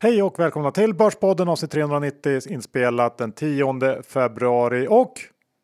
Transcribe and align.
Hej 0.00 0.22
och 0.22 0.38
välkomna 0.38 0.70
till 0.70 0.94
Börspodden 0.94 1.48
avsnitt 1.48 1.70
390 1.70 2.40
inspelat 2.52 3.18
den 3.18 3.32
10 3.32 4.02
februari 4.02 4.86
och 4.90 5.12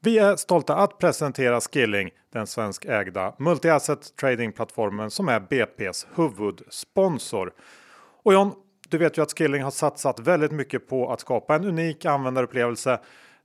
vi 0.02 0.18
är 0.18 0.36
stolta 0.36 0.76
att 0.76 0.98
presentera 0.98 1.61
Skilling, 1.61 2.11
den 2.32 2.46
svenskägda 2.46 3.34
multi-asset 3.39 4.16
tradingplattformen 4.20 5.11
som 5.11 5.29
är 5.29 5.40
BPs 5.40 6.07
huvudsponsor. 6.14 7.52
Och 8.22 8.32
John, 8.32 8.52
du 8.89 8.98
vet 8.98 9.18
ju 9.18 9.22
att 9.22 9.39
Skilling 9.39 9.62
har 9.62 9.70
satsat 9.70 10.20
väldigt 10.20 10.53
mycket 10.53 10.89
på 10.89 11.12
att 11.12 11.21
skapa 11.21 11.54
en 11.54 11.64
unik 11.64 12.04
användarupplevelse. 12.04 13.00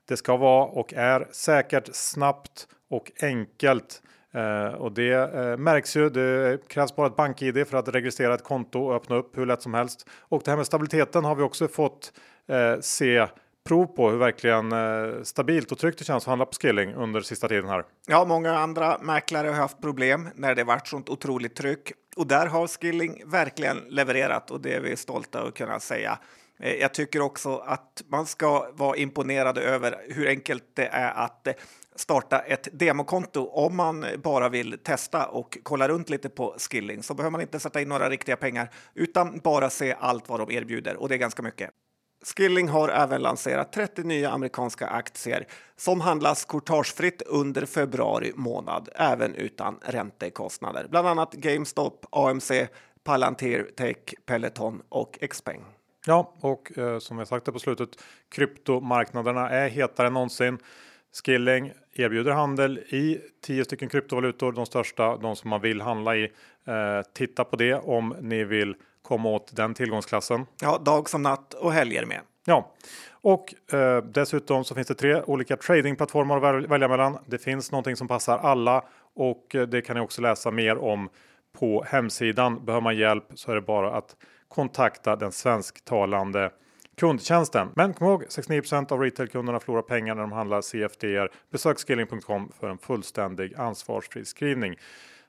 Det 0.07 0.17
ska 0.17 0.37
vara 0.37 0.65
och 0.65 0.93
är 0.93 1.27
säkert, 1.31 1.89
snabbt 1.91 2.67
och 2.89 3.11
enkelt. 3.21 4.01
Eh, 4.33 4.73
och 4.73 4.91
det 4.91 5.13
eh, 5.13 5.57
märks 5.57 5.95
ju. 5.95 6.09
Det 6.09 6.67
krävs 6.67 6.95
bara 6.95 7.07
ett 7.07 7.15
bank-id 7.15 7.67
för 7.67 7.77
att 7.77 7.87
registrera 7.87 8.33
ett 8.33 8.43
konto 8.43 8.79
och 8.79 8.95
öppna 8.95 9.15
upp 9.15 9.37
hur 9.37 9.45
lätt 9.45 9.61
som 9.61 9.73
helst. 9.73 10.09
Och 10.19 10.41
det 10.45 10.51
här 10.51 10.57
med 10.57 10.65
stabiliteten 10.65 11.25
har 11.25 11.35
vi 11.35 11.43
också 11.43 11.67
fått 11.67 12.13
eh, 12.47 12.79
se 12.81 13.27
prov 13.67 13.85
på 13.85 14.09
hur 14.09 14.17
verkligen 14.17 14.71
eh, 14.71 15.23
stabilt 15.23 15.71
och 15.71 15.77
tryggt 15.77 15.99
det 15.99 16.05
känns 16.05 16.23
att 16.23 16.27
handla 16.27 16.45
på 16.45 16.53
Skilling 16.61 16.93
under 16.93 17.21
sista 17.21 17.47
tiden 17.47 17.69
här. 17.69 17.83
Ja, 18.07 18.25
många 18.25 18.57
andra 18.57 18.97
mäklare 19.01 19.47
har 19.47 19.55
haft 19.55 19.81
problem 19.81 20.29
när 20.35 20.55
det 20.55 20.63
varit 20.63 20.87
sånt 20.87 21.09
otroligt 21.09 21.55
tryck 21.55 21.91
och 22.15 22.27
där 22.27 22.47
har 22.47 22.67
Skilling 22.67 23.23
verkligen 23.25 23.77
levererat 23.89 24.51
och 24.51 24.61
det 24.61 24.73
är 24.73 24.81
vi 24.81 24.95
stolta 24.95 25.41
att 25.41 25.53
kunna 25.53 25.79
säga. 25.79 26.19
Eh, 26.59 26.73
jag 26.73 26.93
tycker 26.93 27.21
också 27.21 27.57
att 27.57 28.03
man 28.07 28.25
ska 28.25 28.71
vara 28.73 28.97
imponerad 28.97 29.57
över 29.57 29.95
hur 30.09 30.27
enkelt 30.27 30.63
det 30.73 30.87
är 30.87 31.11
att 31.11 31.47
eh, 31.47 31.53
starta 31.99 32.39
ett 32.39 32.67
demokonto 32.71 33.45
om 33.45 33.75
man 33.75 34.05
bara 34.23 34.49
vill 34.49 34.77
testa 34.83 35.27
och 35.27 35.57
kolla 35.63 35.87
runt 35.87 36.09
lite 36.09 36.29
på 36.29 36.55
Skilling 36.57 37.03
så 37.03 37.13
behöver 37.13 37.31
man 37.31 37.41
inte 37.41 37.59
sätta 37.59 37.81
in 37.81 37.89
några 37.89 38.09
riktiga 38.09 38.37
pengar 38.37 38.69
utan 38.93 39.39
bara 39.43 39.69
se 39.69 39.95
allt 39.99 40.29
vad 40.29 40.39
de 40.39 40.51
erbjuder 40.51 40.95
och 40.95 41.09
det 41.09 41.15
är 41.15 41.19
ganska 41.19 41.41
mycket. 41.41 41.69
Skilling 42.25 42.67
har 42.67 42.89
även 42.89 43.21
lanserat 43.21 43.73
30 43.73 44.03
nya 44.03 44.31
amerikanska 44.31 44.87
aktier 44.87 45.47
som 45.75 46.01
handlas 46.01 46.45
courtagefritt 46.45 47.21
under 47.21 47.65
februari 47.65 48.31
månad, 48.35 48.89
även 48.95 49.35
utan 49.35 49.79
räntekostnader. 49.81 50.87
Bland 50.89 51.07
annat 51.07 51.33
GameStop, 51.33 52.05
AMC, 52.11 52.51
Palantir 53.03 53.67
Tech, 53.77 53.97
Peloton 54.25 54.81
och 54.89 55.19
Xpeng. 55.29 55.65
Ja, 56.05 56.33
och 56.41 56.77
eh, 56.77 56.99
som 56.99 57.17
jag 57.17 57.27
sagt 57.27 57.45
på 57.45 57.59
slutet, 57.59 57.89
kryptomarknaderna 58.29 59.49
är 59.49 59.69
hetare 59.69 60.07
än 60.07 60.13
någonsin. 60.13 60.57
Skilling 61.13 61.71
erbjuder 61.93 62.31
handel 62.31 62.77
i 62.77 63.21
10 63.45 63.65
stycken 63.65 63.89
kryptovalutor, 63.89 64.51
de 64.51 64.65
största, 64.65 65.17
de 65.17 65.35
som 65.35 65.49
man 65.49 65.61
vill 65.61 65.81
handla 65.81 66.15
i. 66.15 66.23
Eh, 66.67 67.01
titta 67.13 67.43
på 67.43 67.55
det 67.55 67.73
om 67.73 68.15
ni 68.21 68.43
vill 68.43 68.75
komma 69.01 69.29
åt 69.29 69.55
den 69.55 69.73
tillgångsklassen. 69.73 70.45
Ja, 70.61 70.77
dag 70.77 71.09
som 71.09 71.23
natt 71.23 71.53
och 71.53 71.73
helger 71.73 72.05
med. 72.05 72.21
Ja, 72.45 72.73
och 73.11 73.73
eh, 73.73 74.03
dessutom 74.03 74.63
så 74.63 74.75
finns 74.75 74.87
det 74.87 74.95
tre 74.95 75.21
olika 75.21 75.57
tradingplattformar 75.57 76.37
att 76.37 76.69
välja 76.69 76.87
mellan. 76.87 77.17
Det 77.25 77.37
finns 77.37 77.71
någonting 77.71 77.95
som 77.95 78.07
passar 78.07 78.37
alla 78.37 78.83
och 79.15 79.55
eh, 79.55 79.67
det 79.67 79.81
kan 79.81 79.95
ni 79.95 80.01
också 80.01 80.21
läsa 80.21 80.51
mer 80.51 80.77
om 80.77 81.09
på 81.59 81.83
hemsidan. 81.87 82.65
Behöver 82.65 82.81
man 82.81 82.97
hjälp 82.97 83.23
så 83.35 83.51
är 83.51 83.55
det 83.55 83.61
bara 83.61 83.97
att 83.97 84.15
kontakta 84.47 85.15
den 85.15 85.31
svensktalande 85.31 86.51
kundtjänsten. 86.99 87.67
Men 87.75 87.93
kom 87.93 88.07
ihåg 88.07 88.23
69% 88.23 88.91
av 88.91 88.99
retailkunderna 88.99 89.59
förlorar 89.59 89.81
pengar 89.81 90.15
när 90.15 90.21
de 90.21 90.31
handlar 90.31 90.61
CFDR. 90.61 91.31
Besök 91.51 91.79
skilling.com 91.79 92.51
för 92.59 92.69
en 92.69 92.77
fullständig 92.77 93.55
ansvarsfri 93.55 94.25
skrivning. 94.25 94.75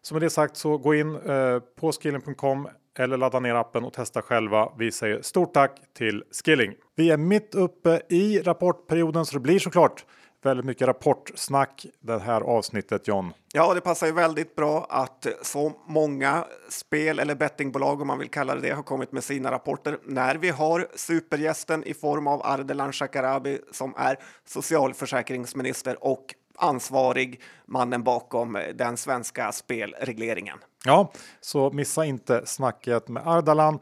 Så 0.02 0.14
med 0.14 0.22
det 0.22 0.30
sagt 0.30 0.56
så 0.56 0.78
gå 0.78 0.94
in 0.94 1.16
eh, 1.16 1.58
på 1.80 1.92
skilling.com 1.92 2.68
eller 2.98 3.16
ladda 3.16 3.40
ner 3.40 3.54
appen 3.54 3.84
och 3.84 3.92
testa 3.92 4.22
själva. 4.22 4.72
Vi 4.78 4.92
säger 4.92 5.22
stort 5.22 5.54
tack 5.54 5.80
till 5.96 6.24
Skilling. 6.44 6.74
Vi 6.96 7.10
är 7.10 7.16
mitt 7.16 7.54
uppe 7.54 8.00
i 8.08 8.40
rapportperioden 8.40 9.26
så 9.26 9.34
det 9.34 9.40
blir 9.40 9.58
såklart 9.58 10.04
väldigt 10.42 10.66
mycket 10.66 10.88
rapportsnack 10.88 11.86
det 12.00 12.18
här 12.18 12.40
avsnittet 12.40 13.08
John. 13.08 13.32
Ja, 13.52 13.74
det 13.74 13.80
passar 13.80 14.06
ju 14.06 14.12
väldigt 14.12 14.56
bra 14.56 14.86
att 14.88 15.26
så 15.42 15.72
många 15.86 16.44
spel 16.68 17.18
eller 17.18 17.34
bettingbolag 17.34 18.00
om 18.00 18.06
man 18.06 18.18
vill 18.18 18.30
kalla 18.30 18.54
det 18.54 18.60
det 18.60 18.70
har 18.70 18.82
kommit 18.82 19.12
med 19.12 19.24
sina 19.24 19.50
rapporter 19.50 19.98
när 20.04 20.34
vi 20.34 20.50
har 20.50 20.88
supergästen 20.94 21.84
i 21.84 21.94
form 21.94 22.26
av 22.26 22.46
Ardalan 22.46 22.92
Shekarabi 22.92 23.58
som 23.72 23.94
är 23.96 24.16
socialförsäkringsminister 24.46 26.04
och 26.04 26.34
ansvarig 26.56 27.40
mannen 27.66 28.02
bakom 28.02 28.58
den 28.74 28.96
svenska 28.96 29.52
spelregleringen. 29.52 30.58
Ja, 30.84 31.12
så 31.40 31.70
missa 31.70 32.04
inte 32.04 32.46
snacket 32.46 33.08
med 33.08 33.28
Ardalan. 33.28 33.78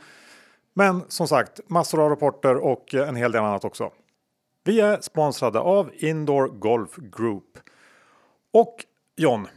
Men 0.75 1.03
som 1.09 1.29
sagt, 1.29 1.61
massor 1.67 2.01
av 2.03 2.11
rapporter 2.11 2.57
och 2.57 2.95
en 2.95 3.17
hel 3.17 3.33
del 3.33 3.43
annat 3.43 3.65
också. 3.65 3.91
Vi 4.69 4.81
är 4.81 5.01
sponsrade 5.01 5.59
av 5.59 5.91
Indoor 5.95 6.49
Golf 6.49 6.97
Group. 6.97 7.59
Och 8.53 8.85
John, 9.17 9.49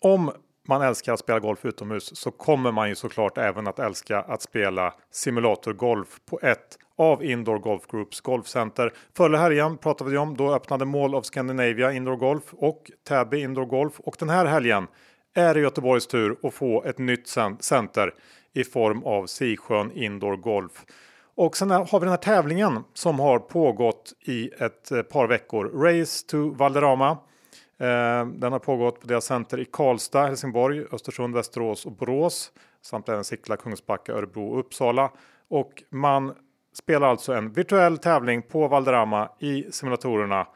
om 0.00 0.30
man 0.68 0.82
älskar 0.82 1.12
att 1.12 1.20
spela 1.20 1.38
golf 1.38 1.64
utomhus 1.64 2.16
så 2.16 2.30
kommer 2.30 2.72
man 2.72 2.88
ju 2.88 2.94
såklart 2.94 3.38
även 3.38 3.66
att 3.66 3.78
älska 3.78 4.20
att 4.20 4.42
spela 4.42 4.94
simulatorgolf 5.10 6.20
på 6.30 6.40
ett 6.42 6.78
av 6.96 7.24
Indoor 7.24 7.58
Golf 7.58 7.86
Groups 7.86 8.20
golfcenter. 8.20 8.92
Förra 9.16 9.38
helgen 9.38 9.78
pratade 9.78 10.10
vi 10.10 10.16
om, 10.16 10.36
då 10.36 10.54
öppnade 10.54 10.84
Mall 10.84 11.14
of 11.14 11.24
Scandinavia 11.24 11.92
Indoor 11.92 12.16
Golf 12.16 12.44
och 12.52 12.90
Täby 13.08 13.40
Indoor 13.40 13.66
Golf 13.66 14.00
och 14.00 14.16
den 14.18 14.30
här 14.30 14.46
helgen 14.46 14.86
är 15.34 15.54
det 15.54 15.60
Göteborgs 15.60 16.06
tur 16.06 16.36
att 16.42 16.54
få 16.54 16.84
ett 16.84 16.98
nytt 16.98 17.28
center 17.60 18.14
i 18.52 18.64
form 18.64 19.02
av 19.02 19.26
Sisjön 19.26 19.92
Indoor 19.92 20.36
Golf. 20.36 20.84
Och 21.34 21.56
sen 21.56 21.70
har 21.70 22.00
vi 22.00 22.04
den 22.04 22.08
här 22.08 22.16
tävlingen 22.16 22.84
som 22.94 23.20
har 23.20 23.38
pågått 23.38 24.12
i 24.20 24.50
ett 24.58 24.92
eh, 24.92 25.02
par 25.02 25.26
veckor. 25.26 25.64
Race 25.64 26.26
to 26.26 26.50
Valderrama. 26.50 27.10
Eh, 27.78 28.26
den 28.26 28.52
har 28.52 28.58
pågått 28.58 29.00
på 29.00 29.06
deras 29.06 29.24
center 29.24 29.60
i 29.60 29.64
Karlstad, 29.64 30.26
Helsingborg, 30.26 30.84
Östersund, 30.92 31.34
Västerås 31.34 31.86
och 31.86 31.92
Borås 31.92 32.52
samt 32.82 33.08
även 33.08 33.24
Sickla, 33.24 33.56
Kungsbacka, 33.56 34.12
Örebro 34.12 34.52
och 34.52 34.58
Uppsala. 34.58 35.10
Och 35.48 35.82
man 35.90 36.34
spelar 36.74 37.08
alltså 37.08 37.32
en 37.32 37.52
virtuell 37.52 37.98
tävling 37.98 38.42
på 38.42 38.68
Valderrama 38.68 39.28
i 39.38 39.64
simulatorerna 39.70 40.46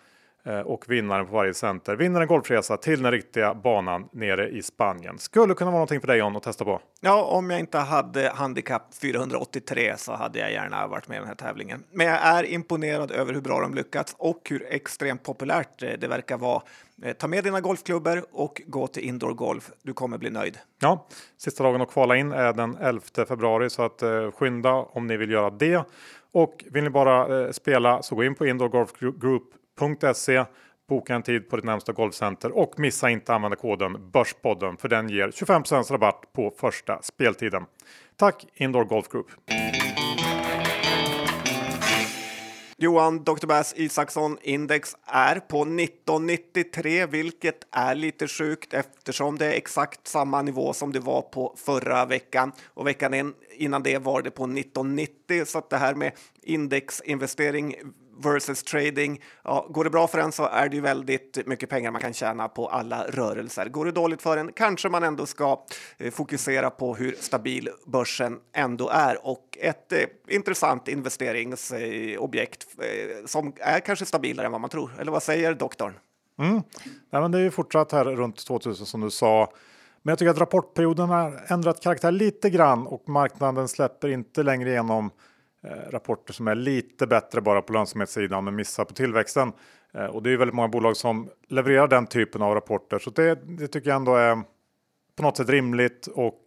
och 0.65 0.85
vinnaren 0.89 1.27
på 1.27 1.33
varje 1.33 1.55
center 1.55 1.97
vinner 1.97 2.21
en 2.21 2.27
golfresa 2.27 2.77
till 2.77 3.03
den 3.03 3.13
riktiga 3.13 3.55
banan 3.55 4.09
nere 4.13 4.49
i 4.49 4.63
Spanien. 4.63 5.19
Skulle 5.19 5.55
kunna 5.55 5.71
vara 5.71 5.79
någonting 5.79 6.01
för 6.01 6.07
dig 6.07 6.19
John 6.19 6.37
att 6.37 6.43
testa 6.43 6.65
på. 6.65 6.81
Ja, 7.01 7.25
om 7.25 7.51
jag 7.51 7.61
inte 7.61 7.79
hade 7.79 8.33
handikapp 8.35 8.95
483 8.95 9.95
så 9.97 10.13
hade 10.13 10.39
jag 10.39 10.53
gärna 10.53 10.87
varit 10.87 11.09
med 11.09 11.17
i 11.17 11.19
den 11.19 11.29
här 11.29 11.35
tävlingen. 11.35 11.85
Men 11.93 12.07
jag 12.07 12.19
är 12.23 12.45
imponerad 12.45 13.11
över 13.11 13.35
hur 13.35 13.41
bra 13.41 13.61
de 13.61 13.75
lyckats 13.75 14.15
och 14.19 14.41
hur 14.51 14.67
extremt 14.71 15.23
populärt 15.23 15.79
det 15.79 16.09
verkar 16.09 16.39
vara. 16.39 16.63
Eh, 17.03 17.13
ta 17.13 17.29
med 17.29 17.45
dina 17.45 17.61
golfklubbor 17.61 18.25
och 18.33 18.63
gå 18.67 18.87
till 18.87 19.03
indoor 19.03 19.35
golf. 19.35 19.71
Du 19.83 19.93
kommer 19.93 20.19
bli 20.19 20.31
nöjd. 20.31 20.59
Ja, 20.81 21.07
sista 21.39 21.65
dagen 21.65 21.81
att 21.81 21.91
kvala 21.91 22.17
in 22.17 22.33
är 22.33 22.53
den 22.53 22.77
11 22.77 23.01
februari 23.29 23.71
så 23.71 23.83
att 23.83 24.03
eh, 24.03 24.31
skynda 24.31 24.73
om 24.73 25.07
ni 25.07 25.17
vill 25.17 25.31
göra 25.31 25.51
det. 25.51 25.85
Och 26.33 26.65
vill 26.71 26.85
ni 26.85 26.91
bara 26.91 27.41
eh, 27.41 27.51
spela 27.51 28.03
så 28.03 28.15
gå 28.15 28.25
in 28.25 28.35
på 28.35 28.47
Indoor 28.47 28.69
Golf 29.77 30.47
Boka 30.89 31.15
en 31.15 31.23
tid 31.23 31.49
på 31.49 31.57
ditt 31.57 31.65
närmsta 31.65 31.93
golfcenter 31.93 32.53
och 32.53 32.79
missa 32.79 33.11
inte 33.11 33.35
använda 33.35 33.57
koden 33.57 34.11
Börspodden 34.11 34.77
för 34.77 34.89
den 34.89 35.09
ger 35.09 35.31
25 35.31 35.63
rabatt 35.91 36.25
på 36.33 36.55
första 36.59 37.03
speltiden. 37.03 37.65
Tack 38.17 38.47
Indoor 38.55 38.85
Golf 38.85 39.09
Group! 39.09 39.27
Johan 42.79 43.25
Dr. 43.25 43.47
Bass 43.47 43.75
Isaksson 43.77 44.39
index 44.43 44.97
är 45.05 45.41
på 45.41 45.63
1993, 45.63 47.07
vilket 47.07 47.67
är 47.71 47.95
lite 47.95 48.29
sjukt 48.29 48.75
eftersom 48.75 49.39
det 49.39 49.47
är 49.47 49.57
exakt 49.57 50.09
samma 50.09 50.43
nivå 50.43 50.73
som 50.73 50.93
det 50.93 51.01
var 51.01 51.23
på 51.23 51.55
förra 51.57 52.05
veckan 52.05 52.53
och 52.67 52.87
veckan 52.87 53.35
innan 53.57 53.83
det 53.83 53.99
var 53.99 54.23
det 54.23 54.31
på 54.31 54.45
1990. 54.45 55.45
Så 55.47 55.59
att 55.59 55.71
det 55.71 55.77
här 55.77 55.95
med 55.95 56.13
indexinvestering 56.43 57.75
versus 58.23 58.63
trading. 58.63 59.23
Ja, 59.45 59.67
går 59.71 59.85
det 59.85 59.91
bra 59.91 60.07
för 60.07 60.19
en 60.19 60.33
så 60.33 60.47
är 60.47 60.69
det 60.69 60.77
ju 60.77 60.83
väldigt 60.83 61.47
mycket 61.47 61.69
pengar 61.71 61.91
man 61.91 62.01
kan 62.01 62.13
tjäna 62.13 62.49
på 62.49 62.69
alla 62.69 63.05
rörelser. 63.05 63.69
Går 63.69 63.85
det 63.85 63.93
dåligt 63.93 64.23
för 64.23 64.37
en 64.37 64.53
kanske 64.53 64.89
man 64.89 65.03
ändå 65.03 65.27
ska 65.27 65.65
eh, 65.99 66.11
fokusera 66.11 66.71
på 66.71 66.95
hur 66.95 67.17
stabil 67.21 67.69
börsen 67.87 68.39
ändå 68.53 68.89
är 68.89 69.27
och 69.27 69.59
ett 69.61 69.93
eh, 69.93 69.99
intressant 70.29 70.89
investeringsobjekt 70.89 72.67
eh, 72.79 73.27
som 73.27 73.53
är 73.57 73.81
kanske 73.81 74.07
stabilare 74.07 74.47
än 74.47 74.53
vad 74.53 74.61
man 74.61 74.71
tror. 74.71 74.91
Eller 74.99 75.13
vad 75.13 75.23
säger 75.23 75.55
doktorn? 75.55 75.95
Mm. 76.39 76.63
Nej, 77.11 77.23
men 77.23 77.33
det 77.33 77.39
är 77.39 77.43
ju 77.43 77.51
fortsatt 77.51 77.93
här 77.93 78.05
runt 78.05 78.47
2000 78.47 78.87
som 78.87 79.01
du 79.01 79.11
sa. 79.11 79.53
Men 80.03 80.13
jag 80.13 80.19
tycker 80.19 80.31
att 80.31 80.39
rapportperioden 80.39 81.09
har 81.09 81.45
ändrat 81.47 81.83
karaktär 81.83 82.11
lite 82.11 82.51
grann 82.51 82.87
och 82.87 83.09
marknaden 83.09 83.69
släpper 83.69 84.09
inte 84.09 84.43
längre 84.43 84.71
igenom 84.71 85.11
Eh, 85.67 85.91
rapporter 85.91 86.33
som 86.33 86.49
är 86.49 86.55
lite 86.55 87.07
bättre 87.07 87.41
bara 87.41 87.63
på 87.63 87.73
lönsamhetssidan 87.73 88.45
men 88.45 88.55
missar 88.55 88.85
på 88.85 88.95
tillväxten. 88.95 89.53
Eh, 89.95 90.05
och 90.05 90.23
det 90.23 90.31
är 90.31 90.37
väldigt 90.37 90.55
många 90.55 90.69
bolag 90.69 90.97
som 90.97 91.31
levererar 91.49 91.89
den 91.89 92.07
typen 92.07 92.43
av 92.43 92.55
rapporter 92.55 92.99
så 92.99 93.11
det, 93.11 93.35
det 93.35 93.69
tycker 93.69 93.91
jag 93.91 93.97
ändå 93.97 94.15
är 94.15 94.43
på 95.17 95.23
något 95.23 95.37
sätt 95.37 95.49
rimligt 95.49 96.07
och 96.07 96.43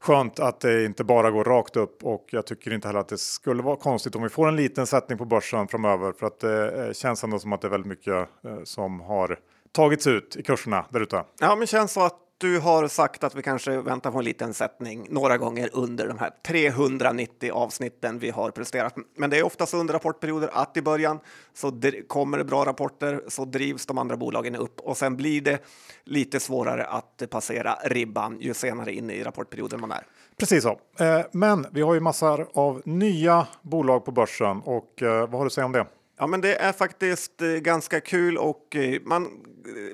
skönt 0.00 0.40
att 0.40 0.60
det 0.60 0.84
inte 0.84 1.04
bara 1.04 1.30
går 1.30 1.44
rakt 1.44 1.76
upp 1.76 2.04
och 2.04 2.28
jag 2.30 2.46
tycker 2.46 2.72
inte 2.72 2.88
heller 2.88 3.00
att 3.00 3.08
det 3.08 3.18
skulle 3.18 3.62
vara 3.62 3.76
konstigt 3.76 4.16
om 4.16 4.22
vi 4.22 4.28
får 4.28 4.48
en 4.48 4.56
liten 4.56 4.86
sättning 4.86 5.18
på 5.18 5.24
börsen 5.24 5.68
framöver 5.68 6.12
för 6.12 6.26
att 6.26 6.40
det 6.40 6.96
känns 6.96 7.24
ändå 7.24 7.38
som 7.38 7.52
att 7.52 7.60
det 7.60 7.66
är 7.66 7.70
väldigt 7.70 7.88
mycket 7.88 8.28
som 8.64 9.00
har 9.00 9.38
tagits 9.72 10.06
ut 10.06 10.36
i 10.36 10.42
kurserna 10.42 10.84
där 10.90 11.00
ute. 11.00 11.24
Ja, 11.40 11.56
men 11.56 11.66
känns 11.66 11.92
så 11.92 12.00
att 12.00 12.18
du 12.40 12.58
har 12.58 12.88
sagt 12.88 13.24
att 13.24 13.34
vi 13.34 13.42
kanske 13.42 13.80
väntar 13.80 14.10
på 14.10 14.18
en 14.18 14.24
liten 14.24 14.54
sättning 14.54 15.06
några 15.10 15.38
gånger 15.38 15.70
under 15.72 16.08
de 16.08 16.18
här 16.18 16.30
390 16.46 17.52
avsnitten 17.52 18.18
vi 18.18 18.30
har 18.30 18.50
presterat. 18.50 18.94
Men 19.16 19.30
det 19.30 19.38
är 19.38 19.42
oftast 19.42 19.74
under 19.74 19.94
rapportperioder 19.94 20.50
att 20.52 20.76
i 20.76 20.82
början 20.82 21.18
så 21.54 21.80
kommer 22.06 22.38
det 22.38 22.44
bra 22.44 22.64
rapporter 22.64 23.20
så 23.28 23.44
drivs 23.44 23.86
de 23.86 23.98
andra 23.98 24.16
bolagen 24.16 24.56
upp 24.56 24.80
och 24.80 24.96
sen 24.96 25.16
blir 25.16 25.40
det 25.40 25.64
lite 26.04 26.40
svårare 26.40 26.84
att 26.84 27.22
passera 27.30 27.78
ribban 27.84 28.40
ju 28.40 28.54
senare 28.54 28.92
in 28.94 29.10
i 29.10 29.22
rapportperioden 29.22 29.80
man 29.80 29.90
är. 29.90 30.06
Precis 30.36 30.62
så. 30.62 30.80
Eh, 30.98 31.20
men 31.32 31.66
vi 31.72 31.82
har 31.82 31.94
ju 31.94 32.00
massor 32.00 32.48
av 32.54 32.82
nya 32.84 33.46
bolag 33.62 34.04
på 34.04 34.12
börsen 34.12 34.60
och 34.64 35.02
eh, 35.02 35.20
vad 35.20 35.32
har 35.32 35.40
du 35.40 35.46
att 35.46 35.52
säga 35.52 35.64
om 35.64 35.72
det? 35.72 35.86
Ja, 36.18 36.26
men 36.26 36.40
det 36.40 36.54
är 36.54 36.72
faktiskt 36.72 37.42
eh, 37.42 37.48
ganska 37.48 38.00
kul 38.00 38.38
och 38.38 38.76
man 39.02 39.28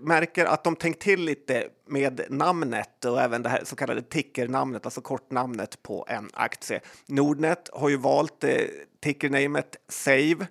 märker 0.01 0.45
att 0.45 0.65
de 0.65 0.77
tänkt 0.77 1.03
till 1.03 1.21
lite 1.21 1.69
med 1.87 2.21
namnet 2.29 3.05
och 3.05 3.21
även 3.21 3.43
det 3.43 3.49
här 3.49 3.65
så 3.65 3.77
kallade 3.77 4.03
tickernamnet, 4.03 4.85
alltså 4.85 5.01
kortnamnet 5.01 5.83
på 5.83 6.07
en 6.09 6.31
aktie. 6.33 6.81
Nordnet 7.07 7.71
har 7.73 7.89
ju 7.89 7.97
valt 7.97 8.45
eh, 8.45 8.61
tickernamet 9.01 9.77
Save. 9.89 10.47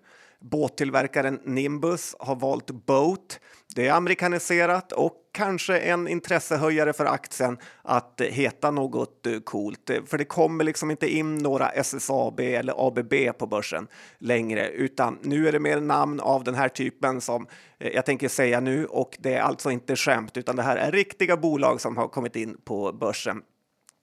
Båttillverkaren 0.51 1.39
Nimbus 1.43 2.15
har 2.19 2.35
valt 2.35 2.71
Boat. 2.71 3.39
Det 3.75 3.87
är 3.87 3.93
amerikaniserat 3.93 4.91
och 4.91 5.13
kanske 5.33 5.79
en 5.79 6.07
intressehöjare 6.07 6.93
för 6.93 7.05
aktien 7.05 7.57
att 7.81 8.21
heta 8.21 8.71
något 8.71 9.25
eh, 9.25 9.39
coolt. 9.39 9.89
För 10.05 10.17
det 10.17 10.25
kommer 10.25 10.63
liksom 10.63 10.91
inte 10.91 11.07
in 11.07 11.35
några 11.35 11.69
SSAB 11.69 12.39
eller 12.39 12.87
ABB 12.87 13.13
på 13.37 13.47
börsen 13.47 13.87
längre, 14.19 14.69
utan 14.69 15.19
nu 15.21 15.47
är 15.47 15.51
det 15.51 15.59
mer 15.59 15.79
namn 15.79 16.19
av 16.19 16.43
den 16.43 16.55
här 16.55 16.69
typen 16.69 17.21
som 17.21 17.47
eh, 17.79 17.89
jag 17.89 18.05
tänker 18.05 18.27
säga 18.29 18.59
nu 18.59 18.85
och 18.85 19.17
det 19.19 19.33
är 19.33 19.41
alltså 19.41 19.71
inte 19.71 19.95
skämt, 19.95 20.37
utan 20.37 20.55
det 20.55 20.63
här 20.63 20.77
är 20.77 20.91
riktiga 20.91 21.37
bolag 21.37 21.81
som 21.81 21.97
har 21.97 22.07
kommit 22.07 22.35
in 22.35 22.57
på 22.65 22.93
börsen. 22.93 23.41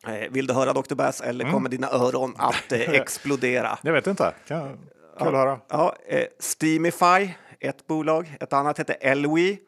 Eh, 0.06 0.30
vill 0.30 0.46
du 0.46 0.54
höra 0.54 0.72
Dr. 0.72 0.94
Bass 0.94 1.20
eller 1.20 1.44
mm. 1.44 1.54
kommer 1.54 1.70
dina 1.70 1.90
öron 1.90 2.34
att 2.38 2.72
explodera? 2.72 3.78
Jag 3.82 3.92
vet 3.92 4.06
inte. 4.06 4.34
Kan, 4.46 4.78
kul 5.18 5.28
att 5.28 5.34
höra. 5.34 5.60
Ja, 5.68 5.96
Steamify, 6.38 7.30
ett 7.60 7.86
bolag. 7.86 8.36
Ett 8.40 8.52
annat 8.52 8.78
heter 8.78 8.96
Elwi. 9.00 9.58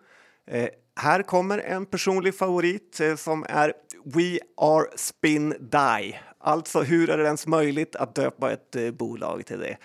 Här 0.97 1.23
kommer 1.23 1.59
en 1.59 1.87
personlig 1.87 2.35
favorit 2.35 3.01
eh, 3.01 3.17
som 3.17 3.47
är 3.49 3.73
We 4.05 4.39
Are 4.57 4.87
Spin 4.97 5.51
Die. 5.61 6.21
Alltså, 6.39 6.83
hur 6.83 7.11
är 7.11 7.19
det 7.19 7.25
ens 7.25 7.47
möjligt 7.47 7.97
att 7.97 8.15
döpa 8.15 8.53
ett 8.53 8.77
eh, 8.77 8.91
bolag 8.91 9.47
till 9.47 9.59
det? 9.59 9.77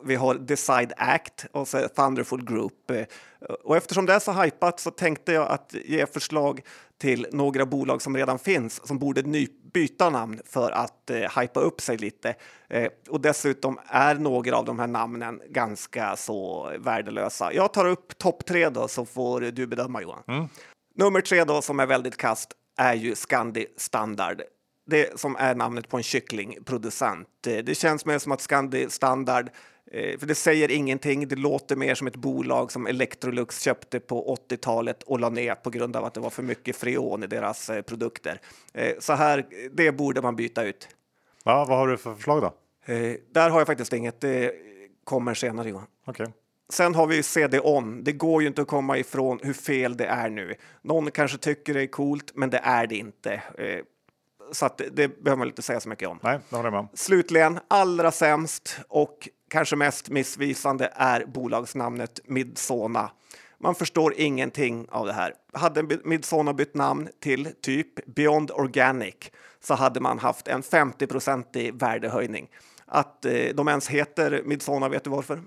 Eh, 0.00 0.06
vi 0.06 0.14
har 0.14 0.34
Decide 0.34 0.92
Act 0.96 1.46
och 1.52 1.68
så 1.68 1.88
Thunderful 1.88 2.44
Group. 2.44 2.90
Och 3.64 3.76
eftersom 3.76 4.06
det 4.06 4.12
är 4.12 4.18
så 4.18 4.32
hypat 4.32 4.80
så 4.80 4.90
tänkte 4.90 5.32
jag 5.32 5.48
att 5.48 5.74
ge 5.84 6.06
förslag 6.06 6.60
till 6.98 7.26
några 7.32 7.66
bolag 7.66 8.02
som 8.02 8.16
redan 8.16 8.38
finns 8.38 8.86
som 8.86 8.98
borde 8.98 9.22
ny 9.22 9.48
byta 9.72 10.10
namn 10.10 10.40
för 10.44 10.70
att 10.70 11.10
eh, 11.10 11.40
hypa 11.40 11.60
upp 11.60 11.80
sig 11.80 11.96
lite. 11.96 12.34
Eh, 12.68 12.88
och 13.08 13.20
dessutom 13.20 13.78
är 13.86 14.14
några 14.14 14.56
av 14.56 14.64
de 14.64 14.78
här 14.78 14.86
namnen 14.86 15.40
ganska 15.50 16.16
så 16.16 16.72
värdelösa. 16.78 17.52
Jag 17.52 17.72
tar 17.72 17.84
upp 17.86 18.18
topp 18.18 18.46
tre 18.46 18.68
då 18.68 18.88
så 18.88 19.04
får 19.04 19.40
du 19.40 19.66
bedöma 19.66 20.02
Johan. 20.02 20.22
Mm. 20.28 20.48
Nummer 20.94 21.20
tre 21.20 21.44
då 21.44 21.62
som 21.62 21.80
är 21.80 21.86
väldigt 21.86 22.16
kast 22.16 22.52
är 22.76 22.94
ju 22.94 23.14
Scandi 23.14 23.66
Standard. 23.76 24.42
Det 24.86 25.20
som 25.20 25.36
är 25.36 25.54
namnet 25.54 25.88
på 25.88 25.96
en 25.96 26.02
kycklingproducent. 26.02 27.46
Eh, 27.46 27.56
det 27.64 27.74
känns 27.74 28.04
mer 28.04 28.18
som 28.18 28.32
att 28.32 28.40
Scandi 28.40 28.90
Standard 28.90 29.50
Eh, 29.50 29.77
för 29.90 30.26
det 30.26 30.34
säger 30.34 30.70
ingenting. 30.70 31.28
Det 31.28 31.36
låter 31.36 31.76
mer 31.76 31.94
som 31.94 32.06
ett 32.06 32.16
bolag 32.16 32.72
som 32.72 32.86
Electrolux 32.86 33.60
köpte 33.60 34.00
på 34.00 34.36
80-talet 34.50 35.02
och 35.02 35.20
la 35.20 35.28
ner 35.28 35.54
på 35.54 35.70
grund 35.70 35.96
av 35.96 36.04
att 36.04 36.14
det 36.14 36.20
var 36.20 36.30
för 36.30 36.42
mycket 36.42 36.76
freon 36.76 37.22
i 37.22 37.26
deras 37.26 37.70
eh, 37.70 37.82
produkter. 37.82 38.40
Eh, 38.74 38.92
så 38.98 39.12
här, 39.12 39.46
det 39.72 39.92
borde 39.92 40.22
man 40.22 40.36
byta 40.36 40.64
ut. 40.64 40.88
Ja, 41.44 41.64
vad 41.68 41.78
har 41.78 41.88
du 41.88 41.96
för 41.96 42.14
förslag 42.14 42.42
då? 42.42 42.54
Där 43.32 43.50
har 43.50 43.60
jag 43.60 43.66
faktiskt 43.66 43.92
inget. 43.92 44.20
Det 44.20 44.52
kommer 45.04 45.34
senare 45.34 45.68
Johan. 45.68 45.86
Okay. 46.06 46.26
Sen 46.72 46.94
har 46.94 47.06
vi 47.06 47.22
CD-ON. 47.22 48.04
Det 48.04 48.12
går 48.12 48.42
ju 48.42 48.48
inte 48.48 48.62
att 48.62 48.68
komma 48.68 48.98
ifrån 48.98 49.40
hur 49.42 49.52
fel 49.52 49.96
det 49.96 50.06
är 50.06 50.28
nu. 50.28 50.54
Någon 50.82 51.10
kanske 51.10 51.38
tycker 51.38 51.74
det 51.74 51.82
är 51.82 51.86
coolt, 51.86 52.32
men 52.34 52.50
det 52.50 52.58
är 52.58 52.86
det 52.86 52.96
inte. 52.96 53.42
Så 54.52 54.66
att 54.66 54.78
det 54.92 55.08
behöver 55.08 55.36
man 55.36 55.48
inte 55.48 55.62
säga 55.62 55.80
så 55.80 55.88
mycket 55.88 56.08
om. 56.08 56.18
Nej, 56.22 56.38
det 56.48 56.56
håller 56.56 56.70
jag 56.70 56.84
med. 56.84 56.98
Slutligen, 56.98 57.58
allra 57.68 58.10
sämst 58.10 58.80
och 58.88 59.28
kanske 59.48 59.76
mest 59.76 60.10
missvisande 60.10 60.92
är 60.94 61.24
bolagsnamnet 61.24 62.20
Midsona. 62.24 63.10
Man 63.60 63.74
förstår 63.74 64.14
ingenting 64.16 64.86
av 64.90 65.06
det 65.06 65.12
här. 65.12 65.34
Hade 65.52 65.98
Midsona 66.04 66.52
bytt 66.52 66.74
namn 66.74 67.08
till 67.20 67.48
typ 67.60 68.06
Beyond 68.06 68.50
Organic 68.50 69.14
så 69.60 69.74
hade 69.74 70.00
man 70.00 70.18
haft 70.18 70.48
en 70.48 70.62
50 70.62 71.58
i 71.58 71.70
värdehöjning. 71.70 72.48
Att 72.86 73.24
eh, 73.24 73.54
de 73.54 73.68
ens 73.68 73.88
heter 73.88 74.42
Midsona, 74.44 74.88
vet 74.88 75.04
du 75.04 75.10
varför? 75.10 75.42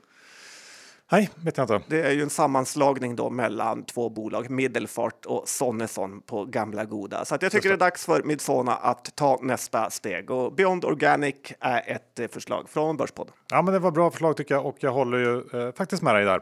Nej, 1.12 1.30
vet 1.36 1.58
jag 1.58 1.64
inte. 1.64 1.82
Det 1.88 2.02
är 2.02 2.12
ju 2.12 2.22
en 2.22 2.30
sammanslagning 2.30 3.16
då 3.16 3.30
mellan 3.30 3.84
två 3.84 4.10
bolag, 4.10 4.50
Middelfart 4.50 5.26
och 5.26 5.50
Sonneson 5.50 6.22
på 6.22 6.46
gamla 6.46 6.86
goda. 6.86 7.26
Så 7.26 7.36
att 7.36 7.42
jag 7.42 7.52
tycker 7.52 7.70
det. 7.70 7.76
det. 7.76 7.78
är 7.78 7.90
dags 7.90 8.06
för 8.06 8.24
Midsona 8.24 8.76
att 8.76 9.16
ta 9.16 9.40
nästa 9.42 9.90
steg 9.90 10.32
och 10.32 10.54
Beyond 10.54 10.86
Organic 10.86 11.36
är 11.60 11.84
ett 11.96 12.20
eh, 12.20 12.28
förslag 12.28 12.70
från 12.70 12.98
Börspodden. 12.98 13.34
Ja, 13.50 13.62
men 13.62 13.74
det 13.74 13.80
var 13.80 13.92
bra 13.92 14.12
förslag 14.12 14.38
tycker 14.38 14.56
jag 14.56 14.66
och 14.66 14.76
jag 14.80 14.92
håller 14.92 15.18
ju 15.18 15.68
eh, 15.68 15.74
faktiskt 15.74 16.02
med 16.02 16.16
dig 16.16 16.26
där. 16.26 16.42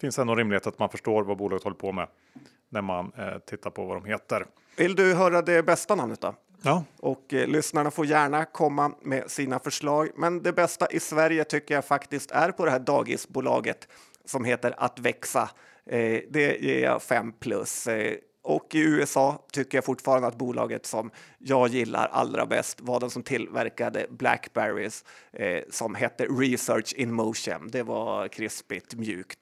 Finns 0.00 0.18
ändå 0.18 0.34
rimlighet 0.34 0.66
att 0.66 0.78
man 0.78 0.88
förstår 0.88 1.24
vad 1.24 1.36
bolaget 1.36 1.64
håller 1.64 1.76
på 1.76 1.92
med 1.92 2.08
när 2.68 2.82
man 2.82 3.12
eh, 3.18 3.38
tittar 3.38 3.70
på 3.70 3.84
vad 3.84 3.96
de 3.96 4.04
heter. 4.04 4.46
Vill 4.76 4.94
du 4.94 5.14
höra 5.14 5.42
det 5.42 5.62
bästa 5.62 5.94
namnet 5.94 6.20
då? 6.20 6.34
Ja. 6.62 6.84
Och 6.96 7.34
eh, 7.34 7.48
lyssnarna 7.48 7.90
får 7.90 8.06
gärna 8.06 8.44
komma 8.44 8.92
med 9.02 9.30
sina 9.30 9.58
förslag. 9.58 10.08
Men 10.16 10.42
det 10.42 10.52
bästa 10.52 10.86
i 10.90 11.00
Sverige 11.00 11.44
tycker 11.44 11.74
jag 11.74 11.84
faktiskt 11.84 12.30
är 12.30 12.50
på 12.50 12.64
det 12.64 12.70
här 12.70 12.78
dagisbolaget 12.78 13.88
som 14.24 14.44
heter 14.44 14.74
Att 14.76 14.98
växa. 14.98 15.50
Eh, 15.86 16.20
det 16.30 16.60
ger 16.60 16.82
jag 16.84 17.02
5 17.02 17.32
plus. 17.32 17.86
Eh, 17.86 18.14
och 18.42 18.74
i 18.74 18.80
USA 18.80 19.46
tycker 19.52 19.78
jag 19.78 19.84
fortfarande 19.84 20.28
att 20.28 20.36
bolaget 20.36 20.86
som 20.86 21.10
jag 21.38 21.68
gillar 21.68 22.08
allra 22.12 22.46
bäst 22.46 22.80
var 22.80 23.00
den 23.00 23.10
som 23.10 23.22
tillverkade 23.22 24.06
Blackberries 24.10 25.04
eh, 25.32 25.62
som 25.70 25.94
hette 25.94 26.24
Research 26.24 26.94
in 26.96 27.12
Motion. 27.12 27.68
Det 27.70 27.82
var 27.82 28.28
krispigt, 28.28 28.94
mjukt 28.94 29.38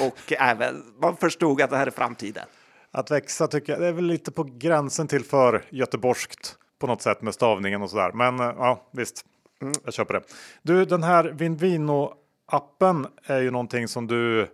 och 0.00 0.32
även 0.32 0.82
man 1.00 1.16
förstod 1.16 1.62
att 1.62 1.70
det 1.70 1.76
här 1.76 1.86
är 1.86 1.90
framtiden. 1.90 2.44
Att 2.90 3.10
växa 3.10 3.46
tycker 3.46 3.72
jag 3.72 3.80
det 3.80 3.86
är 3.86 3.92
väl 3.92 4.04
lite 4.04 4.30
på 4.32 4.44
gränsen 4.44 5.08
till 5.08 5.24
för 5.24 5.64
göteborgskt 5.70 6.56
på 6.78 6.86
något 6.86 7.02
sätt 7.02 7.22
med 7.22 7.34
stavningen 7.34 7.82
och 7.82 7.90
så 7.90 7.96
där. 7.96 8.12
Men 8.12 8.40
eh, 8.40 8.54
ja, 8.58 8.88
visst, 8.90 9.24
mm. 9.62 9.74
jag 9.84 9.94
köper 9.94 10.14
det. 10.14 10.22
Du, 10.62 10.84
den 10.84 11.02
här 11.02 11.24
Vinvino 11.24 12.14
appen 12.46 13.06
är 13.24 13.40
ju 13.40 13.50
någonting 13.50 13.88
som 13.88 14.06
du 14.06 14.48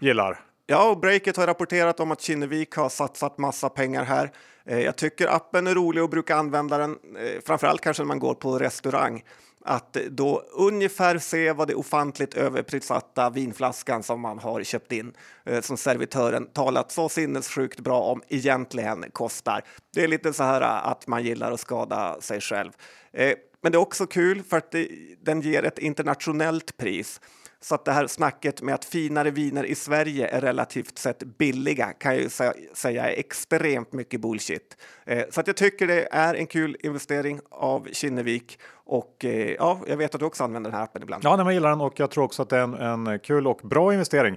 gillar. 0.00 0.40
Ja, 0.66 0.90
och 0.90 0.98
Breakit 0.98 1.36
har 1.36 1.46
rapporterat 1.46 2.00
om 2.00 2.10
att 2.10 2.20
Kinnevik 2.20 2.74
har 2.74 2.88
satsat 2.88 3.38
massa 3.38 3.68
pengar 3.68 4.04
här. 4.04 4.30
Eh, 4.64 4.80
jag 4.80 4.96
tycker 4.96 5.28
appen 5.28 5.66
är 5.66 5.74
rolig 5.74 6.02
och 6.02 6.10
brukar 6.10 6.36
använda 6.36 6.78
den, 6.78 6.90
eh, 6.90 7.40
framförallt 7.46 7.80
kanske 7.80 8.02
när 8.02 8.08
man 8.08 8.18
går 8.18 8.34
på 8.34 8.58
restaurang 8.58 9.24
att 9.64 9.92
då 9.92 10.42
ungefär 10.52 11.18
se 11.18 11.52
vad 11.52 11.68
det 11.68 11.74
ofantligt 11.74 12.34
överprissatta 12.34 13.30
vinflaskan 13.30 14.02
som 14.02 14.20
man 14.20 14.38
har 14.38 14.62
köpt 14.62 14.92
in 14.92 15.12
eh, 15.44 15.60
som 15.60 15.76
servitören 15.76 16.46
talat 16.46 16.92
så 16.92 17.08
sinnessjukt 17.08 17.80
bra 17.80 18.00
om 18.00 18.22
egentligen 18.28 19.04
kostar. 19.12 19.64
Det 19.94 20.04
är 20.04 20.08
lite 20.08 20.32
så 20.32 20.42
här 20.42 20.60
eh, 20.60 20.86
att 20.86 21.06
man 21.06 21.24
gillar 21.24 21.52
att 21.52 21.60
skada 21.60 22.20
sig 22.20 22.40
själv. 22.40 22.70
Eh, 23.12 23.34
men 23.60 23.72
det 23.72 23.76
är 23.76 23.80
också 23.80 24.06
kul 24.06 24.42
för 24.42 24.56
att 24.56 24.70
det, 24.70 24.88
den 25.22 25.40
ger 25.40 25.62
ett 25.62 25.78
internationellt 25.78 26.76
pris. 26.76 27.20
Så 27.64 27.74
att 27.74 27.84
det 27.84 27.92
här 27.92 28.06
snacket 28.06 28.62
med 28.62 28.74
att 28.74 28.84
finare 28.84 29.30
viner 29.30 29.64
i 29.64 29.74
Sverige 29.74 30.28
är 30.28 30.40
relativt 30.40 30.98
sett 30.98 31.18
billiga 31.18 31.92
kan 31.92 32.14
jag 32.14 32.22
ju 32.22 32.28
säga 32.74 33.10
är 33.10 33.18
extremt 33.18 33.92
mycket 33.92 34.20
bullshit. 34.20 34.76
Eh, 35.04 35.24
så 35.30 35.40
att 35.40 35.46
jag 35.46 35.56
tycker 35.56 35.86
det 35.86 36.08
är 36.10 36.34
en 36.34 36.46
kul 36.46 36.76
investering 36.80 37.40
av 37.50 37.88
Kinnevik 37.92 38.58
och 38.72 39.24
eh, 39.24 39.54
ja, 39.58 39.80
jag 39.86 39.96
vet 39.96 40.14
att 40.14 40.20
du 40.20 40.26
också 40.26 40.44
använder 40.44 40.70
den 40.70 40.78
här 40.78 40.84
appen 40.84 41.02
ibland. 41.02 41.24
Ja, 41.24 41.38
jag 41.38 41.52
gillar 41.52 41.70
den 41.70 41.80
och 41.80 42.00
jag 42.00 42.10
tror 42.10 42.24
också 42.24 42.42
att 42.42 42.48
det 42.48 42.56
är 42.56 42.62
en, 42.62 43.06
en 43.06 43.18
kul 43.18 43.46
och 43.46 43.60
bra 43.62 43.92
investering. 43.92 44.36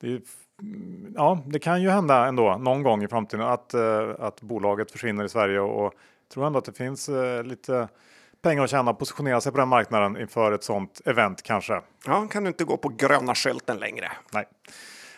Det 0.00 0.20
ja, 1.14 1.42
det 1.46 1.58
kan 1.58 1.82
ju 1.82 1.88
hända 1.88 2.26
ändå 2.26 2.56
någon 2.56 2.82
gång 2.82 3.04
i 3.04 3.08
framtiden 3.08 3.46
att, 3.46 3.74
eh, 3.74 4.10
att 4.18 4.40
bolaget 4.40 4.90
försvinner 4.90 5.24
i 5.24 5.28
Sverige 5.28 5.60
och, 5.60 5.86
och 5.86 5.92
tror 6.32 6.46
ändå 6.46 6.58
att 6.58 6.64
det 6.64 6.72
finns 6.72 7.10
lite 7.44 7.88
pengar 8.46 8.64
att 8.64 8.70
tjäna 8.70 8.94
positionera 8.94 9.40
sig 9.40 9.52
på 9.52 9.58
den 9.58 9.68
marknaden 9.68 10.16
inför 10.16 10.52
ett 10.52 10.64
sånt 10.64 11.00
event 11.04 11.42
kanske. 11.42 11.80
Ja, 12.06 12.26
kan 12.30 12.44
du 12.44 12.48
inte 12.48 12.64
gå 12.64 12.76
på 12.76 12.88
gröna 12.88 13.34
skylten 13.34 13.78
längre. 13.78 14.12
Nej. 14.32 14.44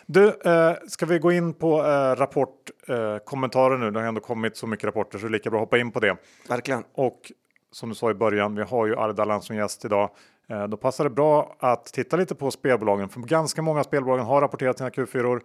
Du, 0.05 0.27
eh, 0.27 0.73
ska 0.87 1.05
vi 1.05 1.19
gå 1.19 1.31
in 1.31 1.53
på 1.53 1.79
eh, 1.79 2.15
rapportkommentarer 2.15 3.75
eh, 3.75 3.79
nu? 3.79 3.91
Det 3.91 3.99
har 3.99 4.07
ändå 4.07 4.21
kommit 4.21 4.57
så 4.57 4.67
mycket 4.67 4.85
rapporter 4.85 5.17
så 5.17 5.25
det 5.25 5.29
är 5.29 5.31
lika 5.31 5.49
bra 5.49 5.59
att 5.59 5.65
hoppa 5.65 5.77
in 5.77 5.91
på 5.91 5.99
det. 5.99 6.17
Verkligen. 6.49 6.83
Och 6.93 7.31
som 7.71 7.89
du 7.89 7.95
sa 7.95 8.11
i 8.11 8.13
början, 8.13 8.55
vi 8.55 8.63
har 8.63 8.85
ju 8.87 8.95
Ardalan 8.95 9.41
som 9.41 9.55
gäst 9.55 9.85
idag. 9.85 10.09
Eh, 10.49 10.67
då 10.67 10.77
passar 10.77 11.03
det 11.03 11.09
bra 11.09 11.55
att 11.59 11.85
titta 11.85 12.17
lite 12.17 12.35
på 12.35 12.51
spelbolagen, 12.51 13.09
för 13.09 13.19
ganska 13.19 13.61
många 13.61 13.83
spelbolagen 13.83 14.25
har 14.25 14.41
rapporterat 14.41 14.77
sina 14.77 14.89
Q4. 14.89 15.41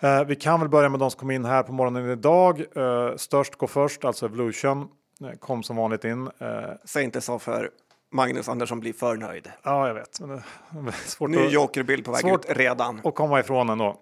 Eh, 0.00 0.24
vi 0.24 0.36
kan 0.36 0.60
väl 0.60 0.68
börja 0.68 0.88
med 0.88 1.00
de 1.00 1.10
som 1.10 1.20
kom 1.20 1.30
in 1.30 1.44
här 1.44 1.62
på 1.62 1.72
morgonen 1.72 2.10
idag. 2.10 2.62
Eh, 2.76 3.16
störst 3.16 3.56
går 3.56 3.66
först, 3.66 4.04
alltså 4.04 4.26
Evolution, 4.26 4.88
kom 5.40 5.62
som 5.62 5.76
vanligt 5.76 6.04
in. 6.04 6.30
Eh, 6.38 6.48
Säg 6.84 7.04
inte 7.04 7.20
så 7.20 7.38
för 7.38 7.70
Magnus 8.12 8.48
Andersson 8.48 8.80
blir 8.80 8.92
för 8.92 9.16
nöjd. 9.16 9.50
ja, 9.62 9.86
jag 9.86 9.94
vet. 9.94 10.20
Är 10.20 10.42
svårt 11.08 11.30
Ny 11.30 11.46
jokerbild 11.48 12.04
på 12.04 12.12
väg 12.12 12.20
svårt- 12.20 12.44
ut 12.50 12.56
redan. 12.56 13.00
att 13.04 13.14
komma 13.14 13.40
ifrån 13.40 13.70
ändå. 13.70 13.96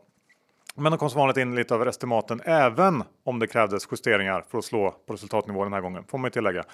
Men 0.75 0.93
de 0.93 0.99
kom 0.99 1.11
som 1.11 1.19
vanligt 1.19 1.37
in 1.37 1.55
lite 1.55 1.75
över 1.75 1.87
estimaten, 1.87 2.41
även 2.45 3.03
om 3.25 3.39
det 3.39 3.47
krävdes 3.47 3.89
justeringar 3.91 4.45
för 4.49 4.59
att 4.59 4.65
slå 4.65 4.91
på 5.07 5.13
resultatnivå 5.13 5.65
den 5.65 5.73
här 5.73 5.81
gången, 5.81 6.05
får 6.05 6.19
man 6.19 6.27
ju 6.29 6.31
tillägga. 6.33 6.65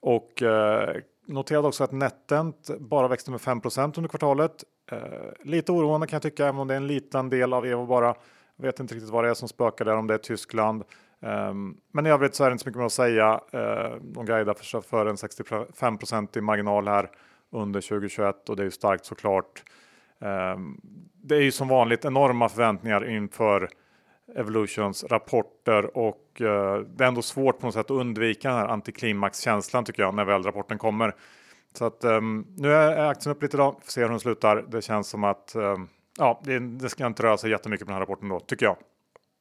Och 0.00 0.42
eh, 0.42 0.96
noterade 1.26 1.68
också 1.68 1.84
att 1.84 1.92
NetEnt 1.92 2.70
bara 2.80 3.08
växte 3.08 3.30
med 3.30 3.40
5% 3.40 3.92
under 3.98 4.08
kvartalet. 4.08 4.64
Eh, 4.90 4.98
lite 5.44 5.72
oroande 5.72 6.06
kan 6.06 6.16
jag 6.16 6.22
tycka, 6.22 6.46
även 6.46 6.60
om 6.60 6.68
det 6.68 6.74
är 6.74 6.76
en 6.76 6.86
liten 6.86 7.30
del 7.30 7.52
av 7.52 7.66
Evo 7.66 7.86
bara. 7.86 8.14
Jag 8.56 8.66
vet 8.66 8.80
inte 8.80 8.94
riktigt 8.94 9.10
vad 9.10 9.24
det 9.24 9.30
är 9.30 9.34
som 9.34 9.48
spökar 9.48 9.84
där, 9.84 9.96
om 9.96 10.06
det 10.06 10.14
är 10.14 10.18
Tyskland. 10.18 10.84
Um, 11.20 11.76
men 11.92 12.06
i 12.06 12.10
övrigt 12.10 12.34
så 12.34 12.44
är 12.44 12.48
det 12.48 12.52
inte 12.52 12.62
så 12.62 12.68
mycket 12.68 12.78
mer 12.78 12.86
att 12.86 12.92
säga. 12.92 13.40
Uh, 13.54 13.96
de 14.02 14.26
guidar 14.26 14.54
för, 14.54 14.80
för 14.80 15.06
en 15.06 15.16
65 15.16 15.98
i 16.36 16.40
marginal 16.40 16.88
här 16.88 17.10
under 17.52 17.80
2021 17.80 18.48
och 18.48 18.56
det 18.56 18.62
är 18.62 18.64
ju 18.64 18.70
starkt 18.70 19.04
såklart. 19.04 19.62
Um, 20.18 20.80
det 21.22 21.36
är 21.36 21.40
ju 21.40 21.52
som 21.52 21.68
vanligt 21.68 22.04
enorma 22.04 22.48
förväntningar 22.48 23.10
inför 23.10 23.68
Evolutions 24.36 25.04
rapporter 25.04 25.96
och 25.96 26.40
uh, 26.40 26.78
det 26.78 27.04
är 27.04 27.08
ändå 27.08 27.22
svårt 27.22 27.58
på 27.58 27.66
något 27.66 27.74
sätt 27.74 27.90
att 27.90 27.90
undvika 27.90 28.48
den 28.48 28.58
här 28.58 28.68
antiklimaxkänslan 28.68 29.84
tycker 29.84 30.02
jag 30.02 30.14
när 30.14 30.24
väl 30.24 30.42
rapporten 30.42 30.78
kommer. 30.78 31.14
Så 31.72 31.84
att 31.84 32.04
um, 32.04 32.46
nu 32.56 32.72
är 32.72 33.10
aktien 33.10 33.32
upp 33.36 33.42
lite 33.42 33.56
idag, 33.56 33.76
får 33.82 33.90
se 33.90 34.00
hur 34.00 34.08
den 34.08 34.20
slutar. 34.20 34.64
Det 34.68 34.82
känns 34.82 35.08
som 35.08 35.24
att 35.24 35.52
um, 35.56 35.88
ja, 36.18 36.40
det, 36.44 36.58
det 36.58 36.88
ska 36.88 37.06
inte 37.06 37.22
röra 37.22 37.36
sig 37.36 37.50
jättemycket 37.50 37.86
på 37.86 37.90
den 37.90 37.94
här 37.94 38.00
rapporten 38.00 38.28
då, 38.28 38.40
tycker 38.40 38.66
jag. 38.66 38.76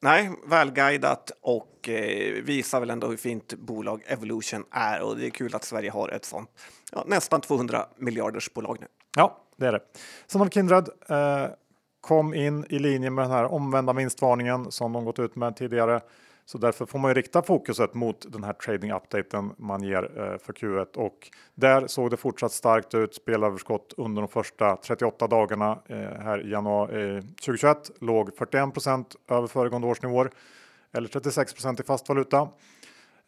Nej, 0.06 0.32
välguidat 0.48 1.32
och 1.42 1.90
eh, 1.90 2.44
visar 2.44 2.80
väl 2.80 2.90
ändå 2.90 3.08
hur 3.08 3.18
fint 3.18 3.54
bolag 3.54 4.04
Evolution 4.08 4.64
är 4.72 5.02
och 5.02 5.18
det 5.18 5.26
är 5.26 5.30
kul 5.30 5.56
att 5.56 5.64
Sverige 5.64 5.92
har 5.92 6.10
ett 6.10 6.26
sånt 6.26 6.50
ja, 6.92 7.04
nästan 7.08 7.42
200 7.42 7.86
miljarders 7.98 8.54
bolag 8.54 8.78
nu. 8.82 8.88
Ja, 9.18 9.38
det 9.58 9.66
är 9.68 9.72
det. 9.72 9.80
Sen 10.28 10.42
har 10.42 10.46
vi 10.46 10.52
Kindred. 10.52 10.90
Eh, 11.10 11.48
kom 12.02 12.34
in 12.34 12.66
i 12.70 12.80
linje 12.80 13.10
med 13.10 13.24
den 13.24 13.32
här 13.32 13.46
omvända 13.46 13.94
vinstvarningen 13.94 14.72
som 14.72 14.94
de 14.94 15.06
gått 15.06 15.20
ut 15.20 15.36
med 15.36 15.56
tidigare. 15.56 16.02
Så 16.46 16.58
därför 16.58 16.86
får 16.86 17.00
man 17.00 17.12
ju 17.12 17.16
rikta 17.16 17.42
fokuset 17.42 17.94
mot 17.94 18.26
den 18.34 18.44
här 18.44 18.54
trading 18.54 18.92
updaten 18.92 19.54
man 19.58 19.84
ger 19.84 20.04
eh, 20.04 20.38
för 20.38 20.54
Q1 20.54 20.96
och 20.96 21.32
där 21.56 21.88
såg 21.88 22.12
det 22.12 22.18
fortsatt 22.18 22.52
starkt 22.52 22.94
ut. 22.94 23.16
Spelöverskott 23.16 23.94
under 23.98 24.22
de 24.22 24.28
första 24.28 24.76
38 24.76 25.28
dagarna 25.28 25.80
eh, 25.88 25.98
här 25.98 26.46
i 26.46 26.52
januari 26.52 27.16
eh, 27.16 27.22
2021 27.22 27.92
låg 28.02 28.30
41% 28.30 29.06
över 29.30 29.48
föregående 29.48 29.88
årsnivåer 29.88 30.30
eller 30.92 31.08
36 31.08 31.54
i 31.80 31.84
fast 31.84 32.10
valuta. 32.10 32.50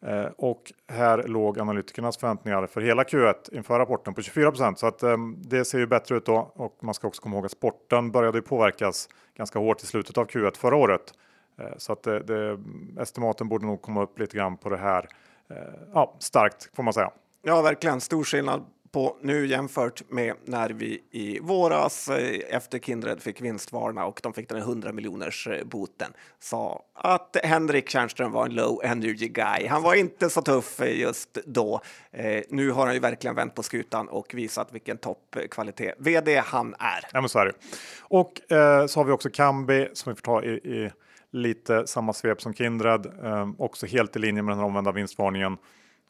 Eh, 0.06 0.26
och 0.36 0.72
här 0.88 1.22
låg 1.22 1.58
analytikernas 1.58 2.16
förväntningar 2.16 2.66
för 2.66 2.80
hela 2.80 3.02
Q1 3.02 3.34
inför 3.52 3.78
rapporten 3.78 4.14
på 4.14 4.22
24 4.22 4.74
så 4.76 4.86
att 4.86 5.02
eh, 5.02 5.16
det 5.36 5.64
ser 5.64 5.78
ju 5.78 5.86
bättre 5.86 6.16
ut 6.16 6.26
då. 6.26 6.52
Och 6.54 6.78
man 6.80 6.94
ska 6.94 7.08
också 7.08 7.22
komma 7.22 7.36
ihåg 7.36 7.44
att 7.44 7.52
sporten 7.52 8.10
började 8.10 8.42
påverkas 8.42 9.08
ganska 9.36 9.58
hårt 9.58 9.82
i 9.82 9.86
slutet 9.86 10.18
av 10.18 10.26
Q1 10.26 10.56
förra 10.56 10.76
året. 10.76 11.14
Eh, 11.58 11.66
så 11.76 11.92
att 11.92 12.02
det, 12.02 12.22
det, 12.22 12.58
estimaten 13.00 13.48
borde 13.48 13.66
nog 13.66 13.82
komma 13.82 14.02
upp 14.02 14.18
lite 14.18 14.36
grann 14.36 14.56
på 14.56 14.68
det 14.68 14.76
här. 14.76 15.08
Eh, 15.50 15.56
ja, 15.94 16.16
starkt 16.18 16.76
får 16.76 16.82
man 16.82 16.92
säga. 16.92 17.10
Ja, 17.42 17.62
verkligen 17.62 18.00
stor 18.00 18.24
skillnad 18.24 18.64
på 18.92 19.16
nu 19.22 19.46
jämfört 19.46 20.10
med 20.10 20.34
när 20.44 20.70
vi 20.70 21.02
i 21.10 21.38
våras 21.40 22.08
eh, 22.08 22.56
efter 22.56 22.78
Kindred 22.78 23.22
fick 23.22 23.40
vinstvarna 23.40 24.06
och 24.06 24.20
de 24.22 24.32
fick 24.32 24.48
den 24.48 24.58
här 24.58 24.64
100 24.64 24.92
miljoners 24.92 25.46
eh, 25.46 25.64
boten 25.64 26.12
sa 26.38 26.84
att 26.94 27.36
Henrik 27.42 27.90
Tjärnström 27.90 28.32
var 28.32 28.46
en 28.46 28.54
low 28.54 28.80
energy 28.84 29.28
guy. 29.28 29.66
Han 29.66 29.82
var 29.82 29.94
inte 29.94 30.30
så 30.30 30.42
tuff 30.42 30.80
eh, 30.80 31.00
just 31.00 31.38
då. 31.44 31.80
Eh, 32.10 32.42
nu 32.48 32.70
har 32.70 32.86
han 32.86 32.94
ju 32.94 33.00
verkligen 33.00 33.36
vänt 33.36 33.54
på 33.54 33.62
skutan 33.62 34.08
och 34.08 34.34
visat 34.34 34.72
vilken 34.72 34.98
toppkvalitet 34.98 35.94
vd 35.98 36.36
han 36.38 36.74
är. 36.78 37.06
Ja, 37.12 37.20
men 37.20 37.28
så 37.28 37.38
är 37.38 37.46
det. 37.46 37.52
Och 38.00 38.52
eh, 38.52 38.86
så 38.86 39.00
har 39.00 39.04
vi 39.04 39.12
också 39.12 39.30
Kambi 39.30 39.88
som 39.92 40.12
vi 40.12 40.16
får 40.16 40.22
ta 40.22 40.42
i, 40.42 40.50
i 40.50 40.90
lite 41.32 41.86
samma 41.86 42.12
svep 42.12 42.40
som 42.40 42.54
Kindred. 42.54 43.06
Eh, 43.22 43.48
också 43.58 43.86
helt 43.86 44.16
i 44.16 44.18
linje 44.18 44.42
med 44.42 44.56
den 44.56 44.64
omvända 44.64 44.92
vinstvarningen. 44.92 45.56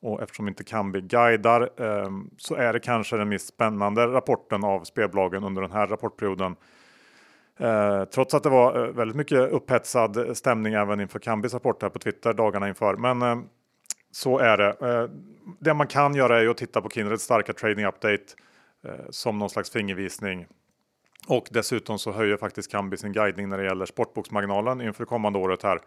Och 0.01 0.23
eftersom 0.23 0.49
inte 0.49 0.65
Kambi 0.65 1.01
guidar 1.01 1.71
eh, 1.77 2.11
så 2.37 2.55
är 2.55 2.73
det 2.73 2.81
kanske 2.81 3.17
den 3.17 3.29
mest 3.29 3.49
spännande 3.49 4.07
rapporten 4.07 4.65
av 4.65 4.85
spelbolagen 4.85 5.45
under 5.45 5.63
den 5.63 5.73
här 5.73 5.87
rapportperioden. 5.87 6.57
Eh, 7.59 8.05
trots 8.05 8.35
att 8.35 8.43
det 8.43 8.51
var 8.51 8.85
eh, 8.85 8.93
väldigt 8.93 9.17
mycket 9.17 9.39
upphetsad 9.53 10.37
stämning 10.37 10.75
även 10.75 11.01
inför 11.01 11.19
Kambis 11.19 11.55
rapport 11.55 11.83
här 11.83 11.89
på 11.89 11.99
Twitter 11.99 12.33
dagarna 12.33 12.69
inför. 12.69 12.97
Men 12.97 13.23
eh, 13.23 13.39
så 14.11 14.39
är 14.39 14.57
det. 14.57 14.77
Eh, 14.81 15.11
det 15.59 15.75
man 15.75 15.87
kan 15.87 16.15
göra 16.15 16.39
är 16.39 16.43
ju 16.43 16.51
att 16.51 16.57
titta 16.57 16.81
på 16.81 16.91
Kindreds 16.91 17.23
starka 17.23 17.53
trading 17.53 17.87
update 17.87 18.25
eh, 18.85 19.11
som 19.11 19.39
någon 19.39 19.51
slags 19.51 19.71
fingervisning. 19.71 20.47
Och 21.27 21.49
dessutom 21.51 21.99
så 21.99 22.13
höjer 22.13 22.37
faktiskt 22.37 22.71
Kambi 22.71 22.97
sin 22.97 23.13
guidning 23.13 23.49
när 23.49 23.59
det 23.59 23.65
gäller 23.65 23.87
sportboksmarginalen 23.87 24.81
inför 24.81 25.05
det 25.05 25.09
kommande 25.09 25.39
året 25.39 25.63
här 25.63 25.81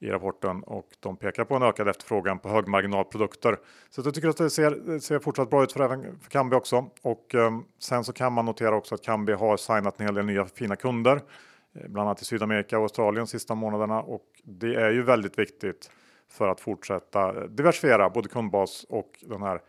i 0.00 0.10
rapporten 0.10 0.62
och 0.62 0.86
de 1.00 1.16
pekar 1.16 1.44
på 1.44 1.54
en 1.54 1.62
ökad 1.62 1.88
efterfrågan 1.88 2.38
på 2.38 2.48
högmarginalprodukter. 2.48 3.56
Så 3.90 4.02
jag 4.04 4.14
tycker 4.14 4.28
att 4.28 4.36
det 4.36 4.50
ser, 4.50 4.98
ser 4.98 5.18
fortsatt 5.18 5.50
bra 5.50 5.62
ut 5.62 5.72
för, 5.72 5.80
även 5.80 6.18
för 6.20 6.30
Kambi 6.30 6.56
också. 6.56 6.90
Och 7.02 7.34
eh, 7.34 7.50
sen 7.78 8.04
så 8.04 8.12
kan 8.12 8.32
man 8.32 8.44
notera 8.44 8.76
också 8.76 8.94
att 8.94 9.02
Kambi 9.02 9.32
har 9.32 9.56
signat 9.56 10.00
en 10.00 10.06
hel 10.06 10.14
del 10.14 10.26
nya 10.26 10.44
fina 10.44 10.76
kunder, 10.76 11.16
eh, 11.16 11.88
bland 11.88 12.08
annat 12.08 12.22
i 12.22 12.24
Sydamerika 12.24 12.76
och 12.78 12.82
Australien 12.82 13.24
de 13.24 13.26
sista 13.26 13.54
månaderna 13.54 14.02
och 14.02 14.24
det 14.44 14.74
är 14.74 14.90
ju 14.90 15.02
väldigt 15.02 15.38
viktigt 15.38 15.90
för 16.28 16.48
att 16.48 16.60
fortsätta 16.60 17.28
eh, 17.28 17.42
diversifiera 17.42 18.10
både 18.10 18.28
kundbas 18.28 18.86
och 18.88 19.24
den 19.26 19.42
här 19.42 19.60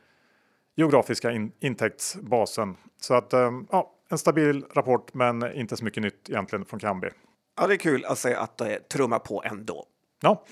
geografiska 0.76 1.32
in 1.32 1.52
intäktsbasen. 1.60 2.78
Så 3.02 3.14
att 3.14 3.34
eh, 3.34 3.52
ja, 3.72 3.94
en 4.12 4.18
stabil 4.18 4.66
rapport, 4.74 5.14
men 5.14 5.54
inte 5.54 5.78
så 5.78 5.84
mycket 5.84 6.04
nytt 6.04 6.30
egentligen 6.30 6.66
från 6.66 6.80
Kambi. 6.80 7.10
Ja, 7.58 7.68
det 7.68 7.74
är 7.74 7.78
kul 7.78 8.06
att 8.06 8.18
se 8.18 8.36
att 8.36 8.58
det 8.58 8.90
trummar 8.90 9.20
på 9.20 9.44
ändå. 9.46 9.86
Ja, 10.22 10.46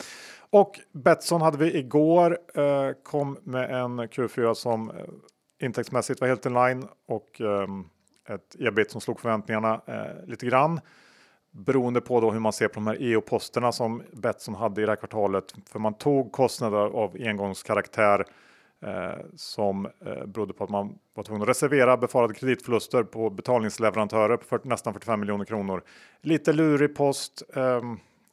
och 0.50 0.80
Betsson 0.92 1.42
hade 1.42 1.58
vi 1.58 1.78
igår. 1.78 2.38
Eh, 2.56 2.92
kom 3.04 3.38
med 3.44 3.72
en 3.72 4.01
Q4 4.01 4.54
som 4.54 4.89
eh, 4.89 4.96
intäktsmässigt 5.62 6.22
var 6.22 6.28
helt 6.28 6.46
in 6.46 6.54
line 6.54 6.88
och 7.08 7.42
eh, 7.42 7.68
ett 8.36 8.56
ebit 8.60 8.92
som 8.92 9.01
slog 9.01 9.20
förväntningarna 9.20 9.82
eh, 9.86 10.28
lite 10.28 10.46
grann. 10.46 10.80
Beroende 11.51 12.01
på 12.01 12.22
då 12.22 12.32
hur 12.32 12.39
man 12.39 12.54
ser 12.54 12.68
på 12.68 12.74
de 12.74 12.88
här 12.88 12.98
EU-posterna 13.00 13.72
som 13.72 14.04
Betsson 14.13 14.56
hade 14.56 14.82
i 14.82 14.86
det 14.86 14.92
här 14.92 14.96
kvartalet. 14.96 15.54
För 15.70 15.80
man 15.80 15.94
tog 15.94 16.32
kostnader 16.32 16.78
av 16.78 17.18
engångskaraktär 17.20 18.20
eh, 18.20 18.25
Eh, 18.82 19.26
som 19.36 19.86
eh, 19.86 20.26
berodde 20.26 20.54
på 20.54 20.64
att 20.64 20.70
man 20.70 21.00
var 21.14 21.24
tvungen 21.24 21.42
att 21.42 21.50
reservera 21.50 21.98
befarade 21.98 22.34
kreditförluster 22.34 23.04
på 23.04 23.30
betalningsleverantörer 23.30 24.38
på 24.38 24.46
40, 24.46 24.68
nästan 24.68 24.94
45 24.94 25.20
miljoner 25.20 25.46
kronor. 25.46 25.84
Lite 26.22 26.54
lurig 26.54 26.96
post. 26.96 27.44
Eh, 27.56 27.82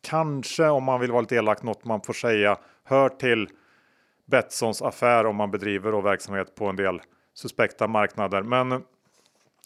kanske 0.02 0.68
om 0.68 0.84
man 0.84 1.00
vill 1.00 1.12
vara 1.12 1.20
lite 1.20 1.36
elak 1.36 1.62
något 1.62 1.84
man 1.84 2.00
får 2.00 2.12
säga 2.12 2.58
hör 2.84 3.08
till 3.08 3.48
Betssons 4.26 4.82
affär 4.82 5.26
om 5.26 5.36
man 5.36 5.50
bedriver 5.50 5.92
då 5.92 6.00
verksamhet 6.00 6.54
på 6.54 6.66
en 6.66 6.76
del 6.76 7.00
suspekta 7.34 7.86
marknader. 7.86 8.42
Men 8.42 8.82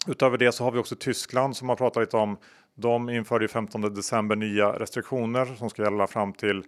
utöver 0.07 0.37
det 0.37 0.51
så 0.51 0.63
har 0.63 0.71
vi 0.71 0.79
också 0.79 0.95
Tyskland 0.95 1.57
som 1.57 1.67
man 1.67 1.77
pratat 1.77 2.01
lite 2.01 2.17
om. 2.17 2.37
De 2.75 3.09
införde 3.09 3.47
15 3.47 3.81
december 3.81 4.35
nya 4.35 4.79
restriktioner 4.79 5.45
som 5.45 5.69
ska 5.69 5.83
gälla 5.83 6.07
fram 6.07 6.33
till 6.33 6.63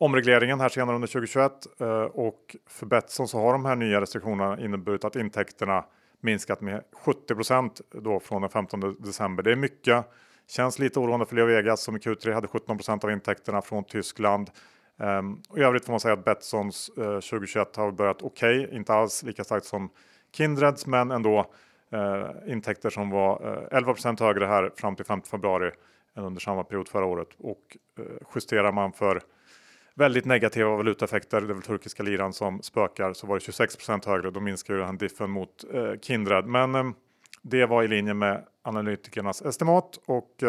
omregleringen 0.00 0.60
här 0.60 0.68
senare 0.68 0.94
under 0.94 1.08
2021 1.08 1.52
eh, 1.80 1.88
och 2.02 2.56
för 2.66 2.86
Betsson 2.86 3.28
så 3.28 3.38
har 3.38 3.52
de 3.52 3.64
här 3.64 3.76
nya 3.76 4.00
restriktionerna 4.00 4.60
inneburit 4.60 5.04
att 5.04 5.16
intäkterna 5.16 5.84
minskat 6.20 6.60
med 6.60 6.82
70 6.92 7.70
då 7.90 8.20
från 8.20 8.42
den 8.42 8.50
15 8.50 8.96
december. 8.98 9.42
Det 9.42 9.52
är 9.52 9.56
mycket. 9.56 10.04
Känns 10.48 10.78
lite 10.78 11.00
oroande 11.00 11.26
för 11.26 11.36
Leo 11.36 11.46
Vegas 11.46 11.82
som 11.82 11.96
i 11.96 11.98
Q3 11.98 12.32
hade 12.32 12.46
17% 12.46 13.04
av 13.04 13.10
intäkterna 13.10 13.62
från 13.62 13.84
Tyskland. 13.84 14.50
Um, 14.96 15.42
och 15.48 15.58
I 15.58 15.62
övrigt 15.62 15.84
får 15.84 15.92
man 15.92 16.00
säga 16.00 16.14
att 16.14 16.24
Betssons 16.24 16.90
eh, 16.96 17.02
uh, 17.02 17.20
2021 17.20 17.76
har 17.76 17.90
börjat 17.90 18.22
okej, 18.22 18.64
okay. 18.64 18.76
inte 18.76 18.94
alls 18.94 19.22
lika 19.22 19.44
starkt 19.44 19.66
som 19.66 19.90
Kindreds, 20.32 20.86
men 20.86 21.10
ändå 21.10 21.38
uh, 21.94 22.52
intäkter 22.52 22.90
som 22.90 23.10
var 23.10 23.46
uh, 23.72 23.78
11% 23.80 24.20
högre 24.20 24.46
här 24.46 24.70
fram 24.76 24.96
till 24.96 25.04
5 25.04 25.22
februari 25.22 25.70
än 26.16 26.24
under 26.24 26.40
samma 26.40 26.64
period 26.64 26.88
förra 26.88 27.04
året. 27.04 27.28
Och 27.38 27.76
uh, 27.98 28.04
justerar 28.34 28.72
man 28.72 28.92
för 28.92 29.22
väldigt 30.00 30.24
negativa 30.24 30.70
valutaeffekter, 30.70 31.40
det 31.40 31.46
är 31.46 31.54
väl 31.54 31.62
turkiska 31.62 32.02
liran 32.02 32.32
som 32.32 32.62
spökar, 32.62 33.12
så 33.12 33.26
var 33.26 33.34
det 33.34 33.40
26% 33.40 34.06
högre. 34.06 34.30
Då 34.30 34.40
minskar 34.40 34.74
ju 34.74 34.80
den 34.80 34.88
här 34.88 34.96
diffen 34.96 35.30
mot 35.30 35.64
uh, 35.74 35.92
Kindred. 36.00 36.46
Men 36.46 36.74
um, 36.74 36.94
det 37.42 37.66
var 37.66 37.82
i 37.82 37.88
linje 37.88 38.14
med 38.14 38.44
analytikernas 38.62 39.42
estimat 39.42 39.98
och 40.06 40.42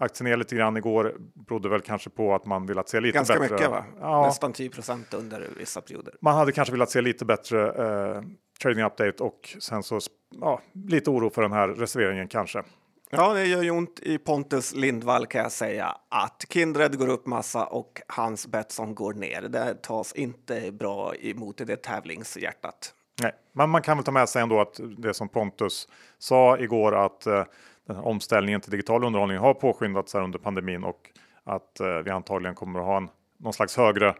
Aktien 0.00 0.30
ner 0.30 0.36
lite 0.36 0.56
grann 0.56 0.76
igår 0.76 1.14
berodde 1.34 1.68
väl 1.68 1.80
kanske 1.80 2.10
på 2.10 2.34
att 2.34 2.46
man 2.46 2.66
velat 2.66 2.88
se 2.88 3.00
lite 3.00 3.18
Ganska 3.18 3.38
bättre. 3.38 3.54
mycket 3.54 3.70
va? 3.70 3.84
Ja, 4.00 4.26
Nästan 4.26 4.52
10% 4.52 5.16
under 5.16 5.48
vissa 5.58 5.80
perioder. 5.80 6.14
man 6.20 6.34
hade 6.34 6.52
kanske 6.52 6.72
velat 6.72 6.90
se 6.90 7.00
lite 7.00 7.24
bättre 7.24 7.66
eh, 7.68 8.22
trading 8.62 8.84
update 8.84 9.22
och 9.22 9.56
sen 9.60 9.82
så 9.82 10.00
ja, 10.40 10.60
lite 10.72 11.10
oro 11.10 11.30
för 11.30 11.42
den 11.42 11.52
här 11.52 11.68
reserveringen 11.68 12.28
kanske. 12.28 12.62
Ja, 13.10 13.34
det 13.34 13.46
gör 13.46 13.62
ju 13.62 13.70
ont 13.70 14.00
i 14.00 14.18
Pontus 14.18 14.74
Lindvall 14.74 15.26
kan 15.26 15.42
jag 15.42 15.52
säga 15.52 15.96
att 16.08 16.44
Kindred 16.48 16.98
går 16.98 17.08
upp 17.08 17.26
massa 17.26 17.66
och 17.66 18.02
hans 18.06 18.46
Betsson 18.46 18.94
går 18.94 19.14
ner. 19.14 19.42
Det 19.42 19.74
tas 19.74 20.12
inte 20.12 20.72
bra 20.72 21.14
emot 21.14 21.60
i 21.60 21.64
det 21.64 21.76
tävlingshjärtat. 21.76 22.94
Nej, 23.22 23.32
men 23.52 23.70
man 23.70 23.82
kan 23.82 23.96
väl 23.96 24.04
ta 24.04 24.12
med 24.12 24.28
sig 24.28 24.42
ändå 24.42 24.60
att 24.60 24.80
det 24.98 25.14
som 25.14 25.28
Pontus 25.28 25.88
sa 26.18 26.58
igår 26.58 26.94
att 27.04 27.26
eh, 27.26 27.44
omställningen 27.88 28.60
till 28.60 28.70
digital 28.70 29.04
underhållning 29.04 29.38
har 29.38 29.54
påskyndats 29.54 30.14
här 30.14 30.20
under 30.20 30.38
pandemin 30.38 30.84
och 30.84 31.10
att 31.44 31.80
eh, 31.80 31.98
vi 32.04 32.10
antagligen 32.10 32.54
kommer 32.54 32.80
att 32.80 32.86
ha 32.86 32.96
en, 32.96 33.08
någon 33.36 33.52
slags 33.52 33.76
högre 33.76 34.14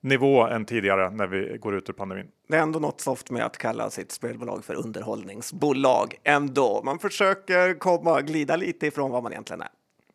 nivå 0.00 0.46
än 0.46 0.64
tidigare 0.64 1.10
när 1.10 1.26
vi 1.26 1.58
går 1.58 1.74
ut 1.74 1.88
ur 1.88 1.92
pandemin. 1.92 2.26
Det 2.48 2.56
är 2.56 2.62
ändå 2.62 2.78
något 2.78 3.00
soft 3.00 3.30
med 3.30 3.44
att 3.44 3.58
kalla 3.58 3.90
sitt 3.90 4.12
spelbolag 4.12 4.64
för 4.64 4.74
underhållningsbolag 4.74 6.14
ändå. 6.24 6.82
Man 6.84 6.98
försöker 6.98 7.78
komma 7.78 8.20
glida 8.20 8.56
lite 8.56 8.86
ifrån 8.86 9.10
vad 9.10 9.22
man 9.22 9.32
egentligen 9.32 9.62
är. 9.62 9.68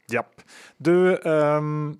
Japp. 0.07 0.41
Du, 0.77 1.17
ehm, 1.17 1.97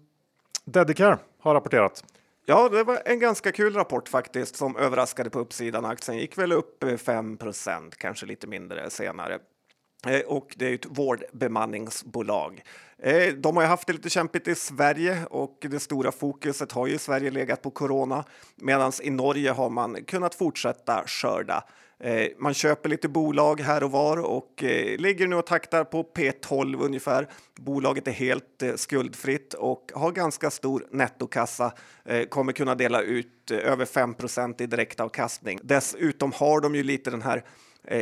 Dedicare 0.65 1.17
har 1.39 1.53
rapporterat. 1.53 2.03
Ja, 2.45 2.69
det 2.69 2.83
var 2.83 3.01
en 3.05 3.19
ganska 3.19 3.51
kul 3.51 3.73
rapport 3.73 4.09
faktiskt 4.09 4.55
som 4.55 4.75
överraskade 4.77 5.29
på 5.29 5.39
uppsidan. 5.39 5.85
Aktien 5.85 6.17
gick 6.17 6.37
väl 6.37 6.51
upp 6.51 6.83
5% 6.83 7.95
kanske 7.97 8.25
lite 8.25 8.47
mindre 8.47 8.89
senare. 8.89 9.39
Eh, 10.05 10.21
och 10.21 10.55
det 10.57 10.67
är 10.67 10.73
ett 10.73 10.85
vårdbemanningsbolag. 10.85 12.63
Eh, 12.97 13.33
de 13.33 13.55
har 13.55 13.63
ju 13.63 13.69
haft 13.69 13.87
det 13.87 13.93
lite 13.93 14.09
kämpigt 14.09 14.47
i 14.47 14.55
Sverige 14.55 15.25
och 15.29 15.57
det 15.69 15.79
stora 15.79 16.11
fokuset 16.11 16.71
har 16.71 16.87
ju 16.87 16.93
i 16.93 16.97
Sverige 16.97 17.31
legat 17.31 17.61
på 17.61 17.71
corona 17.71 18.23
medan 18.55 18.91
i 19.01 19.09
Norge 19.09 19.51
har 19.51 19.69
man 19.69 20.03
kunnat 20.03 20.35
fortsätta 20.35 21.03
skörda. 21.07 21.63
Eh, 21.99 22.27
man 22.37 22.53
köper 22.53 22.89
lite 22.89 23.07
bolag 23.07 23.59
här 23.59 23.83
och 23.83 23.91
var 23.91 24.17
och 24.17 24.63
ligger 24.97 25.27
nu 25.27 25.35
och 25.35 25.45
taktar 25.45 25.83
på 25.83 26.03
P12 26.03 26.85
ungefär. 26.85 27.27
Bolaget 27.55 28.07
är 28.07 28.11
helt 28.11 28.63
skuldfritt 28.75 29.53
och 29.53 29.91
har 29.95 30.11
ganska 30.11 30.51
stor 30.51 30.87
nettokassa. 30.91 31.73
Kommer 32.29 32.51
kunna 32.51 32.75
dela 32.75 33.01
ut 33.01 33.51
över 33.51 33.85
5% 33.85 34.61
i 34.61 34.65
direktavkastning. 34.65 35.59
Dessutom 35.63 36.31
har 36.31 36.61
de 36.61 36.75
ju 36.75 36.83
lite 36.83 37.11
den 37.11 37.21
här 37.21 37.43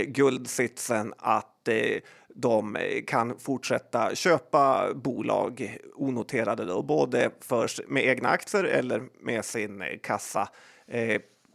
guldsitsen 0.06 1.14
att 1.18 1.53
att 1.64 1.68
eh, 1.68 2.02
de 2.36 2.76
eh, 2.76 3.04
kan 3.08 3.40
fortsätta 3.40 4.16
köpa 4.16 4.94
bolag 4.94 5.78
onoterade 5.96 6.66
då, 6.66 6.82
både 6.82 7.32
för, 7.42 7.70
med 7.88 8.08
egna 8.08 8.30
aktier 8.30 8.64
eller 8.64 9.04
med 9.22 9.46
sin 9.46 9.82
eh, 9.82 9.88
kassa. 10.04 10.50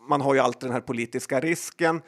Man 0.09 0.21
har 0.21 0.35
ju 0.35 0.41
alltid 0.41 0.69
den 0.69 0.75
här 0.75 0.81
politiska 0.81 1.41
risken, 1.41 2.03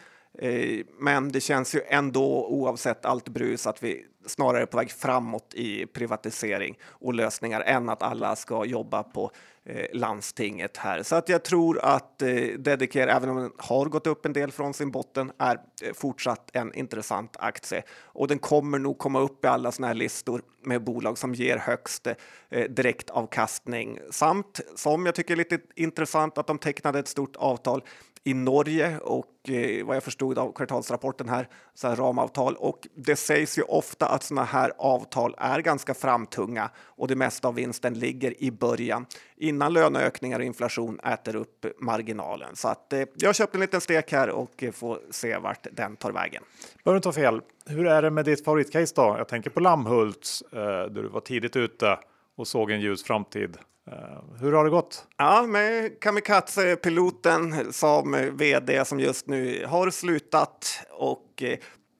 men 0.98 1.32
det 1.32 1.40
känns 1.40 1.74
ju 1.74 1.82
ändå 1.88 2.46
oavsett 2.46 3.04
allt 3.04 3.28
brus 3.28 3.66
att 3.66 3.82
vi 3.82 4.06
snarare 4.26 4.62
är 4.62 4.66
på 4.66 4.76
väg 4.76 4.90
framåt 4.90 5.54
i 5.54 5.86
privatisering 5.86 6.78
och 6.84 7.14
lösningar 7.14 7.60
än 7.60 7.88
att 7.88 8.02
alla 8.02 8.36
ska 8.36 8.64
jobba 8.64 9.02
på 9.02 9.30
Eh, 9.64 9.86
landstinget 9.92 10.76
här. 10.76 11.02
Så 11.02 11.16
att 11.16 11.28
jag 11.28 11.44
tror 11.44 11.78
att 11.82 12.22
eh, 12.22 12.28
Dedicare, 12.58 13.12
även 13.12 13.28
om 13.28 13.36
den 13.36 13.52
har 13.58 13.86
gått 13.86 14.06
upp 14.06 14.26
en 14.26 14.32
del 14.32 14.52
från 14.52 14.74
sin 14.74 14.90
botten, 14.90 15.32
är 15.38 15.58
eh, 15.82 15.92
fortsatt 15.94 16.50
en 16.52 16.74
intressant 16.74 17.36
aktie 17.38 17.82
och 18.02 18.28
den 18.28 18.38
kommer 18.38 18.78
nog 18.78 18.98
komma 18.98 19.20
upp 19.20 19.44
i 19.44 19.48
alla 19.48 19.72
såna 19.72 19.86
här 19.86 19.94
listor 19.94 20.42
med 20.64 20.84
bolag 20.84 21.18
som 21.18 21.34
ger 21.34 21.56
högst 21.56 22.06
eh, 22.50 22.64
direktavkastning 22.70 23.98
samt 24.10 24.60
som 24.76 25.06
jag 25.06 25.14
tycker 25.14 25.34
är 25.34 25.38
lite 25.38 25.58
intressant 25.76 26.38
att 26.38 26.46
de 26.46 26.58
tecknade 26.58 26.98
ett 26.98 27.08
stort 27.08 27.36
avtal 27.36 27.84
i 28.24 28.34
Norge 28.34 28.98
och 28.98 29.50
eh, 29.50 29.86
vad 29.86 29.96
jag 29.96 30.02
förstod 30.02 30.38
av 30.38 30.52
kvartalsrapporten 30.52 31.28
här, 31.28 31.48
så 31.74 31.88
här 31.88 31.96
ramavtal. 31.96 32.56
Och 32.56 32.88
det 32.94 33.16
sägs 33.16 33.58
ju 33.58 33.62
ofta 33.62 34.06
att 34.06 34.22
sådana 34.22 34.44
här 34.44 34.72
avtal 34.78 35.34
är 35.38 35.60
ganska 35.60 35.94
framtunga 35.94 36.70
och 36.78 37.08
det 37.08 37.16
mesta 37.16 37.48
av 37.48 37.54
vinsten 37.54 37.94
ligger 37.94 38.42
i 38.42 38.50
början 38.50 39.06
innan 39.36 39.72
löneökningar 39.72 40.38
och 40.38 40.44
inflation 40.44 41.00
äter 41.00 41.36
upp 41.36 41.66
marginalen. 41.80 42.56
Så 42.56 42.68
att 42.68 42.92
eh, 42.92 43.02
jag 43.14 43.34
köpte 43.34 43.56
en 43.56 43.60
liten 43.60 43.80
stek 43.80 44.12
här 44.12 44.30
och 44.30 44.62
eh, 44.62 44.72
får 44.72 45.00
se 45.10 45.38
vart 45.38 45.66
den 45.72 45.96
tar 45.96 46.12
vägen. 46.12 46.42
Bör 46.84 46.96
inte 46.96 47.04
ta 47.04 47.12
fel. 47.12 47.40
Hur 47.66 47.86
är 47.86 48.02
det 48.02 48.10
med 48.10 48.24
ditt 48.24 48.44
favoritcase 48.44 48.92
då? 48.96 49.14
Jag 49.18 49.28
tänker 49.28 49.50
på 49.50 49.60
Lammhults 49.60 50.42
eh, 50.52 50.58
där 50.58 51.02
du 51.02 51.08
var 51.08 51.20
tidigt 51.20 51.56
ute 51.56 51.98
och 52.40 52.48
såg 52.48 52.70
en 52.70 52.80
ljus 52.80 53.04
framtid. 53.04 53.56
Eh, 53.90 54.38
hur 54.40 54.52
har 54.52 54.64
det 54.64 54.70
gått? 54.70 55.06
Ja, 55.16 55.42
med 55.42 56.00
Kamikaze-piloten 56.00 57.72
som 57.72 58.30
vd 58.32 58.84
som 58.84 59.00
just 59.00 59.26
nu 59.26 59.66
har 59.66 59.90
slutat 59.90 60.80
och 60.90 61.42
eh, 61.42 61.58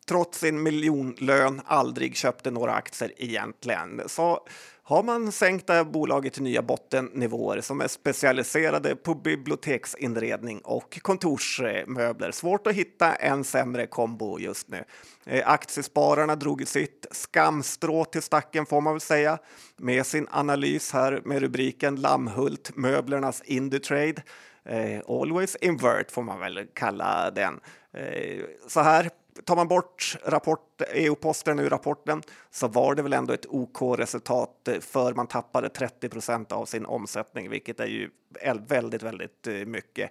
trots 0.08 0.38
sin 0.38 0.62
miljonlön 0.62 1.60
aldrig 1.64 2.16
köpte 2.16 2.50
några 2.50 2.72
aktier 2.72 3.12
egentligen. 3.16 4.00
Så 4.06 4.46
har 4.90 5.02
man 5.02 5.32
sänkt 5.32 5.66
det 5.66 5.72
här 5.72 5.84
bolaget 5.84 6.32
till 6.32 6.42
nya 6.42 6.62
bottennivåer 6.62 7.60
som 7.60 7.80
är 7.80 7.88
specialiserade 7.88 8.96
på 8.96 9.14
biblioteksinredning 9.14 10.58
och 10.58 10.98
kontorsmöbler. 11.02 12.30
Svårt 12.30 12.66
att 12.66 12.74
hitta 12.74 13.14
en 13.14 13.44
sämre 13.44 13.86
kombo 13.86 14.38
just 14.38 14.68
nu. 14.68 14.84
Eh, 15.26 15.48
aktiespararna 15.48 16.36
drog 16.36 16.68
sitt 16.68 17.06
skamstrå 17.10 18.04
till 18.04 18.22
stacken 18.22 18.66
får 18.66 18.80
man 18.80 18.94
väl 18.94 19.00
säga 19.00 19.38
med 19.76 20.06
sin 20.06 20.26
analys 20.30 20.92
här 20.92 21.22
med 21.24 21.42
rubriken 21.42 21.96
Lammhult 21.96 22.76
möblernas 22.76 23.42
Indutrade. 23.44 24.22
Eh, 24.64 25.00
always 25.08 25.56
invert 25.56 26.10
får 26.10 26.22
man 26.22 26.40
väl 26.40 26.66
kalla 26.74 27.30
den. 27.30 27.60
Eh, 27.92 28.44
så 28.68 28.80
här 28.80 29.10
tar 29.44 29.56
man 29.56 29.68
bort 29.68 30.16
rapport, 30.24 30.82
EU-posten 30.92 31.58
ur 31.58 31.70
rapporten 31.70 32.22
så 32.50 32.68
var 32.68 32.94
det 32.94 33.02
väl 33.02 33.12
ändå 33.12 33.32
ett 33.32 33.46
OK-resultat 33.48 34.68
eh, 34.68 34.80
för 34.80 35.14
man 35.14 35.26
tappade 35.26 35.68
30% 35.68 36.52
av 36.52 36.66
sin 36.66 36.86
omsättning, 36.86 37.50
vilket 37.50 37.80
är 37.80 37.86
ju 37.86 38.10
väldigt, 38.68 39.02
väldigt 39.02 39.46
eh, 39.46 39.54
mycket. 39.54 40.10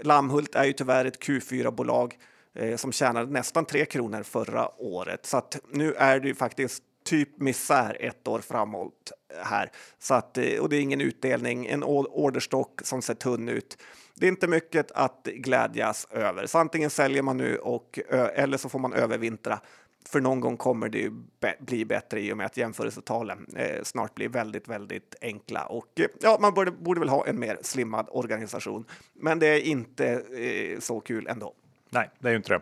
Lammhult 0.00 0.54
är 0.54 0.64
ju 0.64 0.72
tyvärr 0.72 1.04
ett 1.04 1.22
Q4-bolag 1.22 2.18
eh, 2.54 2.76
som 2.76 2.92
tjänade 2.92 3.32
nästan 3.32 3.64
3 3.64 3.84
kronor 3.84 4.22
förra 4.22 4.82
året, 4.82 5.26
så 5.26 5.36
att 5.36 5.60
nu 5.70 5.94
är 5.94 6.20
det 6.20 6.28
ju 6.28 6.34
faktiskt 6.34 6.82
typ 7.04 7.40
misär 7.40 7.96
ett 8.00 8.28
år 8.28 8.40
framåt 8.40 9.12
här. 9.42 9.70
Så 9.98 10.14
att, 10.14 10.38
eh, 10.38 10.58
och 10.60 10.68
det 10.68 10.76
är 10.76 10.80
ingen 10.80 11.00
utdelning, 11.00 11.66
en 11.66 11.82
orderstock 11.84 12.80
som 12.84 13.02
ser 13.02 13.14
tunn 13.14 13.48
ut. 13.48 13.78
Det 14.14 14.26
är 14.26 14.28
inte 14.28 14.48
mycket 14.48 14.90
att 14.90 15.28
glädjas 15.34 16.06
över. 16.10 16.46
Så 16.46 16.58
antingen 16.58 16.90
säljer 16.90 17.22
man 17.22 17.36
nu 17.36 17.56
och, 17.56 17.98
eller 18.08 18.56
så 18.56 18.68
får 18.68 18.78
man 18.78 18.92
övervintra. 18.92 19.60
För 20.08 20.20
någon 20.20 20.40
gång 20.40 20.56
kommer 20.56 20.88
det 20.88 20.98
ju 20.98 21.12
bli 21.60 21.84
bättre 21.84 22.20
i 22.20 22.32
och 22.32 22.36
med 22.36 22.46
att 22.46 22.56
jämförelsetalen 22.56 23.46
eh, 23.56 23.82
snart 23.82 24.14
blir 24.14 24.28
väldigt, 24.28 24.68
väldigt 24.68 25.14
enkla. 25.20 25.66
Och 25.66 26.00
eh, 26.00 26.06
ja, 26.20 26.38
man 26.40 26.54
borde, 26.54 26.70
borde 26.70 27.00
väl 27.00 27.08
ha 27.08 27.26
en 27.26 27.38
mer 27.38 27.58
slimmad 27.62 28.06
organisation. 28.10 28.84
Men 29.12 29.38
det 29.38 29.46
är 29.46 29.60
inte 29.60 30.06
eh, 30.38 30.80
så 30.80 31.00
kul 31.00 31.26
ändå. 31.26 31.54
Nej, 31.90 32.10
det 32.18 32.28
är 32.28 32.32
ju 32.32 32.36
inte 32.36 32.60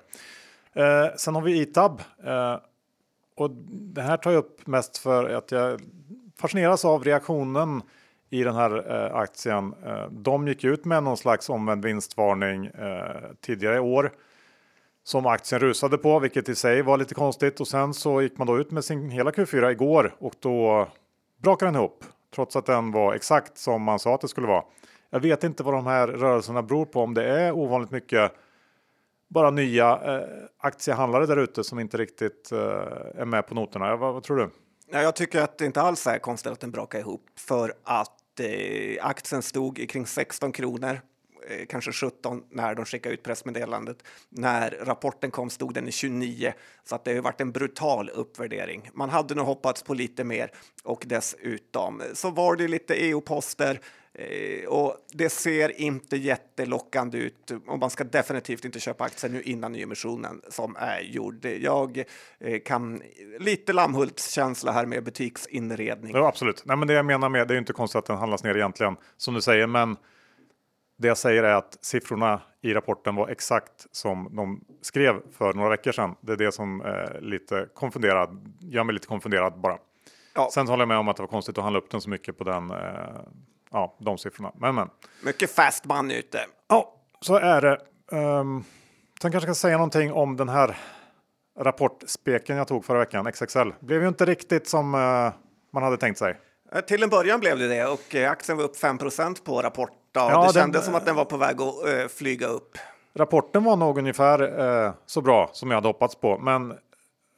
det. 0.73 0.83
Eh, 0.83 1.17
sen 1.17 1.35
har 1.35 1.43
vi 1.43 1.61
Itab. 1.61 2.03
Eh, 2.25 2.57
och 3.35 3.51
det 3.67 4.03
här 4.03 4.17
tar 4.17 4.31
jag 4.31 4.38
upp 4.38 4.67
mest 4.67 4.99
för 4.99 5.29
att 5.29 5.51
jag 5.51 5.81
fascineras 6.37 6.85
av 6.85 7.05
reaktionen 7.05 7.83
i 8.33 8.45
den 8.45 8.55
här 8.55 8.90
eh, 8.90 9.14
aktien. 9.14 9.75
Eh, 9.87 10.07
de 10.11 10.49
gick 10.49 10.64
ut 10.64 10.85
med 10.85 11.03
någon 11.03 11.16
slags 11.16 11.49
omvänd 11.51 11.85
vinstvarning 11.85 12.66
eh, 12.66 13.16
tidigare 13.40 13.77
i 13.77 13.81
år 13.81 14.12
som 15.05 15.27
aktien 15.27 15.61
rusade 15.61 15.99
på, 15.99 16.18
vilket 16.18 16.49
i 16.49 16.55
sig 16.55 16.83
var 16.83 16.99
lite 16.99 17.14
konstigt. 17.14 17.61
Och 17.61 17.68
sen 17.68 17.95
så 17.95 18.23
gick 18.23 18.38
man 18.38 18.47
då 18.47 18.59
ut 18.59 18.71
med 18.71 18.85
sin 18.85 19.11
hela 19.11 19.31
Q4 19.31 19.71
igår 19.71 20.14
och 20.18 20.35
då 20.40 20.88
brakade 21.42 21.71
den 21.71 21.75
ihop 21.81 22.05
trots 22.35 22.57
att 22.57 22.66
den 22.66 22.92
var 22.92 23.14
exakt 23.14 23.59
som 23.59 23.83
man 23.83 23.99
sa 23.99 24.14
att 24.14 24.21
det 24.21 24.29
skulle 24.29 24.47
vara. 24.47 24.64
Jag 25.11 25.21
vet 25.21 25.45
inte 25.45 25.62
vad 25.62 25.75
de 25.75 25.87
här 25.87 26.09
rörelserna 26.09 26.62
beror 26.62 26.85
på, 26.85 27.01
om 27.01 27.14
det 27.14 27.25
är 27.25 27.53
ovanligt 27.53 27.90
mycket 27.90 28.33
bara 29.29 29.51
nya 29.51 29.90
eh, 29.90 30.29
aktiehandlare 30.59 31.27
där 31.27 31.37
ute 31.37 31.64
som 31.64 31.79
inte 31.79 31.97
riktigt 31.97 32.53
eh, 32.53 32.59
är 33.16 33.25
med 33.25 33.47
på 33.47 33.55
noterna. 33.55 33.97
Vad, 33.97 34.14
vad 34.14 34.23
tror 34.23 34.37
du? 34.37 34.51
Jag 34.90 35.16
tycker 35.16 35.40
att 35.40 35.59
det 35.59 35.66
inte 35.66 35.83
alls 35.83 36.07
är 36.07 36.18
konstigt 36.18 36.53
att 36.53 36.61
den 36.61 36.71
brakar 36.71 36.99
ihop 36.99 37.25
för 37.37 37.75
att 37.85 38.22
eh, 38.40 39.07
aktien 39.07 39.42
stod 39.42 39.90
kring 39.90 40.07
16 40.07 40.53
kronor, 40.53 41.01
eh, 41.49 41.66
kanske 41.68 41.92
17 41.92 42.42
när 42.51 42.75
de 42.75 42.85
skickade 42.85 43.14
ut 43.14 43.23
pressmeddelandet. 43.23 44.03
När 44.29 44.71
rapporten 44.71 45.31
kom 45.31 45.51
stod 45.51 45.75
den 45.75 45.88
i 45.88 45.92
29 45.92 46.53
så 46.85 46.95
att 46.95 47.05
det 47.05 47.14
har 47.14 47.23
varit 47.23 47.40
en 47.40 47.53
brutal 47.53 48.09
uppvärdering. 48.09 48.90
Man 48.95 49.11
hade 49.11 49.35
nog 49.35 49.47
hoppats 49.47 49.83
på 49.83 49.95
lite 49.95 50.25
mer 50.25 50.51
och 50.83 51.05
dessutom 51.07 52.03
så 52.14 52.31
var 52.31 52.57
det 52.57 52.68
lite 52.68 52.95
EU-poster 52.95 53.81
och 54.69 54.97
det 55.13 55.29
ser 55.29 55.81
inte 55.81 56.17
jättelockande 56.17 57.19
ut 57.19 57.51
och 57.67 57.79
man 57.79 57.91
ska 57.91 58.05
definitivt 58.05 58.65
inte 58.65 58.81
köpa 58.81 59.05
aktier 59.05 59.31
nu 59.31 59.43
innan 59.43 59.73
nyemissionen 59.73 60.41
som 60.49 60.77
är 60.77 61.01
gjord. 61.01 61.45
Jag 61.45 62.05
eh, 62.39 62.61
kan 62.65 63.03
lite 63.39 63.73
Lammhults-känsla 63.73 64.73
här 64.73 64.87
med 64.87 65.05
butiksinredning. 65.05 66.13
Ja, 66.15 66.29
absolut. 66.29 66.63
Nej, 66.67 66.77
men 66.77 66.89
det 66.89 66.95
jag 66.95 67.07
menar 67.07 67.29
med 67.29 67.49
det 67.49 67.55
är 67.55 67.59
inte 67.59 67.73
konstigt 67.73 67.99
att 67.99 68.07
den 68.07 68.17
handlas 68.17 68.45
ner 68.45 68.55
egentligen 68.55 68.97
som 69.17 69.35
du 69.35 69.41
säger, 69.41 69.67
men 69.67 69.97
det 70.99 71.09
jag 71.09 71.19
säger 71.19 71.43
är 71.43 71.55
att 71.55 71.79
siffrorna 71.81 72.43
i 72.63 72.75
rapporten 72.75 73.15
var 73.15 73.29
exakt 73.29 73.87
som 73.91 74.37
de 74.37 74.65
skrev 74.83 75.15
för 75.33 75.55
några 75.55 75.71
veckor 75.71 75.93
sedan. 75.93 76.15
Det 76.21 76.33
är 76.33 76.37
det 76.37 76.53
som 76.53 76.81
är 76.81 77.21
lite 77.21 77.69
konfunderad, 77.75 78.57
gör 78.61 78.85
mig 78.85 78.95
lite 78.95 79.07
konfunderad 79.07 79.61
bara. 79.61 79.79
Ja. 80.35 80.49
Sen 80.53 80.69
håller 80.69 80.81
jag 80.81 80.89
med 80.89 80.99
om 80.99 81.09
att 81.09 81.17
det 81.17 81.23
var 81.23 81.29
konstigt 81.29 81.59
att 81.59 81.65
handla 81.65 81.81
upp 81.81 81.91
den 81.91 82.01
så 82.01 82.11
mycket 82.11 82.39
på 82.39 82.45
den, 82.45 82.71
eh, 82.71 83.21
ja, 83.73 83.97
de 83.99 84.19
siffrorna. 84.19 84.53
Men, 84.55 84.75
men. 84.75 84.91
Mycket 85.25 85.51
fast 85.55 85.85
man 85.85 86.11
ute. 86.11 86.39
Ja, 86.69 86.95
så 87.21 87.37
är 87.37 87.61
det. 87.61 87.79
Um, 88.11 88.65
sen 89.23 89.33
kanske 89.33 89.49
jag 89.49 89.57
ska 89.57 89.69
säga 89.69 89.77
någonting 89.77 90.13
om 90.13 90.37
den 90.37 90.49
här 90.49 90.77
rapportspeken 91.59 92.57
jag 92.57 92.69
tog 92.69 92.85
förra 92.85 92.99
veckan, 92.99 93.33
XXL. 93.33 93.71
Blev 93.81 94.03
ju 94.03 94.09
inte 94.09 94.25
riktigt 94.25 94.69
som 94.69 94.95
uh, 94.95 95.33
man 95.73 95.83
hade 95.83 95.97
tänkt 95.97 96.19
sig. 96.19 96.39
Eh, 96.73 96.81
till 96.81 97.03
en 97.03 97.09
början 97.09 97.41
blev 97.41 97.59
det 97.59 97.69
det 97.69 97.87
och 97.87 98.15
eh, 98.15 98.31
aktien 98.31 98.59
var 98.59 98.65
upp 98.65 98.77
5% 98.77 99.45
på 99.45 99.63
rapport. 99.63 99.91
Ja, 100.13 100.47
det 100.47 100.61
kändes 100.61 100.85
som 100.85 100.95
att 100.95 101.07
den 101.07 101.17
var 101.17 101.25
på 101.25 101.37
väg 101.37 101.61
att 101.61 101.89
uh, 101.89 102.09
flyga 102.09 102.47
upp. 102.47 102.79
Rapporten 103.15 103.65
var 103.65 103.77
nog 103.77 103.99
ungefär 103.99 104.61
uh, 104.87 104.93
så 105.07 105.21
bra 105.21 105.51
som 105.53 105.71
jag 105.71 105.77
hade 105.77 105.89
hoppats 105.89 106.15
på, 106.15 106.39
men 106.39 106.75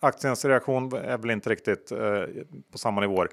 aktiens 0.00 0.44
reaktion 0.44 0.92
är 0.92 1.18
väl 1.18 1.30
inte 1.30 1.50
riktigt 1.50 1.92
på 2.72 2.78
samma 2.78 3.00
nivåer. 3.00 3.28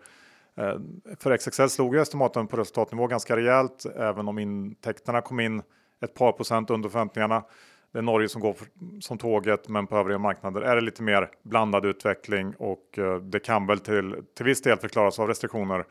Eh, 0.58 0.76
för 1.20 1.38
XXL 1.38 1.68
slog 1.68 1.96
ju 1.96 2.02
estimaten 2.02 2.48
på 2.48 2.58
resultatnivå 2.58 3.08
ganska 3.08 3.38
rejält, 3.38 3.86
även 3.96 4.28
om 4.28 4.40
intäkterna 4.40 5.22
kom 5.22 5.40
in 5.40 5.62
ett 6.02 6.14
par 6.14 6.32
procent 6.32 6.70
under 6.70 6.90
förväntningarna. 6.90 7.44
Det 7.92 7.98
är 7.98 8.02
Norge 8.02 8.30
som 8.30 8.42
går 8.42 8.56
som 9.02 9.18
tåget, 9.18 9.68
men 9.68 9.88
på 9.88 9.98
övriga 9.98 10.18
marknader 10.18 10.62
är 10.62 10.76
det 10.76 10.82
lite 10.82 11.04
mer 11.04 11.30
blandad 11.44 11.86
utveckling 11.86 12.56
och 12.56 13.00
eh, 13.00 13.16
det 13.16 13.40
kan 13.40 13.68
väl 13.68 13.80
till, 13.80 14.16
till 14.38 14.46
viss 14.46 14.62
del 14.62 14.78
förklaras 14.78 15.20
av 15.20 15.28
restriktioner. 15.28 15.86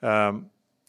Eh, 0.00 0.32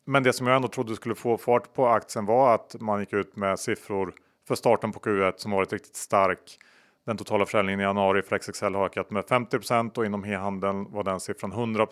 men 0.05 0.23
det 0.23 0.33
som 0.33 0.47
jag 0.47 0.55
ändå 0.55 0.67
trodde 0.67 0.95
skulle 0.95 1.15
få 1.15 1.37
fart 1.37 1.73
på 1.73 1.87
aktien 1.87 2.25
var 2.25 2.55
att 2.55 2.75
man 2.79 2.99
gick 2.99 3.13
ut 3.13 3.35
med 3.35 3.59
siffror 3.59 4.13
för 4.47 4.55
starten 4.55 4.91
på 4.91 4.99
Q1 4.99 5.33
som 5.37 5.51
varit 5.51 5.73
riktigt 5.73 5.95
stark. 5.95 6.57
Den 7.05 7.17
totala 7.17 7.45
försäljningen 7.45 7.79
i 7.79 7.83
januari 7.83 8.21
för 8.21 8.37
XXL 8.37 8.75
har 8.75 8.85
ökat 8.85 9.11
med 9.11 9.23
50% 9.23 9.97
och 9.97 10.05
inom 10.05 10.25
e-handeln 10.25 10.91
var 10.91 11.03
den 11.03 11.19
siffran 11.19 11.51
100 11.51 11.87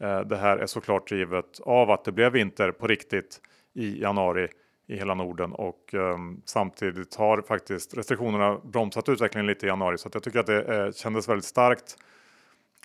Eh, 0.00 0.20
det 0.20 0.36
här 0.36 0.56
är 0.56 0.66
såklart 0.66 1.08
drivet 1.08 1.60
av 1.60 1.90
att 1.90 2.04
det 2.04 2.12
blev 2.12 2.32
vinter 2.32 2.72
på 2.72 2.86
riktigt 2.86 3.40
i 3.74 4.00
januari 4.02 4.48
i 4.86 4.96
hela 4.96 5.14
Norden 5.14 5.52
och 5.52 5.94
um, 5.94 6.42
samtidigt 6.44 7.14
har 7.14 7.42
faktiskt 7.42 7.96
restriktionerna 7.96 8.58
bromsat 8.64 9.08
utvecklingen 9.08 9.46
lite 9.46 9.66
i 9.66 9.68
januari 9.68 9.98
så 9.98 10.08
att 10.08 10.14
jag 10.14 10.22
tycker 10.22 10.38
att 10.38 10.46
det 10.46 10.62
eh, 10.62 10.92
kändes 10.92 11.28
väldigt 11.28 11.44
starkt. 11.44 11.96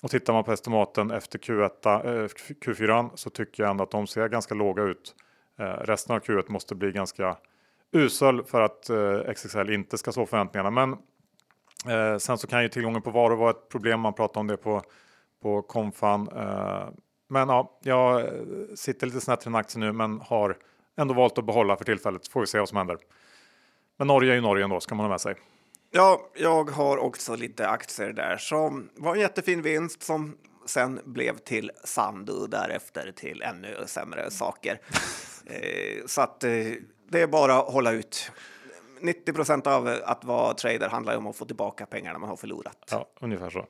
Och 0.02 0.12
tittar 0.12 0.34
man 0.34 0.44
på 0.44 0.52
estimaten 0.52 1.12
efter 1.12 1.40
Q1, 1.40 1.70
eh, 1.86 2.28
Q4 2.66 3.10
så 3.16 3.30
tycker 3.30 3.64
jag 3.64 3.70
ändå 3.70 3.84
att 3.84 3.92
de 3.92 4.08
ser 4.08 4.28
ganska 4.28 4.56
låga 4.56 4.84
ut. 4.84 5.16
Eh, 5.60 5.64
resten 5.66 6.16
av 6.16 6.22
Q1 6.22 6.44
måste 6.48 6.76
bli 6.76 6.92
ganska 6.92 7.38
usel 7.92 8.44
för 8.44 8.62
att 8.62 8.90
eh, 8.90 9.34
XXL 9.34 9.70
inte 9.70 9.98
ska 9.98 10.12
slå 10.12 10.26
förväntningarna. 10.26 10.70
Men 10.70 10.92
eh, 11.94 12.18
sen 12.18 12.38
så 12.38 12.48
kan 12.48 12.64
ju 12.64 12.70
tillgången 12.70 13.02
på 13.02 13.12
varor 13.12 13.36
vara 13.36 13.50
ett 13.50 13.70
problem. 13.70 14.00
Man 14.00 14.14
pratar 14.14 14.42
om 14.42 14.48
det 14.48 14.58
på, 14.58 14.82
på 15.44 15.62
Confan. 15.62 16.30
Eh, 16.36 16.88
men 17.30 17.50
ja, 17.50 17.80
jag 17.84 18.30
sitter 18.76 19.08
lite 19.08 19.22
snett 19.22 19.42
i 19.42 19.44
den 19.44 19.56
aktien 19.56 19.80
nu 19.80 19.92
men 19.92 20.22
har 20.22 20.58
ändå 20.98 21.14
valt 21.14 21.38
att 21.38 21.46
behålla 21.46 21.78
för 21.78 21.86
tillfället. 21.86 22.28
Får 22.28 22.42
vi 22.42 22.48
se 22.48 22.60
vad 22.60 22.70
som 22.70 22.78
händer. 22.78 22.98
Men 23.98 24.08
Norge 24.08 24.32
är 24.32 24.36
ju 24.36 24.42
Norge 24.42 24.64
ändå, 24.64 24.80
ska 24.80 24.96
man 24.96 25.04
ha 25.04 25.10
med 25.10 25.22
sig. 25.22 25.36
Ja, 25.92 26.30
jag 26.36 26.70
har 26.70 26.98
också 26.98 27.36
lite 27.36 27.68
aktier 27.68 28.14
där 28.14 28.38
som 28.38 28.90
var 28.96 29.16
en 29.16 29.22
jättefin 29.22 29.62
vinst 29.62 30.04
som 30.04 30.38
sen 30.66 31.00
blev 31.06 31.38
till 31.38 31.72
sand 31.84 32.30
och 32.30 32.50
därefter 32.50 33.12
till 33.16 33.42
ännu 33.42 33.76
sämre 33.86 34.32
saker. 34.32 34.80
eh, 35.46 36.06
så 36.06 36.22
att 36.22 36.44
eh, 36.44 36.50
det 37.10 37.22
är 37.22 37.28
bara 37.28 37.60
att 37.60 37.74
hålla 37.74 37.92
ut. 37.92 38.32
90 39.02 39.34
procent 39.34 39.68
av 39.68 40.00
att 40.06 40.24
vara 40.24 40.54
trader 40.54 40.90
handlar 40.90 41.18
om 41.18 41.28
att 41.28 41.36
få 41.36 41.46
tillbaka 41.46 41.86
pengarna 41.86 42.20
man 42.20 42.30
har 42.30 42.36
förlorat. 42.36 42.90
Ja, 42.92 43.10
ungefär 43.20 43.50
så. 43.50 43.68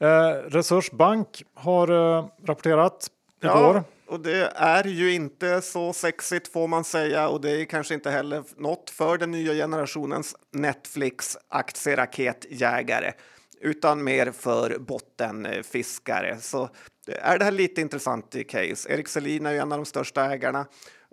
Eh, 0.00 0.32
Resursbank 0.48 1.42
har 1.54 1.88
eh, 1.88 2.26
rapporterat 2.44 3.08
igår. 3.42 3.74
Ja, 3.74 3.84
och 4.06 4.20
det 4.20 4.52
är 4.54 4.84
ju 4.84 5.14
inte 5.14 5.60
så 5.60 5.92
sexigt 5.92 6.52
får 6.52 6.68
man 6.68 6.84
säga 6.84 7.28
och 7.28 7.40
det 7.40 7.50
är 7.50 7.64
kanske 7.64 7.94
inte 7.94 8.10
heller 8.10 8.42
något 8.56 8.90
för 8.90 9.18
den 9.18 9.30
nya 9.30 9.52
generationens 9.52 10.36
Netflix 10.52 11.36
aktieraketjägare 11.48 13.12
utan 13.60 14.04
mer 14.04 14.32
för 14.32 14.78
bottenfiskare. 14.78 16.36
Så 16.40 16.68
är 17.06 17.38
det 17.38 17.44
här 17.44 17.52
lite 17.52 17.80
intressant 17.80 18.34
i 18.34 18.44
case. 18.44 18.92
Erik 18.92 19.08
Selin 19.08 19.46
är 19.46 19.52
ju 19.52 19.58
en 19.58 19.72
av 19.72 19.78
de 19.78 19.84
största 19.84 20.32
ägarna 20.32 20.66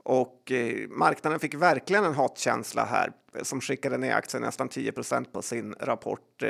och 0.03 0.51
eh, 0.51 0.87
marknaden 0.89 1.39
fick 1.39 1.53
verkligen 1.53 2.03
en 2.03 2.13
hatkänsla 2.13 2.85
här 2.85 3.11
som 3.41 3.61
skickade 3.61 3.97
ner 3.97 4.13
aktien 4.13 4.43
nästan 4.43 4.69
10% 4.69 5.31
på 5.31 5.41
sin 5.41 5.75
rapport. 5.79 6.43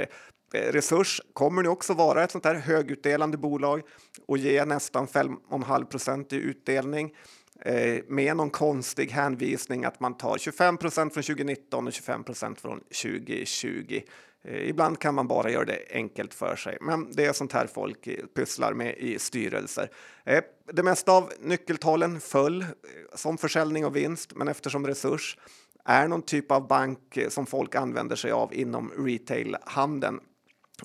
Eh, 0.56 0.72
resurs 0.72 1.22
kommer 1.34 1.64
nu 1.64 1.70
också 1.70 1.94
vara 1.94 2.24
ett 2.24 2.32
sånt 2.32 2.46
här 2.46 2.56
högutdelande 2.56 3.38
bolag 3.38 3.82
och 4.26 4.38
ge 4.38 4.66
nästan 4.66 5.08
5,5 5.08 5.86
procent 5.86 6.34
i 6.34 6.36
utdelning 6.36 7.14
eh, 7.62 8.04
med 8.08 8.38
någon 8.38 8.50
konstig 8.50 9.12
hänvisning 9.12 9.86
att 9.86 10.00
man 10.00 10.18
tar 10.18 10.38
25 10.38 10.78
procent 10.78 11.14
från 11.14 11.24
2019 11.24 11.88
och 11.88 11.94
25 11.94 12.24
procent 12.24 12.62
från 12.62 12.80
2020. 12.80 14.02
Eh, 14.44 14.70
ibland 14.70 15.00
kan 15.00 15.16
man 15.16 15.28
bara 15.28 15.52
göra 15.52 15.66
det 15.66 15.80
enkelt 15.90 16.34
för 16.34 16.56
sig, 16.56 16.78
men 16.82 17.12
det 17.12 17.26
är 17.26 17.34
sånt 17.34 17.54
här 17.54 17.68
folk 17.68 18.08
pysslar 18.36 18.74
med 18.74 18.98
i 18.98 19.20
styrelser. 19.20 19.90
Eh, 20.24 20.44
det 20.74 20.84
mesta 20.84 21.12
av 21.12 21.32
nyckeltalen 21.40 22.20
föll 22.20 22.62
eh, 22.62 22.68
som 23.16 23.38
försäljning 23.38 23.86
och 23.86 23.96
vinst, 23.96 24.36
men 24.36 24.48
eftersom 24.48 24.88
Resurs 24.88 25.38
är 25.86 26.08
någon 26.08 26.22
typ 26.22 26.52
av 26.52 26.68
bank 26.68 27.18
som 27.30 27.46
folk 27.46 27.76
använder 27.76 28.16
sig 28.16 28.32
av 28.32 28.54
inom 28.54 28.92
retailhandeln 28.98 30.20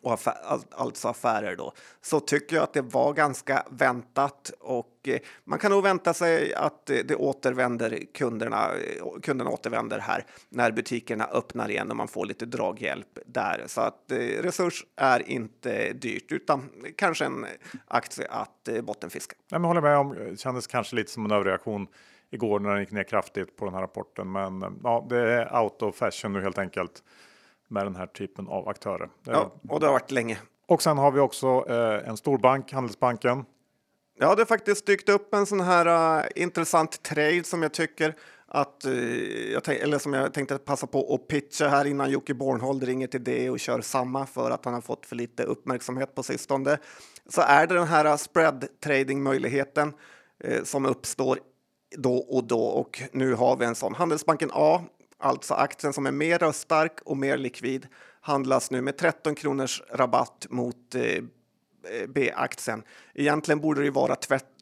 och 0.02 0.12
affär, 0.12 0.34
alltså 0.70 1.08
affärer 1.08 1.56
då, 1.56 1.72
så 2.00 2.20
tycker 2.20 2.56
jag 2.56 2.62
att 2.62 2.72
det 2.72 2.82
var 2.82 3.12
ganska 3.12 3.66
väntat 3.70 4.52
och 4.60 5.08
eh, 5.08 5.18
man 5.44 5.58
kan 5.58 5.70
nog 5.70 5.82
vänta 5.82 6.14
sig 6.14 6.54
att 6.54 6.86
det 6.86 7.14
återvänder 7.14 8.04
kunderna. 8.14 8.70
Eh, 8.72 9.20
kunderna 9.22 9.50
återvänder 9.50 9.98
här 9.98 10.24
när 10.48 10.70
butikerna 10.70 11.24
öppnar 11.24 11.70
igen 11.70 11.90
och 11.90 11.96
man 11.96 12.08
får 12.08 12.26
lite 12.26 12.46
draghjälp 12.46 13.18
där. 13.26 13.64
Så 13.66 13.80
att 13.80 14.12
eh, 14.12 14.16
resurs 14.16 14.84
är 14.96 15.28
inte 15.28 15.92
dyrt 15.92 16.32
utan 16.32 16.70
kanske 16.96 17.24
en 17.24 17.46
aktie 17.86 18.28
att 18.30 18.68
bottenfiska. 18.82 19.36
Jag 19.48 19.60
håller 19.60 19.80
med 19.80 19.96
om. 19.96 20.14
Det 20.14 20.40
kändes 20.40 20.66
kanske 20.66 20.96
lite 20.96 21.10
som 21.10 21.24
en 21.24 21.30
överreaktion 21.30 21.86
igår 22.30 22.60
när 22.60 22.70
den 22.70 22.80
gick 22.80 22.90
ner 22.90 23.02
kraftigt 23.02 23.56
på 23.56 23.64
den 23.64 23.74
här 23.74 23.80
rapporten, 23.80 24.32
men 24.32 24.80
ja, 24.82 25.06
det 25.10 25.18
är 25.18 25.62
out 25.62 25.82
of 25.82 25.96
fashion 25.96 26.32
nu 26.32 26.40
helt 26.40 26.58
enkelt 26.58 27.02
med 27.70 27.86
den 27.86 27.96
här 27.96 28.06
typen 28.06 28.48
av 28.48 28.68
aktörer. 28.68 29.08
Ja, 29.24 29.52
och 29.68 29.80
det 29.80 29.86
har 29.86 29.92
varit 29.92 30.10
länge. 30.10 30.38
Och 30.66 30.82
sen 30.82 30.98
har 30.98 31.10
vi 31.10 31.20
också 31.20 31.64
eh, 31.68 32.08
en 32.08 32.16
storbank, 32.16 32.72
Handelsbanken. 32.72 33.44
Ja, 34.18 34.34
det 34.34 34.40
har 34.40 34.46
faktiskt 34.46 34.86
dykt 34.86 35.08
upp 35.08 35.34
en 35.34 35.46
sån 35.46 35.60
här 35.60 36.18
uh, 36.20 36.26
intressant 36.34 37.02
trade 37.02 37.44
som 37.44 37.62
jag 37.62 37.72
tycker 37.72 38.14
att 38.46 38.84
uh, 38.86 39.52
jag 39.52 39.68
eller 39.68 39.98
som 39.98 40.12
jag 40.12 40.34
tänkte 40.34 40.58
passa 40.58 40.86
på 40.86 41.14
att 41.14 41.28
pitcha 41.28 41.68
här 41.68 41.84
innan 41.84 42.10
Jocke 42.10 42.34
Bornhold 42.34 42.82
ringer 42.82 43.06
till 43.06 43.24
det 43.24 43.50
och 43.50 43.60
kör 43.60 43.80
samma 43.80 44.26
för 44.26 44.50
att 44.50 44.64
han 44.64 44.74
har 44.74 44.80
fått 44.80 45.06
för 45.06 45.16
lite 45.16 45.42
uppmärksamhet 45.42 46.14
på 46.14 46.22
sistone. 46.22 46.78
Så 47.28 47.40
är 47.40 47.66
det 47.66 47.74
den 47.74 47.86
här 47.86 48.16
spread 48.16 48.66
trading 48.84 49.22
möjligheten 49.22 49.92
uh, 50.48 50.62
som 50.64 50.86
uppstår 50.86 51.38
då 51.96 52.16
och 52.16 52.44
då 52.44 52.64
och 52.64 53.02
nu 53.12 53.34
har 53.34 53.56
vi 53.56 53.64
en 53.64 53.74
sån. 53.74 53.94
Handelsbanken 53.94 54.50
A 54.52 54.82
alltså 55.20 55.54
aktien 55.54 55.92
som 55.92 56.06
är 56.06 56.10
mer 56.10 56.38
röststark 56.38 57.00
och 57.04 57.16
mer 57.16 57.36
likvid, 57.36 57.86
handlas 58.20 58.70
nu 58.70 58.80
med 58.80 58.96
13 58.96 59.34
kronors 59.34 59.82
rabatt 59.92 60.46
mot 60.50 60.94
eh, 60.94 61.02
eh, 61.02 61.22
B-aktien. 62.08 62.82
Egentligen 63.14 63.60
borde 63.60 63.82
det 63.82 63.90
vara 63.90 64.16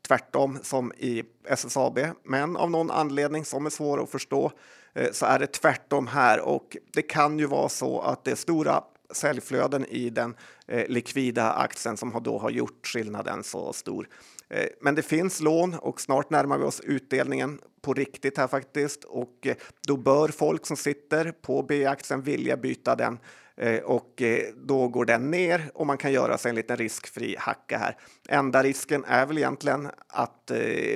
tvärtom 0.09 0.59
som 0.63 0.93
i 0.93 1.23
SSAB, 1.45 1.99
men 2.25 2.57
av 2.57 2.71
någon 2.71 2.91
anledning 2.91 3.45
som 3.45 3.67
är 3.67 3.71
svår 3.71 4.03
att 4.03 4.11
förstå 4.11 4.53
eh, 4.95 5.13
så 5.13 5.27
är 5.27 5.39
det 5.39 5.47
tvärtom 5.47 6.07
här 6.07 6.41
och 6.41 6.77
det 6.93 7.03
kan 7.03 7.39
ju 7.39 7.47
vara 7.47 7.69
så 7.69 8.01
att 8.01 8.25
det 8.25 8.31
är 8.31 8.37
stora 8.37 8.85
säljflöden 9.11 9.87
i 9.87 10.11
den 10.11 10.35
eh, 10.67 10.89
likvida 10.89 11.53
aktien 11.53 11.97
som 11.97 12.13
har 12.13 12.21
då 12.21 12.39
har 12.39 12.51
gjort 12.51 12.87
skillnaden 12.87 13.45
så 13.45 13.73
stor. 13.73 14.09
Eh, 14.51 14.67
men 14.81 14.95
det 14.95 15.03
finns 15.03 15.41
lån 15.41 15.75
och 15.75 16.01
snart 16.01 16.31
närmar 16.31 16.59
vi 16.59 16.65
oss 16.65 16.81
utdelningen 16.81 17.61
på 17.81 17.95
riktigt 17.95 18.39
här 18.39 18.47
faktiskt 18.47 19.05
och 19.05 19.47
eh, 19.47 19.57
då 19.87 19.97
bör 19.97 20.29
folk 20.29 20.67
som 20.67 20.77
sitter 20.77 21.33
på 21.33 21.63
B-aktien 21.63 22.23
vilja 22.23 22.57
byta 22.57 22.97
den 22.97 23.19
eh, 23.57 23.79
och 23.79 24.23
då 24.57 24.89
går 24.89 25.05
den 25.05 25.31
ner 25.31 25.71
och 25.75 25.87
man 25.87 25.99
kan 25.99 26.13
göra 26.13 26.39
sig 26.39 26.49
en 26.49 26.55
liten 26.55 26.77
riskfri 26.77 27.37
hacka 27.39 27.79
här. 27.79 27.97
Enda 28.29 28.63
risken 28.63 29.05
är 29.05 29.27
väl 29.27 29.39
egentligen 29.39 29.89
att 30.07 30.51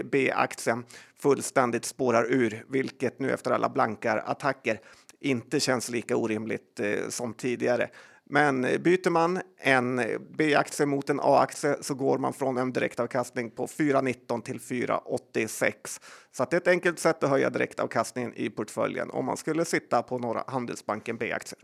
B-aktien 0.05 0.85
fullständigt 1.19 1.85
spårar 1.85 2.25
ur, 2.25 2.65
vilket 2.69 3.19
nu 3.19 3.31
efter 3.31 3.51
alla 3.51 3.69
blankar 3.69 4.23
attacker 4.27 4.81
inte 5.21 5.61
känns 5.61 5.89
lika 5.89 6.17
orimligt 6.17 6.81
som 7.09 7.35
tidigare. 7.35 7.89
Men 8.33 8.65
eh, 8.65 8.79
byter 8.79 9.11
man 9.11 9.41
en 9.59 9.99
eh, 9.99 10.19
B-aktie 10.31 10.87
mot 10.87 11.11
en 11.11 11.21
A-aktie 11.21 11.77
så 11.81 11.95
går 11.95 12.19
man 12.19 12.33
från 12.33 12.59
en 12.59 12.73
direktavkastning 12.73 13.51
på 13.51 13.67
4,19 13.67 14.43
till 14.43 14.59
4,86. 14.59 16.01
Så 16.33 16.47
det 16.51 16.57
är 16.57 16.61
ett 16.61 16.69
enkelt 16.69 16.99
sätt 16.99 17.25
att 17.25 17.31
höja 17.31 17.51
direktavkastningen 17.51 18.33
i 18.37 18.51
portföljen 18.51 19.11
om 19.11 19.25
man 19.25 19.37
skulle 19.37 19.65
sitta 19.65 20.03
på 20.03 20.19
några 20.19 20.45
Handelsbanken 20.47 21.17
B-aktier. 21.17 21.59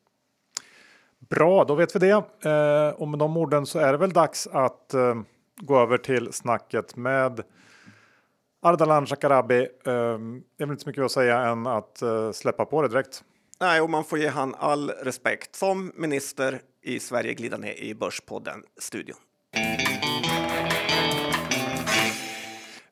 Bra, 1.19 1.65
då 1.65 1.75
vet 1.75 1.97
vi 1.97 1.99
det. 1.99 2.25
Eh, 2.51 3.01
och 3.01 3.09
med 3.09 3.19
de 3.19 3.37
orden 3.37 3.67
så 3.67 3.79
är 3.79 3.93
det 3.93 3.99
väl 3.99 4.13
dags 4.13 4.47
att 4.47 4.95
eh, 4.95 5.15
gå 5.57 5.79
över 5.79 5.99
till 5.99 6.33
snacket 6.33 6.97
med 6.97 7.43
Ardalan 8.63 9.07
Shekarabi. 9.07 9.61
Eh, 9.61 9.67
det 9.85 9.91
är 9.91 10.67
väl 10.67 10.71
inte 10.71 10.83
så 10.83 10.89
mycket 10.89 11.05
att 11.05 11.13
säga 11.13 11.41
än 11.41 11.67
att 11.67 12.03
eh, 12.03 12.33
släppa 12.33 12.65
på 12.65 12.83
det 12.83 12.89
direkt. 12.89 13.25
Nej, 13.61 13.81
och 13.81 13.91
man 13.91 14.05
får 14.05 14.19
ge 14.19 14.29
han 14.29 14.55
all 14.59 14.91
respekt 14.91 15.57
som 15.57 15.93
minister 15.95 16.61
i 16.83 17.01
Sverige 17.01 17.35
glida 17.35 17.57
ner 17.57 17.75
i 17.75 17.95
Börspodden-studion. 17.95 19.17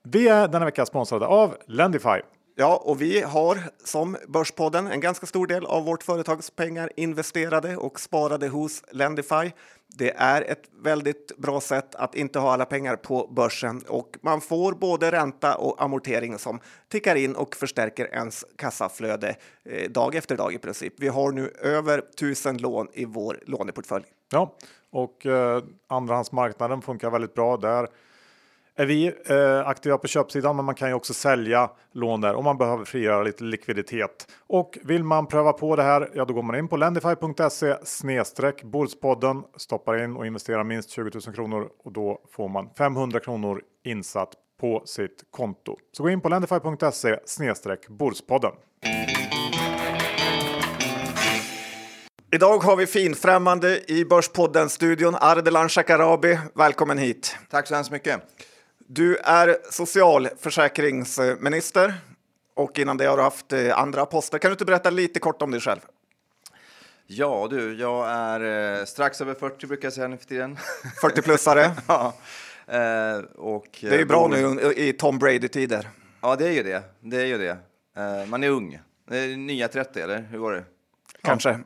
Vi 0.02 0.28
är 0.28 0.48
denna 0.48 0.64
vecka 0.64 0.86
sponsrade 0.86 1.26
av 1.26 1.56
Lendify. 1.66 2.20
Ja, 2.56 2.82
och 2.84 3.02
vi 3.02 3.20
har 3.20 3.58
som 3.84 4.16
Börspodden 4.28 4.86
en 4.86 5.00
ganska 5.00 5.26
stor 5.26 5.46
del 5.46 5.66
av 5.66 5.84
vårt 5.84 6.02
företags 6.02 6.50
pengar 6.50 6.90
investerade 6.96 7.76
och 7.76 8.00
sparade 8.00 8.48
hos 8.48 8.82
Lendify. 8.90 9.52
Det 9.98 10.10
är 10.16 10.42
ett 10.42 10.62
väldigt 10.82 11.36
bra 11.36 11.60
sätt 11.60 11.94
att 11.94 12.14
inte 12.14 12.38
ha 12.38 12.52
alla 12.52 12.64
pengar 12.64 12.96
på 12.96 13.28
börsen 13.36 13.82
och 13.88 14.16
man 14.20 14.40
får 14.40 14.72
både 14.72 15.10
ränta 15.10 15.56
och 15.56 15.82
amortering 15.82 16.38
som 16.38 16.60
tickar 16.88 17.16
in 17.16 17.36
och 17.36 17.56
förstärker 17.56 18.14
ens 18.14 18.44
kassaflöde 18.56 19.36
eh, 19.64 19.90
dag 19.90 20.14
efter 20.14 20.36
dag 20.36 20.52
i 20.52 20.58
princip. 20.58 20.94
Vi 20.96 21.08
har 21.08 21.32
nu 21.32 21.48
över 21.62 22.00
tusen 22.18 22.58
lån 22.58 22.88
i 22.92 23.04
vår 23.04 23.40
låneportfölj. 23.46 24.04
Ja, 24.32 24.56
och 24.90 25.26
eh, 25.26 25.62
andrahandsmarknaden 25.88 26.82
funkar 26.82 27.10
väldigt 27.10 27.34
bra 27.34 27.56
där 27.56 27.88
är 28.76 28.86
vi 28.86 29.12
eh, 29.26 29.68
aktiva 29.68 29.98
på 29.98 30.06
köpsidan, 30.06 30.56
men 30.56 30.64
man 30.64 30.74
kan 30.74 30.88
ju 30.88 30.94
också 30.94 31.14
sälja 31.14 31.70
lån 31.92 32.20
där 32.20 32.34
om 32.34 32.44
man 32.44 32.58
behöver 32.58 32.84
frigöra 32.84 33.22
lite 33.22 33.44
likviditet. 33.44 34.28
Och 34.46 34.78
vill 34.82 35.04
man 35.04 35.26
pröva 35.26 35.52
på 35.52 35.76
det 35.76 35.82
här, 35.82 36.10
ja 36.14 36.24
då 36.24 36.34
går 36.34 36.42
man 36.42 36.58
in 36.58 36.68
på 36.68 36.76
lendify.se 36.76 37.76
snedstreck 37.84 38.62
Bordspodden, 38.62 39.42
stoppar 39.56 40.04
in 40.04 40.16
och 40.16 40.26
investerar 40.26 40.64
minst 40.64 40.90
20 40.90 41.10
000 41.26 41.34
kronor 41.34 41.68
och 41.84 41.92
då 41.92 42.20
får 42.30 42.48
man 42.48 42.70
500 42.78 43.20
kronor 43.20 43.62
insatt 43.84 44.32
på 44.60 44.82
sitt 44.84 45.24
konto. 45.30 45.76
Så 45.92 46.02
gå 46.02 46.10
in 46.10 46.20
på 46.20 46.28
lendify.se 46.28 47.18
snedstreck 47.24 47.88
Bordspodden. 47.88 48.52
Idag 52.32 52.58
har 52.58 52.76
vi 52.76 52.86
finfrämmande 52.86 53.90
i 53.90 54.04
Börspodden-studion 54.04 55.14
Ardelan 55.20 55.68
Shekarabi. 55.68 56.38
Välkommen 56.54 56.98
hit! 56.98 57.36
Tack 57.50 57.66
så 57.66 57.74
hemskt 57.74 57.90
mycket! 57.90 58.20
Du 58.88 59.16
är 59.16 59.56
socialförsäkringsminister 59.70 61.94
och 62.54 62.78
innan 62.78 62.96
det 62.96 63.06
har 63.06 63.16
du 63.16 63.22
haft 63.22 63.52
eh, 63.52 63.78
andra 63.78 64.06
poster. 64.06 64.38
Kan 64.38 64.48
du 64.48 64.52
inte 64.52 64.64
berätta 64.64 64.90
lite 64.90 65.20
kort 65.20 65.42
om 65.42 65.50
dig 65.50 65.60
själv? 65.60 65.80
Ja 67.06 67.46
du, 67.50 67.80
jag 67.80 68.10
är 68.10 68.78
eh, 68.78 68.84
strax 68.84 69.20
över 69.20 69.34
40 69.34 69.66
brukar 69.66 69.86
jag 69.86 69.92
säga 69.92 70.08
nu 70.08 70.16
för 70.16 70.26
tiden. 70.26 70.58
40-plussare? 71.02 71.70
ja. 71.88 72.14
Eh, 72.66 73.18
och, 73.36 73.66
det 73.80 73.94
är 73.94 73.98
ju 73.98 74.04
bra 74.04 74.28
nu 74.28 74.72
i 74.76 74.92
Tom 74.92 75.18
Brady-tider. 75.18 75.88
Ja, 76.20 76.36
det 76.36 76.48
är 76.48 76.52
ju 76.52 76.62
det. 76.62 76.82
Det 77.00 77.16
är 77.16 77.26
ju 77.26 77.38
det. 77.38 77.58
Eh, 77.96 78.26
man 78.26 78.44
är 78.44 78.48
ung. 78.48 78.80
Det 79.08 79.18
är 79.18 79.36
nya 79.36 79.68
30, 79.68 80.00
eller 80.00 80.22
hur 80.30 80.38
går 80.38 80.52
det? 80.52 80.64
Kanske. 81.22 81.52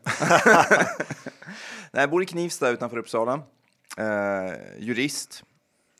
Nej, 1.92 2.02
jag 2.02 2.10
bor 2.10 2.22
i 2.22 2.26
Knivsta 2.26 2.68
utanför 2.68 2.98
Uppsala. 2.98 3.40
Eh, 3.96 4.52
jurist. 4.78 5.44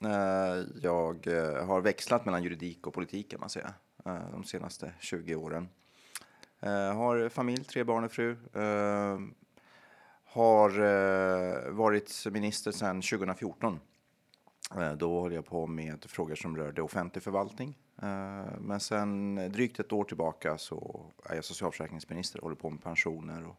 Eh, 0.04 0.64
jag 0.82 1.26
eh, 1.26 1.66
har 1.66 1.80
växlat 1.80 2.24
mellan 2.24 2.42
juridik 2.42 2.86
och 2.86 2.94
politik 2.94 3.30
kan 3.30 3.40
man 3.40 3.50
säga 3.50 3.74
eh, 4.06 4.30
de 4.32 4.44
senaste 4.44 4.92
20 5.00 5.34
åren. 5.34 5.68
Har 6.94 7.28
familj, 7.28 7.64
tre 7.64 7.84
barn 7.84 8.04
och 8.04 8.12
fru. 8.12 8.36
Har 10.24 10.70
varit 11.70 12.26
minister 12.30 12.72
sedan 12.72 13.02
2014. 13.02 13.80
Då 14.96 15.20
håller 15.20 15.34
jag 15.34 15.46
på 15.46 15.66
med 15.66 16.04
frågor 16.08 16.34
som 16.34 16.56
rörde 16.56 16.82
offentlig 16.82 17.24
förvaltning. 17.24 17.78
Men 18.58 18.80
sen 18.80 19.34
drygt 19.52 19.80
ett 19.80 19.92
år 19.92 20.04
tillbaka 20.04 20.58
så 20.58 21.06
är 21.24 21.34
jag 21.34 21.44
socialförsäkringsminister 21.44 22.38
och 22.38 22.42
håller 22.42 22.56
på 22.56 22.70
med 22.70 22.82
pensioner 22.82 23.46
och 23.46 23.56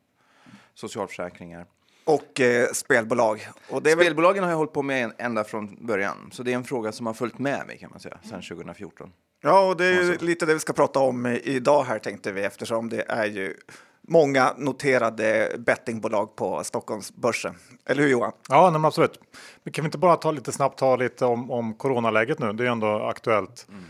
socialförsäkringar 0.73 1.65
och 2.03 2.41
eh, 2.41 2.67
spelbolag. 2.73 3.47
Och 3.69 3.83
det 3.83 3.91
Spelbolagen 3.91 4.35
väl... 4.35 4.43
har 4.43 4.51
jag 4.51 4.57
hållit 4.57 4.73
på 4.73 4.81
med 4.81 5.11
ända 5.17 5.43
från 5.43 5.85
början, 5.85 6.29
så 6.31 6.43
det 6.43 6.51
är 6.51 6.55
en 6.55 6.63
fråga 6.63 6.91
som 6.91 7.05
har 7.05 7.13
följt 7.13 7.39
med 7.39 7.67
mig 7.67 7.77
kan 7.77 7.89
man 7.89 7.99
säga, 7.99 8.17
sedan 8.23 8.41
2014. 8.41 9.11
Ja, 9.43 9.69
och 9.69 9.77
det 9.77 9.85
är 9.85 10.03
ju 10.03 10.17
lite 10.17 10.45
det 10.45 10.53
vi 10.53 10.59
ska 10.59 10.73
prata 10.73 10.99
om 10.99 11.25
idag 11.43 11.83
här 11.83 11.99
tänkte 11.99 12.31
vi, 12.31 12.43
eftersom 12.43 12.89
det 12.89 13.05
är 13.07 13.25
ju 13.25 13.55
många 14.01 14.53
noterade 14.57 15.55
bettingbolag 15.57 16.35
på 16.35 16.63
Stockholmsbörsen. 16.63 17.55
Eller 17.85 18.03
hur 18.03 18.09
Johan? 18.09 18.31
Ja, 18.49 18.69
nej, 18.69 18.85
absolut. 18.85 19.19
Men 19.63 19.73
kan 19.73 19.83
vi 19.83 19.87
inte 19.87 19.97
bara 19.97 20.15
ta 20.15 20.31
lite 20.31 20.51
snabbt 20.51 20.79
ta 20.79 20.95
lite 20.95 21.25
om, 21.25 21.51
om 21.51 21.73
coronaläget 21.73 22.39
nu? 22.39 22.53
Det 22.53 22.63
är 22.63 22.67
ändå 22.67 22.87
aktuellt. 22.87 23.67
Mm. 23.69 23.83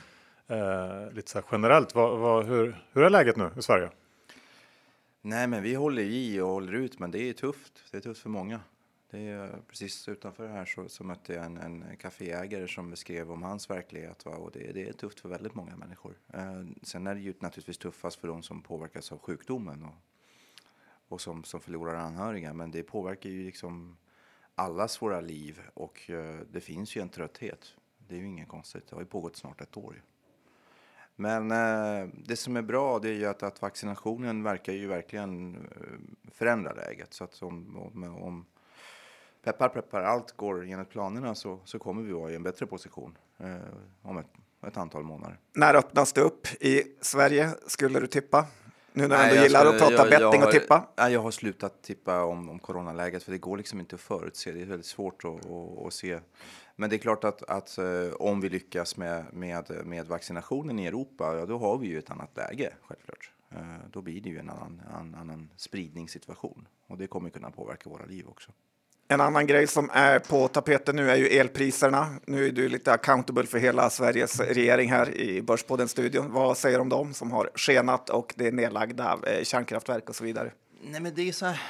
Eh, 0.51 1.13
lite 1.13 1.31
så 1.31 1.41
generellt. 1.51 1.95
Vad, 1.95 2.19
vad, 2.19 2.45
hur, 2.45 2.85
hur 2.93 3.03
är 3.03 3.09
läget 3.09 3.37
nu 3.37 3.49
i 3.57 3.61
Sverige? 3.61 3.89
Nej, 5.23 5.47
men 5.47 5.63
vi 5.63 5.75
håller 5.75 6.03
i 6.03 6.39
och 6.39 6.47
håller 6.47 6.73
ut, 6.73 6.99
men 6.99 7.11
det 7.11 7.29
är 7.29 7.33
tufft. 7.33 7.83
Det 7.91 7.97
är 7.97 8.01
tufft 8.01 8.21
för 8.21 8.29
många. 8.29 8.61
Det 9.09 9.27
är, 9.27 9.43
eh, 9.43 9.59
precis 9.67 10.07
utanför 10.07 10.47
här 10.47 10.65
så, 10.65 10.89
så 10.89 11.03
mötte 11.03 11.33
jag 11.33 11.45
en, 11.45 11.57
en 11.57 11.97
kaféägare 11.97 12.67
som 12.67 12.89
beskrev 12.89 13.31
om 13.31 13.43
hans 13.43 13.69
verklighet. 13.69 14.25
Va? 14.25 14.31
Och 14.31 14.51
det, 14.51 14.71
det 14.71 14.89
är 14.89 14.93
tufft 14.93 15.19
för 15.19 15.29
väldigt 15.29 15.55
många 15.55 15.75
människor. 15.75 16.17
Eh, 16.33 16.63
sen 16.81 17.07
är 17.07 17.15
det 17.15 17.21
ju 17.21 17.33
naturligtvis 17.39 17.77
tuffast 17.77 18.19
för 18.19 18.27
de 18.27 18.43
som 18.43 18.61
påverkas 18.61 19.11
av 19.11 19.19
sjukdomen 19.19 19.83
och, 19.83 19.95
och 21.07 21.21
som, 21.21 21.43
som 21.43 21.59
förlorar 21.59 21.95
anhöriga. 21.95 22.53
Men 22.53 22.71
det 22.71 22.83
påverkar 22.83 23.29
ju 23.29 23.45
liksom 23.45 23.97
allas 24.55 25.01
våra 25.01 25.21
liv 25.21 25.61
och 25.73 26.09
eh, 26.09 26.39
det 26.51 26.61
finns 26.61 26.95
ju 26.95 27.01
en 27.01 27.09
trötthet. 27.09 27.73
Det 27.97 28.15
är 28.15 28.19
ju 28.19 28.27
inget 28.27 28.47
konstigt. 28.47 28.87
Det 28.87 28.95
har 28.95 29.01
ju 29.01 29.07
pågått 29.07 29.35
snart 29.35 29.61
ett 29.61 29.77
år. 29.77 30.03
Men 31.15 31.51
eh, 31.51 32.09
det 32.13 32.35
som 32.35 32.57
är 32.57 32.61
bra 32.61 32.99
det 32.99 33.09
är 33.09 33.13
ju 33.13 33.25
att, 33.25 33.43
att 33.43 33.61
vaccinationen 33.61 34.43
verkar 34.43 34.73
ju 34.73 34.87
verkligen 34.87 35.55
eh, 35.55 36.31
förändra 36.33 36.73
läget. 36.73 37.13
Så 37.13 37.23
att 37.23 37.43
om, 37.43 37.77
om, 37.93 38.23
om 38.23 38.45
peppar 39.43 39.69
peppar 39.69 40.01
allt 40.01 40.31
går 40.31 40.65
enligt 40.65 40.89
planerna 40.89 41.35
så, 41.35 41.59
så 41.65 41.79
kommer 41.79 42.03
vi 42.03 42.11
vara 42.11 42.31
i 42.31 42.35
en 42.35 42.43
bättre 42.43 42.65
position 42.65 43.17
eh, 43.39 43.55
om 44.01 44.17
ett, 44.17 44.27
ett 44.67 44.77
antal 44.77 45.03
månader. 45.03 45.39
När 45.53 45.73
öppnas 45.73 46.13
det 46.13 46.21
upp 46.21 46.47
i 46.59 46.83
Sverige 47.01 47.49
skulle 47.67 47.99
du 47.99 48.07
tippa? 48.07 48.45
Nu 48.93 49.07
när 49.07 49.29
du 49.29 49.43
gillar 49.43 49.65
att 49.65 49.79
prata 49.79 49.93
jag, 49.93 50.09
betting 50.09 50.41
jag 50.41 50.47
och 50.47 50.51
tippa? 50.51 50.87
Nej, 50.97 51.13
jag 51.13 51.21
har 51.21 51.31
slutat 51.31 51.81
tippa 51.81 52.23
om, 52.23 52.49
om 52.49 52.59
coronaläget 52.59 53.23
för 53.23 53.31
det 53.31 53.37
går 53.37 53.57
liksom 53.57 53.79
inte 53.79 53.95
att 53.95 54.01
förutse. 54.01 54.51
Det 54.51 54.61
är 54.61 54.65
väldigt 54.65 54.85
svårt 54.85 55.25
att, 55.25 55.45
att, 55.45 55.85
att 55.85 55.93
se 55.93 56.19
men 56.75 56.89
det 56.89 56.95
är 56.95 56.97
klart 56.97 57.23
att, 57.23 57.43
att 57.43 57.77
eh, 57.77 58.13
om 58.19 58.41
vi 58.41 58.49
lyckas 58.49 58.97
med, 58.97 59.25
med, 59.33 59.85
med 59.85 60.07
vaccinationen 60.07 60.79
i 60.79 60.85
Europa, 60.85 61.37
ja, 61.37 61.45
då 61.45 61.57
har 61.57 61.77
vi 61.77 61.87
ju 61.87 61.99
ett 61.99 62.11
annat 62.11 62.37
läge, 62.37 62.73
självklart. 62.81 63.31
Eh, 63.51 63.89
då 63.91 64.01
blir 64.01 64.21
det 64.21 64.29
ju 64.29 64.39
en 64.39 64.49
annan, 64.49 64.81
en 64.99 65.15
annan 65.15 65.49
spridningssituation 65.57 66.67
och 66.87 66.97
det 66.97 67.07
kommer 67.07 67.29
kunna 67.29 67.51
påverka 67.51 67.89
våra 67.89 68.05
liv 68.05 68.27
också. 68.27 68.51
En 69.07 69.21
annan 69.21 69.47
grej 69.47 69.67
som 69.67 69.89
är 69.93 70.19
på 70.19 70.47
tapeten 70.47 70.95
nu 70.95 71.11
är 71.11 71.15
ju 71.15 71.27
elpriserna. 71.27 72.07
Nu 72.25 72.47
är 72.47 72.51
du 72.51 72.69
lite 72.69 72.93
accountable 72.93 73.43
för 73.43 73.57
hela 73.57 73.89
Sveriges 73.89 74.39
regering 74.39 74.91
här 74.91 75.17
i 75.17 75.41
Börspodden-studion. 75.41 76.31
Vad 76.31 76.57
säger 76.57 76.77
du 76.77 76.81
om 76.81 76.89
dem 76.89 77.13
som 77.13 77.31
har 77.31 77.49
skenat 77.55 78.09
och 78.09 78.33
det 78.37 78.47
är 78.47 78.51
nedlagda 78.51 79.19
eh, 79.27 79.43
kärnkraftverk 79.43 80.09
och 80.09 80.15
så 80.15 80.23
vidare? 80.23 80.51
Nej, 80.83 81.01
men 81.01 81.13
det 81.15 81.27
är 81.27 81.31
så 81.31 81.45
här, 81.45 81.61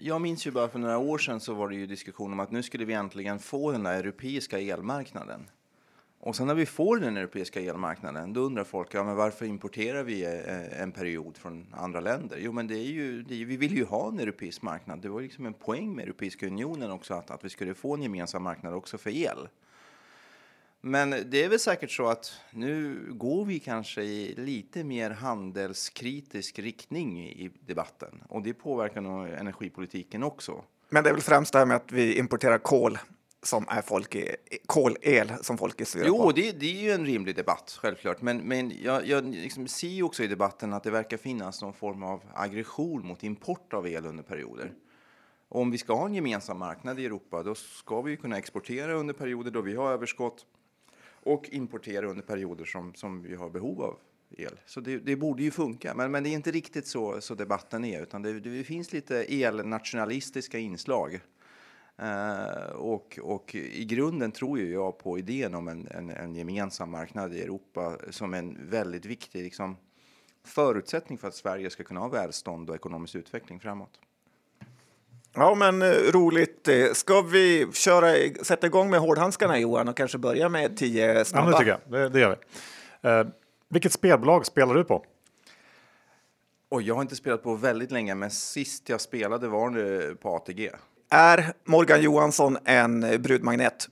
jag 0.00 0.20
minns 0.20 0.46
ju 0.46 0.50
bara 0.50 0.68
för 0.68 0.78
några 0.78 0.98
år 0.98 1.18
sedan 1.18 1.40
så 1.40 1.54
var 1.54 1.68
det 1.68 1.74
ju 1.74 1.86
diskussion 1.86 2.32
om 2.32 2.40
att 2.40 2.50
nu 2.50 2.62
skulle 2.62 2.84
vi 2.84 2.92
äntligen 2.92 3.38
få 3.38 3.72
den 3.72 3.82
där 3.82 3.98
europeiska 3.98 4.58
elmarknaden. 4.58 5.50
Och 6.20 6.36
sen 6.36 6.46
när 6.46 6.54
vi 6.54 6.66
får 6.66 6.96
den 6.96 7.16
europeiska 7.16 7.60
elmarknaden, 7.60 8.32
då 8.32 8.40
undrar 8.40 8.64
folk, 8.64 8.94
ja 8.94 9.04
men 9.04 9.16
varför 9.16 9.46
importerar 9.46 10.02
vi 10.02 10.24
eh, 10.24 10.82
en 10.82 10.92
period 10.92 11.36
från 11.36 11.66
andra 11.72 12.00
länder? 12.00 12.38
Jo 12.40 12.52
men 12.52 12.66
det 12.66 12.78
är 12.78 12.92
ju, 12.92 13.22
det 13.22 13.42
är, 13.42 13.44
vi 13.44 13.56
vill 13.56 13.76
ju 13.76 13.84
ha 13.84 14.08
en 14.08 14.20
europeisk 14.20 14.62
marknad. 14.62 14.98
Det 14.98 15.08
var 15.08 15.20
liksom 15.20 15.46
en 15.46 15.54
poäng 15.54 15.94
med 15.94 16.04
Europeiska 16.04 16.46
unionen 16.46 16.90
också, 16.90 17.14
att, 17.14 17.30
att 17.30 17.44
vi 17.44 17.48
skulle 17.48 17.74
få 17.74 17.94
en 17.94 18.02
gemensam 18.02 18.42
marknad 18.42 18.74
också 18.74 18.98
för 18.98 19.10
el. 19.10 19.48
Men 20.80 21.10
det 21.10 21.44
är 21.44 21.48
väl 21.48 21.60
säkert 21.60 21.90
så 21.90 22.06
att 22.06 22.32
nu 22.50 23.04
går 23.12 23.44
vi 23.44 23.58
kanske 23.58 24.02
i 24.02 24.34
lite 24.34 24.84
mer 24.84 25.10
handelskritisk 25.10 26.58
riktning 26.58 27.24
i 27.24 27.50
debatten 27.66 28.22
och 28.28 28.42
det 28.42 28.54
påverkar 28.54 29.00
nog 29.00 29.28
energipolitiken 29.28 30.22
också. 30.22 30.64
Men 30.88 31.04
det 31.04 31.10
är 31.10 31.14
väl 31.14 31.22
främst 31.22 31.52
det 31.52 31.58
här 31.58 31.66
med 31.66 31.76
att 31.76 31.92
vi 31.92 32.18
importerar 32.18 32.58
kol 32.58 32.98
som 33.42 33.64
är 33.68 33.82
folk 33.82 34.14
i, 34.14 34.36
kolel 34.66 35.32
som 35.42 35.58
folk 35.58 35.80
är 35.80 35.84
sura 35.84 36.04
Jo, 36.06 36.18
på. 36.22 36.32
det, 36.32 36.52
det 36.60 36.66
är 36.66 36.82
ju 36.82 36.90
en 36.90 37.06
rimlig 37.06 37.36
debatt, 37.36 37.78
självklart. 37.82 38.22
Men, 38.22 38.38
men 38.38 38.72
jag, 38.82 39.06
jag 39.06 39.24
liksom 39.24 39.68
ser 39.68 39.88
ju 39.88 40.02
också 40.02 40.22
i 40.22 40.26
debatten 40.26 40.72
att 40.72 40.82
det 40.82 40.90
verkar 40.90 41.16
finnas 41.16 41.62
någon 41.62 41.72
form 41.74 42.02
av 42.02 42.22
aggression 42.34 43.06
mot 43.06 43.22
import 43.22 43.72
av 43.72 43.88
el 43.88 44.06
under 44.06 44.22
perioder. 44.22 44.72
Och 45.48 45.60
om 45.60 45.70
vi 45.70 45.78
ska 45.78 45.94
ha 45.94 46.06
en 46.06 46.14
gemensam 46.14 46.58
marknad 46.58 47.00
i 47.00 47.06
Europa, 47.06 47.42
då 47.42 47.54
ska 47.54 48.00
vi 48.02 48.16
kunna 48.16 48.38
exportera 48.38 48.92
under 48.92 49.14
perioder 49.14 49.50
då 49.50 49.60
vi 49.60 49.74
har 49.74 49.92
överskott 49.92 50.46
och 51.22 51.48
importera 51.52 52.06
under 52.06 52.22
perioder 52.22 52.64
som, 52.64 52.94
som 52.94 53.22
vi 53.22 53.34
har 53.34 53.50
behov 53.50 53.82
av 53.82 53.98
el. 54.36 54.60
Så 54.66 54.80
det, 54.80 54.98
det 54.98 55.16
borde 55.16 55.42
ju 55.42 55.50
funka, 55.50 55.94
men, 55.94 56.10
men 56.10 56.22
det 56.22 56.28
är 56.28 56.34
inte 56.34 56.50
riktigt 56.50 56.86
så, 56.86 57.20
så 57.20 57.34
debatten 57.34 57.84
är, 57.84 58.02
utan 58.02 58.22
det, 58.22 58.40
det 58.40 58.64
finns 58.64 58.92
lite 58.92 59.24
elnationalistiska 59.24 60.58
inslag. 60.58 61.20
Eh, 61.96 62.70
och, 62.74 63.18
och 63.22 63.54
i 63.54 63.84
grunden 63.84 64.32
tror 64.32 64.58
ju 64.58 64.72
jag 64.72 64.98
på 64.98 65.18
idén 65.18 65.54
om 65.54 65.68
en, 65.68 65.88
en, 65.90 66.10
en 66.10 66.34
gemensam 66.34 66.90
marknad 66.90 67.34
i 67.34 67.40
Europa 67.40 67.98
som 68.10 68.34
en 68.34 68.70
väldigt 68.70 69.04
viktig 69.04 69.42
liksom, 69.42 69.76
förutsättning 70.44 71.18
för 71.18 71.28
att 71.28 71.34
Sverige 71.34 71.70
ska 71.70 71.84
kunna 71.84 72.00
ha 72.00 72.08
välstånd 72.08 72.70
och 72.70 72.76
ekonomisk 72.76 73.14
utveckling 73.14 73.60
framåt. 73.60 74.00
Ja, 75.34 75.54
men 75.54 75.82
eh, 75.82 75.88
roligt. 75.88 76.68
Eh, 76.68 76.92
Ska 76.92 77.22
vi 77.22 77.66
köra, 77.72 78.34
sätta 78.44 78.66
igång 78.66 78.90
med 78.90 79.00
hårdhandskarna 79.00 79.58
Johan 79.58 79.88
och 79.88 79.96
kanske 79.96 80.18
börja 80.18 80.48
med 80.48 80.76
tio 80.76 81.14
Ja, 81.14 81.24
snabba? 81.24 81.50
det 81.50 81.58
tycker 81.58 81.70
jag. 81.70 81.80
Det, 82.00 82.08
det 82.08 82.20
gör 82.20 82.38
vi. 83.02 83.08
Eh, 83.08 83.24
vilket 83.68 83.92
spelbolag 83.92 84.46
spelar 84.46 84.74
du 84.74 84.84
på? 84.84 85.04
Och 86.70 86.82
jag 86.82 86.94
har 86.94 87.02
inte 87.02 87.16
spelat 87.16 87.42
på 87.42 87.54
väldigt 87.54 87.90
länge, 87.90 88.14
men 88.14 88.30
sist 88.30 88.88
jag 88.88 89.00
spelade 89.00 89.48
var 89.48 89.70
det 89.70 90.14
på 90.14 90.36
ATG. 90.36 90.70
Är 91.10 91.52
Morgan 91.64 92.02
Johansson 92.02 92.58
en 92.64 93.04
eh, 93.04 93.18
brudmagnet? 93.18 93.88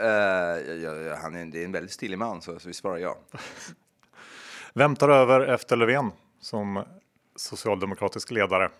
Eh, 0.00 0.06
jag, 0.08 1.02
jag, 1.02 1.16
han 1.16 1.34
är, 1.36 1.44
det 1.44 1.60
är 1.60 1.64
en 1.64 1.72
väldigt 1.72 1.92
stilig 1.92 2.18
man, 2.18 2.42
så, 2.42 2.58
så 2.58 2.68
vi 2.68 2.74
svarar 2.74 2.98
ja. 2.98 3.18
Vem 4.74 4.96
tar 4.96 5.08
över 5.08 5.40
efter 5.40 5.76
Löfven 5.76 6.10
som 6.40 6.84
socialdemokratisk 7.36 8.30
ledare? 8.30 8.70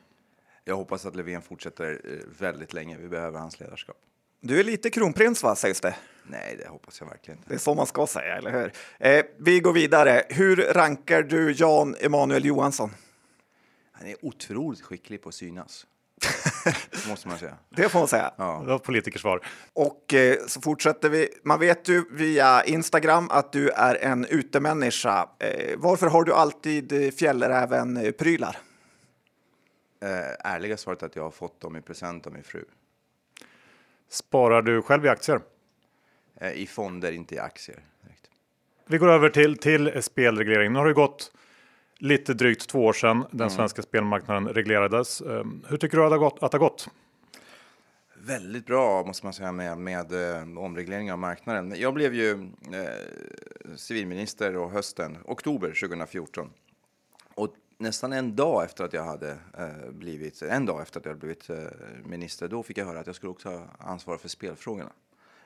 Jag 0.64 0.76
hoppas 0.76 1.06
att 1.06 1.16
Löfven 1.16 1.42
fortsätter 1.42 2.00
eh, 2.04 2.18
väldigt 2.38 2.72
länge. 2.72 2.96
Vi 2.96 3.08
behöver 3.08 3.38
hans 3.38 3.60
ledarskap. 3.60 3.96
Du 4.40 4.60
är 4.60 4.64
lite 4.64 4.90
kronprins, 4.90 5.42
va, 5.42 5.56
sägs 5.56 5.80
det? 5.80 5.94
Nej, 6.22 6.56
det 6.58 6.68
hoppas 6.68 7.00
jag 7.00 7.08
verkligen 7.08 7.38
inte. 7.38 7.48
Det 7.48 7.54
är 7.54 7.58
så 7.58 7.74
man 7.74 7.86
ska 7.86 8.06
säga, 8.06 8.36
eller 8.36 8.50
hur? 8.50 8.72
Eh, 8.98 9.24
vi 9.38 9.60
går 9.60 9.72
vidare. 9.72 10.22
Hur 10.28 10.56
rankar 10.56 11.22
du 11.22 11.52
Jan 11.52 11.96
Emanuel 12.00 12.44
Johansson? 12.44 12.90
Han 13.92 14.06
är 14.06 14.16
otroligt 14.22 14.80
skicklig 14.82 15.22
på 15.22 15.28
att 15.28 15.34
synas. 15.34 15.86
måste 17.08 17.28
man 17.28 17.38
säga. 17.38 17.54
Det 17.68 17.88
får 17.88 17.98
man 17.98 18.08
säga. 18.08 18.32
Ja. 18.36 18.60
Det 18.64 18.70
var 18.70 18.78
politikersvar. 18.78 19.46
Och 19.72 20.14
eh, 20.14 20.36
så 20.46 20.60
fortsätter 20.60 21.08
vi. 21.08 21.28
Man 21.44 21.60
vet 21.60 21.88
ju 21.88 22.04
via 22.10 22.64
Instagram 22.64 23.28
att 23.30 23.52
du 23.52 23.70
är 23.70 23.94
en 23.94 24.24
utemänniska. 24.24 25.28
Eh, 25.38 25.74
varför 25.76 26.06
har 26.06 26.24
du 26.24 26.32
alltid 26.32 26.92
eh, 26.92 27.10
fjällräven-prylar? 27.10 28.56
Eh, 30.02 30.52
ärliga 30.52 30.76
svaret 30.76 31.02
är 31.02 31.06
att 31.06 31.16
jag 31.16 31.22
har 31.22 31.30
fått 31.30 31.60
dem 31.60 31.76
i 31.76 31.80
present 31.80 32.26
av 32.26 32.32
min 32.32 32.42
fru. 32.42 32.64
Sparar 34.08 34.62
du 34.62 34.82
själv 34.82 35.06
i 35.06 35.08
aktier? 35.08 35.40
Eh, 36.34 36.52
I 36.52 36.66
fonder, 36.66 37.12
inte 37.12 37.34
i 37.34 37.38
aktier. 37.38 37.78
Direkt. 38.02 38.30
Vi 38.86 38.98
går 38.98 39.08
över 39.08 39.28
till, 39.28 39.58
till 39.58 40.02
spelreglering. 40.02 40.72
Nu 40.72 40.78
har 40.78 40.86
det 40.86 40.92
gått 40.92 41.32
lite 41.98 42.34
drygt 42.34 42.68
två 42.68 42.84
år 42.84 42.92
sedan 42.92 43.24
den 43.30 43.50
svenska 43.50 43.82
spelmarknaden 43.82 44.48
reglerades. 44.48 45.20
Eh, 45.20 45.44
Hur 45.68 45.76
tycker 45.76 45.96
du 45.96 46.04
att 46.04 46.10
det 46.10 46.14
har 46.14 46.30
gått? 46.30 46.42
Att 46.42 46.52
det 46.52 46.58
har 46.58 46.68
gått? 46.68 46.88
Väldigt 48.14 48.66
bra 48.66 49.04
måste 49.04 49.26
man 49.26 49.32
säga 49.32 49.52
med, 49.52 49.78
med 49.78 50.36
eh, 50.36 50.58
omreglering 50.58 51.12
av 51.12 51.18
marknaden. 51.18 51.74
Jag 51.76 51.94
blev 51.94 52.14
ju 52.14 52.30
eh, 52.72 53.76
civilminister 53.76 54.56
och 54.56 54.70
hösten, 54.70 55.18
oktober 55.24 55.68
2014. 55.68 56.50
Och 57.34 57.54
nästan 57.78 58.12
en 58.12 58.36
dag 58.36 58.64
efter 58.64 58.84
att 58.84 58.92
jag 58.92 59.04
hade 59.04 59.30
eh, 59.58 59.90
blivit, 59.90 60.42
en 60.42 60.66
dag 60.66 60.82
efter 60.82 61.00
att 61.00 61.06
jag 61.06 61.12
hade 61.12 61.20
blivit 61.20 61.50
eh, 61.50 61.56
minister, 62.04 62.48
då 62.48 62.62
fick 62.62 62.78
jag 62.78 62.86
höra 62.86 63.00
att 63.00 63.06
jag 63.06 63.16
skulle 63.16 63.30
också 63.30 63.48
ha 63.48 63.66
ansvar 63.78 64.18
för 64.18 64.28
spelfrågorna. 64.28 64.92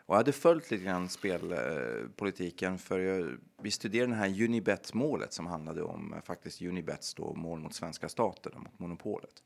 Och 0.06 0.14
jag 0.14 0.16
hade 0.16 0.32
följt 0.32 0.70
lite 0.70 0.84
grann 0.84 1.08
spelpolitiken 1.08 2.72
eh, 2.72 2.78
för 2.78 2.98
jag, 2.98 3.36
vi 3.62 3.70
studerade 3.70 4.12
det 4.12 4.16
här 4.16 4.42
Unibet-målet 4.42 5.32
som 5.32 5.46
handlade 5.46 5.82
om 5.82 6.14
eh, 6.14 6.20
faktiskt 6.22 6.62
Unibets 6.62 7.14
då, 7.14 7.34
mål 7.34 7.60
mot 7.60 7.74
svenska 7.74 8.08
staten, 8.08 8.52
och 8.52 8.60
mot 8.60 8.78
monopolet. 8.78 9.42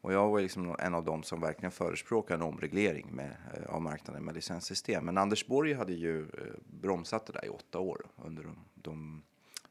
Och 0.00 0.12
jag 0.12 0.28
var 0.28 0.40
liksom 0.40 0.76
en 0.78 0.94
av 0.94 1.04
dem 1.04 1.22
som 1.22 1.40
verkligen 1.40 1.70
förespråkade 1.70 2.34
en 2.34 2.48
omreglering 2.48 3.06
med, 3.10 3.36
eh, 3.54 3.74
av 3.74 3.82
marknaden 3.82 4.24
med 4.24 4.34
licenssystem. 4.34 5.04
Men 5.04 5.18
Anders 5.18 5.46
Borg 5.46 5.72
hade 5.72 5.92
ju 5.92 6.22
eh, 6.22 6.28
bromsat 6.64 7.26
det 7.26 7.32
där 7.32 7.44
i 7.44 7.48
åtta 7.48 7.78
år 7.78 8.06
under 8.24 8.42
de, 8.42 8.56
de, 8.74 9.22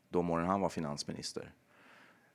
de 0.09 0.29
åren 0.29 0.47
han 0.47 0.61
var 0.61 0.69
finansminister. 0.69 1.51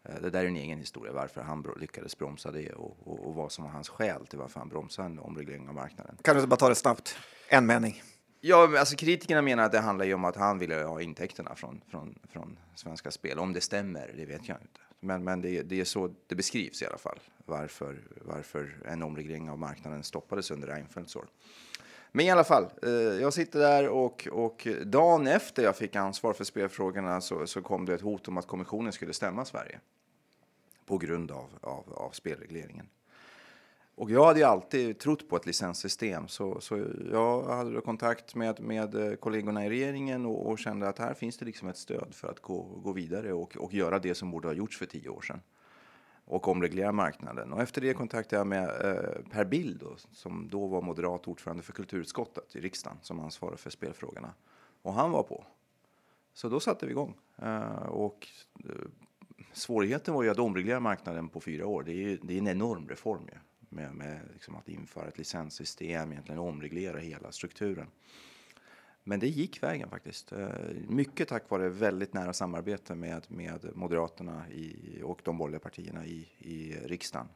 Eh, 0.05 0.15
Det 0.23 0.31
där 0.31 0.45
är 0.45 0.49
en 0.49 0.57
egen 0.57 0.79
historia, 0.79 1.13
varför 1.13 1.41
han 1.41 1.67
lyckades 1.81 2.19
bromsa 2.19 2.51
det 2.51 2.73
och, 2.73 2.97
och, 3.09 3.27
och 3.27 3.35
vad 3.35 3.53
som 3.53 3.65
var 3.65 3.71
hans 3.71 3.89
skäl 3.89 4.27
till 4.27 4.39
varför 4.39 4.61
han 4.61 4.69
bromsade 4.69 5.07
en 5.07 5.19
omreglering 5.19 5.69
av 5.69 5.75
marknaden. 5.75 6.17
Kan 6.23 6.37
du 6.37 6.47
bara 6.47 6.57
ta 6.57 6.69
det 6.69 6.75
snabbt? 6.75 7.17
En 7.49 7.67
mening. 7.67 8.03
Ja, 8.41 8.79
alltså 8.79 8.97
kritikerna 8.97 9.43
menar 9.43 9.63
att 9.63 9.73
det 9.73 9.81
handlar 9.81 10.15
om 10.15 10.25
att 10.25 10.37
han 10.37 10.59
ville 10.59 10.75
ha 10.75 11.01
intäkterna 11.01 11.55
från, 11.55 11.81
från, 11.91 12.19
från 12.29 12.59
Svenska 12.75 13.11
Spel. 13.11 13.39
Om 13.39 13.53
det 13.53 13.61
stämmer, 13.61 14.13
det 14.17 14.27
vet 14.27 14.49
jag 14.49 14.57
inte. 14.57 14.81
Men, 15.01 15.25
men 15.25 15.41
det, 15.41 15.63
det 15.63 15.81
är 15.81 15.85
så 15.85 16.15
det 16.27 16.35
beskrivs 16.35 16.83
i 16.83 16.87
alla 16.87 16.99
fall, 16.99 17.19
varför, 17.47 18.03
varför 18.23 18.83
en 18.87 19.03
omreglering 19.03 19.51
av 19.51 19.59
marknaden 19.59 20.03
stoppades 20.03 20.51
under 20.51 20.69
Reinfeldts 20.69 21.17
år. 21.17 21.27
Men 22.13 22.27
i 22.27 22.31
alla 22.31 22.45
fall, 22.45 22.67
eh, 22.83 22.91
jag 22.91 23.33
sitter 23.33 23.59
där 23.59 23.89
och, 23.89 24.29
och 24.33 24.69
dagen 24.85 25.27
efter 25.27 25.63
jag 25.63 25.77
fick 25.77 25.97
ansvar 25.97 26.33
för 26.33 26.45
spelfrågorna 26.45 27.21
så, 27.21 27.47
så 27.47 27.63
kom 27.63 27.87
det 27.87 27.95
ett 27.95 28.01
hot 28.01 28.29
om 28.29 28.37
att 28.37 28.47
kommissionen 28.47 28.93
skulle 28.93 29.13
stämma 29.13 29.45
Sverige. 29.45 29.81
På 30.87 30.99
grund 30.99 31.31
av, 31.31 31.49
av, 31.61 31.93
av 31.95 32.11
spelregleringen. 32.11 32.89
Och 33.99 34.11
jag 34.11 34.25
hade 34.25 34.39
ju 34.39 34.45
alltid 34.45 34.99
trott 34.99 35.29
på 35.29 35.37
ett 35.37 35.47
licenssystem. 35.47 36.29
Så, 36.29 36.61
så 36.61 36.85
jag 37.13 37.43
hade 37.43 37.73
då 37.73 37.81
kontakt 37.81 38.35
med, 38.35 38.61
med 38.61 38.95
eh, 38.95 39.15
kollegorna 39.15 39.67
i 39.67 39.69
regeringen 39.69 40.27
och, 40.27 40.47
och 40.47 40.59
kände 40.59 40.89
att 40.89 40.99
här 40.99 41.15
finns 41.15 41.39
det 41.39 41.45
liksom 41.45 41.69
ett 41.69 41.77
stöd 41.77 42.15
för 42.15 42.29
att 42.29 42.41
gå, 42.41 42.63
gå 42.63 42.93
vidare 42.93 43.33
och, 43.33 43.57
och 43.57 43.75
göra 43.75 43.99
det 43.99 44.15
som 44.15 44.31
borde 44.31 44.49
ha 44.49 44.53
gjorts 44.53 44.79
för 44.79 44.87
tio 44.87 45.09
år 45.09 45.23
sedan 45.23 45.41
och 46.29 46.49
omreglera 46.49 46.93
marknaden. 46.93 47.53
Och 47.53 47.63
efter 47.63 47.81
det 47.81 47.95
kontaktade 47.95 48.41
jag 48.41 48.47
med 48.47 48.69
eh, 48.69 49.31
Per 49.31 49.45
Bill 49.45 49.79
då, 49.79 49.97
som 50.13 50.49
då 50.51 50.67
var 50.67 50.83
moderat 50.83 51.29
ordförande 51.29 51.63
för 51.63 51.73
kulturutskottet 51.73 52.57
i 52.57 52.61
riksdagen 52.61 52.99
som 53.03 53.21
ansvarar 53.21 53.57
för 53.57 53.71
spelfrågorna. 53.71 54.35
Och 54.83 54.93
han 54.93 55.11
var 55.11 55.23
på. 55.23 55.45
Så 56.35 56.49
då 56.49 56.61
satte 56.61 56.87
vi 56.87 56.93
igång. 56.93 57.15
Eh, 57.43 57.83
och 57.83 58.29
eh, 58.65 58.71
svårigheten 59.53 60.15
var 60.15 60.23
ju 60.23 60.31
att 60.31 60.39
omreglera 60.39 60.81
marknaden 60.81 61.29
på 61.29 61.41
fyra 61.41 61.67
år. 61.67 61.83
Det 61.83 61.93
är, 61.93 62.09
ju, 62.09 62.19
det 62.23 62.35
är 62.35 62.39
en 62.39 62.49
enorm 62.49 62.89
reform 62.89 63.23
ju. 63.33 63.39
Med, 63.71 63.95
med 63.95 64.21
liksom 64.33 64.57
att 64.57 64.69
införa 64.69 65.09
ett 65.09 65.19
licenssystem, 65.19 66.13
egentligen 66.13 66.41
omreglera 66.41 66.99
hela 66.99 67.33
strukturen. 67.33 67.87
Men 69.09 69.21
det 69.21 69.29
gick 69.29 69.63
vägen 69.63 69.91
faktiskt. 69.91 70.33
Eh, 70.33 70.49
mycket 70.89 71.29
tack 71.29 71.51
vare 71.51 71.69
väldigt 71.69 72.15
nära 72.15 72.33
samarbete 72.33 72.95
med, 72.95 73.27
med 73.29 73.71
Moderaterna 73.75 74.49
i, 74.51 75.01
och 75.05 75.21
de 75.25 75.39
borgerliga 75.39 75.61
partierna 75.61 76.07
i, 76.07 76.29
i 76.39 76.77
riksdagen. 76.85 77.29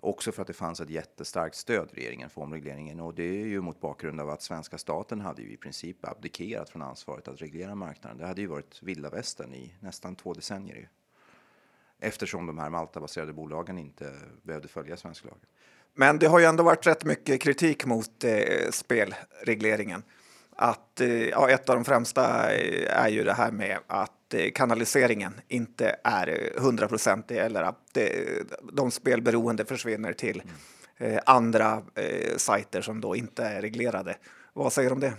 Också 0.00 0.32
för 0.32 0.42
att 0.42 0.48
det 0.48 0.54
fanns 0.54 0.80
ett 0.80 0.90
jättestarkt 0.90 1.56
stöd 1.56 1.88
i 1.92 1.96
regeringen 1.96 2.30
för 2.30 2.40
omregleringen 2.40 3.00
och 3.00 3.14
det 3.14 3.22
är 3.22 3.46
ju 3.46 3.60
mot 3.60 3.80
bakgrund 3.80 4.20
av 4.20 4.30
att 4.30 4.42
svenska 4.42 4.78
staten 4.78 5.20
hade 5.20 5.42
ju 5.42 5.52
i 5.52 5.56
princip 5.56 6.04
abdikerat 6.04 6.70
från 6.70 6.82
ansvaret 6.82 7.28
att 7.28 7.42
reglera 7.42 7.74
marknaden. 7.74 8.18
Det 8.18 8.26
hade 8.26 8.40
ju 8.40 8.46
varit 8.46 8.82
vilda 8.82 9.10
västern 9.10 9.54
i 9.54 9.74
nästan 9.80 10.16
två 10.16 10.34
decennier. 10.34 10.76
ju. 10.76 10.86
Eftersom 11.98 12.46
de 12.46 12.58
här 12.58 12.70
Malta-baserade 12.70 13.32
bolagen 13.32 13.78
inte 13.78 14.12
behövde 14.42 14.68
följa 14.68 14.96
svensk 14.96 15.24
lag. 15.24 15.38
Men 15.94 16.18
det 16.18 16.26
har 16.26 16.38
ju 16.38 16.44
ändå 16.44 16.62
varit 16.62 16.86
rätt 16.86 17.04
mycket 17.04 17.40
kritik 17.40 17.86
mot 17.86 18.24
eh, 18.24 18.70
spelregleringen. 18.70 20.02
Att, 20.58 21.00
eh, 21.00 21.28
ja, 21.28 21.50
ett 21.50 21.68
av 21.68 21.76
de 21.76 21.84
främsta 21.84 22.54
eh, 22.54 23.04
är 23.04 23.08
ju 23.08 23.24
det 23.24 23.32
här 23.32 23.50
med 23.50 23.78
att 23.86 24.34
eh, 24.34 24.50
kanaliseringen 24.54 25.40
inte 25.48 25.96
är 26.04 26.52
hundraprocentig 26.58 27.36
eller 27.36 27.62
att 27.62 27.98
de 28.72 28.90
spelberoende 28.90 29.64
försvinner 29.64 30.12
till 30.12 30.42
eh, 30.96 31.18
andra 31.26 31.82
sajter 32.36 32.80
som 32.80 33.00
då 33.00 33.16
inte 33.16 33.44
är 33.44 33.62
reglerade. 33.62 34.16
Vad 34.52 34.72
säger 34.72 34.88
du 34.90 34.94
om 34.94 35.00
det? 35.00 35.12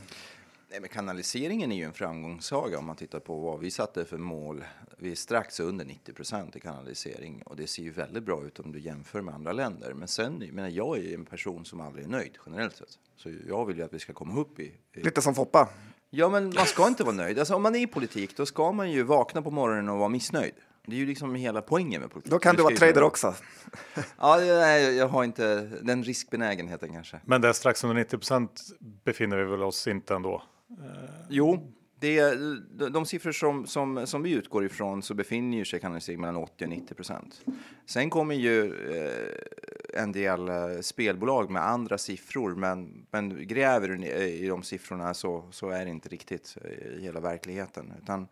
Nej, 0.70 0.80
men 0.80 0.90
kanaliseringen 0.90 1.72
är 1.72 1.76
ju 1.76 1.84
en 1.84 1.94
framgångssaga 1.94 2.80
om 2.80 2.86
man 2.86 2.96
tittar 2.96 3.20
på 3.20 3.40
vad 3.40 3.60
vi 3.60 3.72
satte 3.72 4.06
för 4.06 4.18
mål. 4.18 4.64
Vi 4.98 5.12
är 5.12 5.16
strax 5.16 5.60
under 5.60 5.86
90 5.86 6.14
procent 6.14 6.56
i 6.56 6.60
kanalisering 6.60 7.42
och 7.46 7.56
det 7.56 7.68
ser 7.68 7.84
ju 7.84 7.92
väldigt 7.92 8.24
bra 8.24 8.46
ut 8.46 8.60
om 8.60 8.72
du 8.72 8.80
jämför 8.80 9.22
med 9.22 9.34
andra 9.34 9.52
länder. 9.52 9.94
Men 9.94 10.08
sen, 10.08 10.42
jag 10.46 10.54
menar, 10.54 10.70
jag 10.70 10.98
är 10.98 11.14
en 11.14 11.26
person 11.26 11.66
som 11.66 11.82
aldrig 11.82 12.06
är 12.06 12.10
nöjd 12.10 12.38
generellt 12.46 12.76
sett. 12.76 13.00
Så 13.16 13.30
jag 13.48 13.66
vill 13.66 13.78
ju 13.78 13.84
att 13.84 13.94
vi 13.94 14.00
ska 14.00 14.14
komma 14.14 14.40
upp 14.40 14.60
i... 14.60 14.74
i... 14.94 15.04
Lite 15.04 15.22
som 15.22 15.36
Foppa. 15.36 15.70
Ja, 16.10 16.30
men 16.30 16.44
man 16.44 16.66
ska 16.66 16.88
inte 16.88 17.04
vara 17.04 17.16
nöjd. 17.16 17.40
Alltså, 17.40 17.56
om 17.56 17.64
man 17.64 17.76
är 17.76 17.80
i 17.80 17.88
politik, 17.88 18.38
då 18.38 18.46
ska 18.46 18.72
man 18.72 18.92
ju 18.92 19.04
vakna 19.04 19.42
på 19.42 19.52
morgonen 19.52 19.90
och 19.90 19.98
vara 19.98 20.10
missnöjd. 20.10 20.54
Det 20.86 20.96
är 20.96 21.00
ju 21.00 21.06
liksom 21.06 21.36
hela 21.36 21.62
poängen 21.62 22.02
med 22.02 22.12
politik. 22.12 22.32
Då 22.32 22.40
kan 22.40 22.56
du 22.56 22.64
vara 22.64 22.76
trader 22.76 23.04
också. 23.04 23.36
Ja, 24.18 24.38
nej, 24.38 24.96
jag 24.96 25.08
har 25.08 25.24
inte 25.24 25.62
den 25.82 26.04
riskbenägenheten 26.04 26.94
kanske. 26.94 27.20
Men 27.26 27.42
det 27.42 27.48
är 27.48 27.54
strax 27.54 27.84
under 27.84 27.96
90 27.96 28.18
procent 28.18 28.62
befinner 28.80 29.38
vi 29.38 29.44
väl 29.44 29.64
oss 29.64 29.88
inte 29.88 30.16
ändå. 30.16 30.44
Eh. 30.70 31.26
Jo, 31.30 31.74
det 32.00 32.20
är, 32.20 32.36
de, 32.78 32.90
de 32.90 33.06
siffror 33.06 33.32
som, 33.32 33.68
som, 33.68 34.08
som 34.08 34.24
vi 34.24 34.32
utgår 34.32 34.66
ifrån 34.66 35.02
så 35.02 35.14
befinner 35.14 35.64
sig 35.64 35.80
kanalisering 35.80 36.22
mellan 36.22 36.36
80 36.36 36.64
och 36.64 36.70
90 36.70 36.94
procent. 36.94 37.46
Sen 37.86 38.10
kommer 38.10 38.36
ju 38.36 38.66
eh, 38.96 40.02
en 40.02 40.12
del 40.12 40.50
eh, 40.50 40.80
spelbolag 40.82 41.52
med 41.52 41.68
andra 41.68 41.98
siffror, 41.98 42.56
men, 42.56 43.06
men 43.12 43.48
gräver 43.48 43.88
du 43.88 44.06
eh, 44.06 44.24
i, 44.24 44.48
de 44.48 44.64
siffrorna 44.64 45.14
så, 45.14 45.48
så 45.52 45.70
är 45.70 45.86
det 45.86 45.92
inte 45.92 46.10
riktigt 46.10 46.58
i 46.98 47.02
hela 47.02 47.20
verkligheten. 47.20 47.94
Utan 48.04 48.28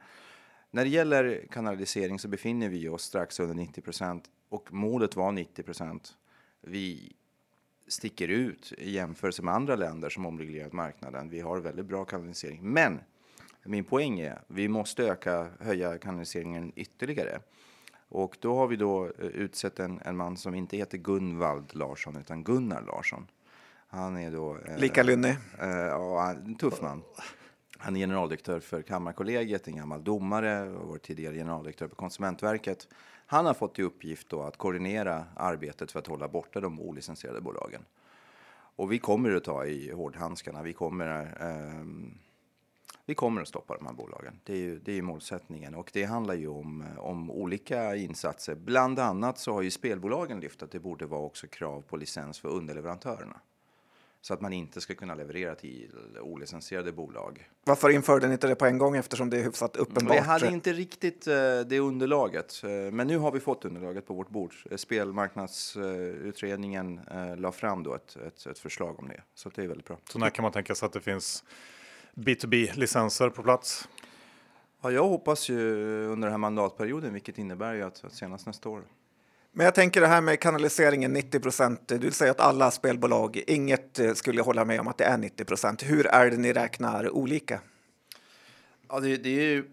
när 0.71 0.83
det 0.83 0.89
gäller 0.89 1.47
kanalisering 1.51 2.19
så 2.19 2.27
befinner 2.27 2.69
vi 2.69 2.89
oss 2.89 3.03
strax 3.03 3.39
under 3.39 3.55
90 3.55 3.81
procent 3.81 4.23
och 4.49 4.73
målet 4.73 5.15
var 5.15 5.31
90 5.31 5.63
procent. 5.63 6.13
Vi 6.61 7.15
sticker 7.87 8.27
ut 8.27 8.73
i 8.77 8.91
jämförelse 8.91 9.41
med 9.41 9.53
andra 9.53 9.75
länder 9.75 10.09
som 10.09 10.25
omreglerat 10.25 10.73
marknaden. 10.73 11.29
Vi 11.29 11.39
har 11.39 11.57
väldigt 11.57 11.85
bra 11.85 12.05
kanalisering, 12.05 12.59
men 12.73 12.99
min 13.63 13.83
poäng 13.83 14.19
är 14.19 14.41
vi 14.47 14.67
måste 14.67 15.03
öka, 15.03 15.47
höja 15.59 15.97
kanaliseringen 15.97 16.71
ytterligare. 16.75 17.39
Och 18.09 18.37
då 18.39 18.55
har 18.55 18.67
vi 18.67 18.75
då 18.75 19.05
eh, 19.05 19.25
utsett 19.25 19.79
en, 19.79 19.99
en 20.05 20.17
man 20.17 20.37
som 20.37 20.55
inte 20.55 20.77
heter 20.77 20.97
Gunvald 20.97 21.75
Larsson 21.75 22.17
utan 22.17 22.43
Gunnar 22.43 22.81
Larsson. 22.81 23.27
Han 23.87 24.17
är 24.17 24.31
då... 24.31 24.57
Eh, 24.57 24.77
Lika 24.77 25.03
lynnig. 25.03 25.35
Eh, 25.59 25.69
ja, 25.69 26.31
en 26.31 26.55
tuff 26.55 26.81
man. 26.81 27.03
Han 27.77 27.95
är 27.95 27.99
generaldirektör 27.99 28.59
för 28.59 28.81
Kammarkollegiet, 28.81 29.67
en 29.67 29.75
gammal 29.75 30.03
domare 30.03 30.69
och 30.69 30.87
var 30.87 30.97
tidigare 30.97 31.35
generaldirektör 31.35 31.87
på 31.87 31.95
Konsumentverket. 31.95 32.87
Han 33.25 33.45
har 33.45 33.53
fått 33.53 33.79
i 33.79 33.83
uppgift 33.83 34.29
då 34.29 34.41
att 34.41 34.57
koordinera 34.57 35.25
arbetet 35.35 35.91
för 35.91 35.99
att 35.99 36.07
hålla 36.07 36.27
borta 36.27 36.59
de 36.59 36.79
olicensierade 36.79 37.41
bolagen. 37.41 37.85
Och 38.75 38.91
vi 38.91 38.99
kommer 38.99 39.35
att 39.35 39.43
ta 39.43 39.65
i 39.65 39.91
hårdhandskarna. 39.91 40.63
Vi 40.63 40.73
kommer, 40.73 41.23
eh, 41.39 41.85
vi 43.05 43.15
kommer 43.15 43.41
att 43.41 43.47
stoppa 43.47 43.77
de 43.77 43.85
här 43.85 43.93
bolagen. 43.93 44.39
Det 44.43 44.53
är 44.53 44.57
ju 44.57 44.79
det 44.79 44.97
är 44.97 45.01
målsättningen 45.01 45.75
och 45.75 45.89
det 45.93 46.03
handlar 46.03 46.33
ju 46.33 46.47
om, 46.47 46.85
om 46.97 47.31
olika 47.31 47.95
insatser. 47.95 48.55
Bland 48.55 48.99
annat 48.99 49.39
så 49.39 49.53
har 49.53 49.61
ju 49.61 49.71
spelbolagen 49.71 50.39
lyft 50.39 50.63
att 50.63 50.71
det 50.71 50.79
borde 50.79 51.05
vara 51.05 51.21
också 51.21 51.47
krav 51.47 51.81
på 51.81 51.97
licens 51.97 52.39
för 52.39 52.49
underleverantörerna 52.49 53.39
så 54.25 54.33
att 54.33 54.41
man 54.41 54.53
inte 54.53 54.81
ska 54.81 54.95
kunna 54.95 55.15
leverera 55.15 55.55
till 55.55 55.91
olicensierade 56.21 56.91
bolag. 56.91 57.49
Varför 57.63 57.89
införde 57.89 58.27
ni 58.27 58.33
inte 58.33 58.47
det 58.47 58.55
på 58.55 58.65
en 58.65 58.77
gång 58.77 58.95
eftersom 58.95 59.29
det 59.29 59.37
är 59.37 59.43
hyfsat 59.43 59.75
uppenbart? 59.75 60.15
Vi 60.15 60.19
hade 60.19 60.47
inte 60.47 60.73
riktigt 60.73 61.27
uh, 61.27 61.33
det 61.59 61.79
underlaget, 61.79 62.61
uh, 62.63 62.69
men 62.91 63.07
nu 63.07 63.17
har 63.17 63.31
vi 63.31 63.39
fått 63.39 63.65
underlaget 63.65 64.07
på 64.07 64.13
vårt 64.13 64.29
bord. 64.29 64.53
Spelmarknadsutredningen 64.75 66.99
uh, 67.13 67.37
la 67.37 67.51
fram 67.51 67.83
då 67.83 67.95
ett, 67.95 68.17
ett, 68.27 68.45
ett, 68.45 68.59
förslag 68.59 68.99
om 68.99 69.07
det, 69.07 69.21
så 69.35 69.49
det 69.49 69.63
är 69.63 69.67
väldigt 69.67 69.87
bra. 69.87 69.97
Så 70.09 70.19
när 70.19 70.29
kan 70.29 70.43
man 70.43 70.51
tänka 70.51 70.75
sig 70.75 70.85
att 70.85 70.93
det 70.93 71.01
finns 71.01 71.43
B2B-licenser 72.13 73.29
på 73.29 73.43
plats? 73.43 73.89
Ja, 74.81 74.91
jag 74.91 75.07
hoppas 75.07 75.49
ju 75.49 75.59
under 76.05 76.27
den 76.27 76.31
här 76.31 76.37
mandatperioden, 76.37 77.13
vilket 77.13 77.37
innebär 77.37 77.73
ju 77.73 77.81
att, 77.81 78.05
att 78.05 78.13
senast 78.13 78.45
nästa 78.45 78.69
år. 78.69 78.83
Men 79.57 79.65
jag 79.65 79.75
tänker 79.75 80.01
det 80.01 80.07
här 80.07 80.21
med 80.21 80.39
kanaliseringen 80.39 81.13
90 81.13 81.39
procent. 81.39 81.87
Du 81.87 82.11
säger 82.11 82.31
att 82.31 82.39
alla 82.39 82.71
spelbolag, 82.71 83.43
inget 83.47 83.99
eh, 83.99 84.13
skulle 84.13 84.41
hålla 84.41 84.65
med 84.65 84.79
om 84.79 84.87
att 84.87 84.97
det 84.97 85.03
är 85.03 85.17
90 85.17 85.45
procent. 85.45 85.83
Hur 85.83 86.07
är 86.07 86.31
det 86.31 86.37
ni 86.37 86.53
räknar 86.53 87.09
olika? 87.09 87.61
Ja, 88.89 88.99
det, 88.99 89.17
det 89.17 89.29
är 89.29 89.43
ju 89.43 89.69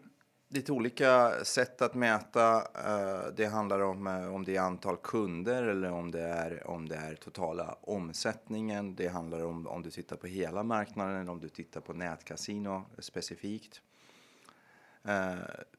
lite 0.48 0.72
olika 0.72 1.32
sätt 1.44 1.82
att 1.82 1.94
mäta. 1.94 2.56
Eh, 2.56 3.26
det 3.36 3.46
handlar 3.46 3.80
om 3.80 4.06
eh, 4.06 4.34
om 4.34 4.44
det 4.44 4.56
är 4.56 4.60
antal 4.60 4.96
kunder 4.96 5.62
eller 5.62 5.92
om 5.92 6.10
det 6.10 6.22
är 6.22 6.66
om 6.66 6.88
det 6.88 6.96
är 6.96 7.14
totala 7.14 7.76
omsättningen. 7.80 8.94
Det 8.94 9.08
handlar 9.08 9.44
om 9.44 9.66
om 9.66 9.82
du 9.82 9.90
tittar 9.90 10.16
på 10.16 10.26
hela 10.26 10.62
marknaden 10.62 11.20
eller 11.20 11.32
om 11.32 11.40
du 11.40 11.48
tittar 11.48 11.80
på 11.80 11.92
nätkasino 11.92 12.84
specifikt. 12.98 13.80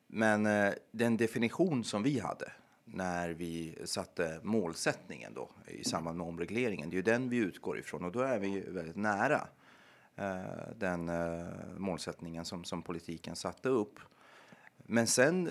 Men 0.08 0.44
den 0.92 1.18
definition 1.18 1.84
som 1.84 2.04
vi 2.04 2.20
hade 2.20 2.52
när 2.86 3.30
vi 3.30 3.76
satte 3.86 4.40
målsättningen 4.44 5.34
då 5.34 5.50
i 5.68 5.84
samband 5.84 6.18
med 6.18 6.28
omregleringen. 6.28 6.90
Det 6.90 6.94
är 6.94 6.98
ju 6.98 7.02
den 7.02 7.30
vi 7.30 7.38
utgår 7.38 7.80
ifrån 7.80 8.06
och 8.06 8.12
då 8.12 8.20
är 8.20 8.40
vi 8.40 8.60
väldigt 8.60 8.96
nära 8.96 9.48
eh, 10.16 10.42
den 10.76 11.10
eh, 11.10 11.46
målsättningen 11.78 12.46
som, 12.46 12.64
som 12.64 12.82
politiken 12.82 13.36
satte 13.36 13.70
upp. 13.70 14.00
Men 14.78 15.08
sen 15.08 15.50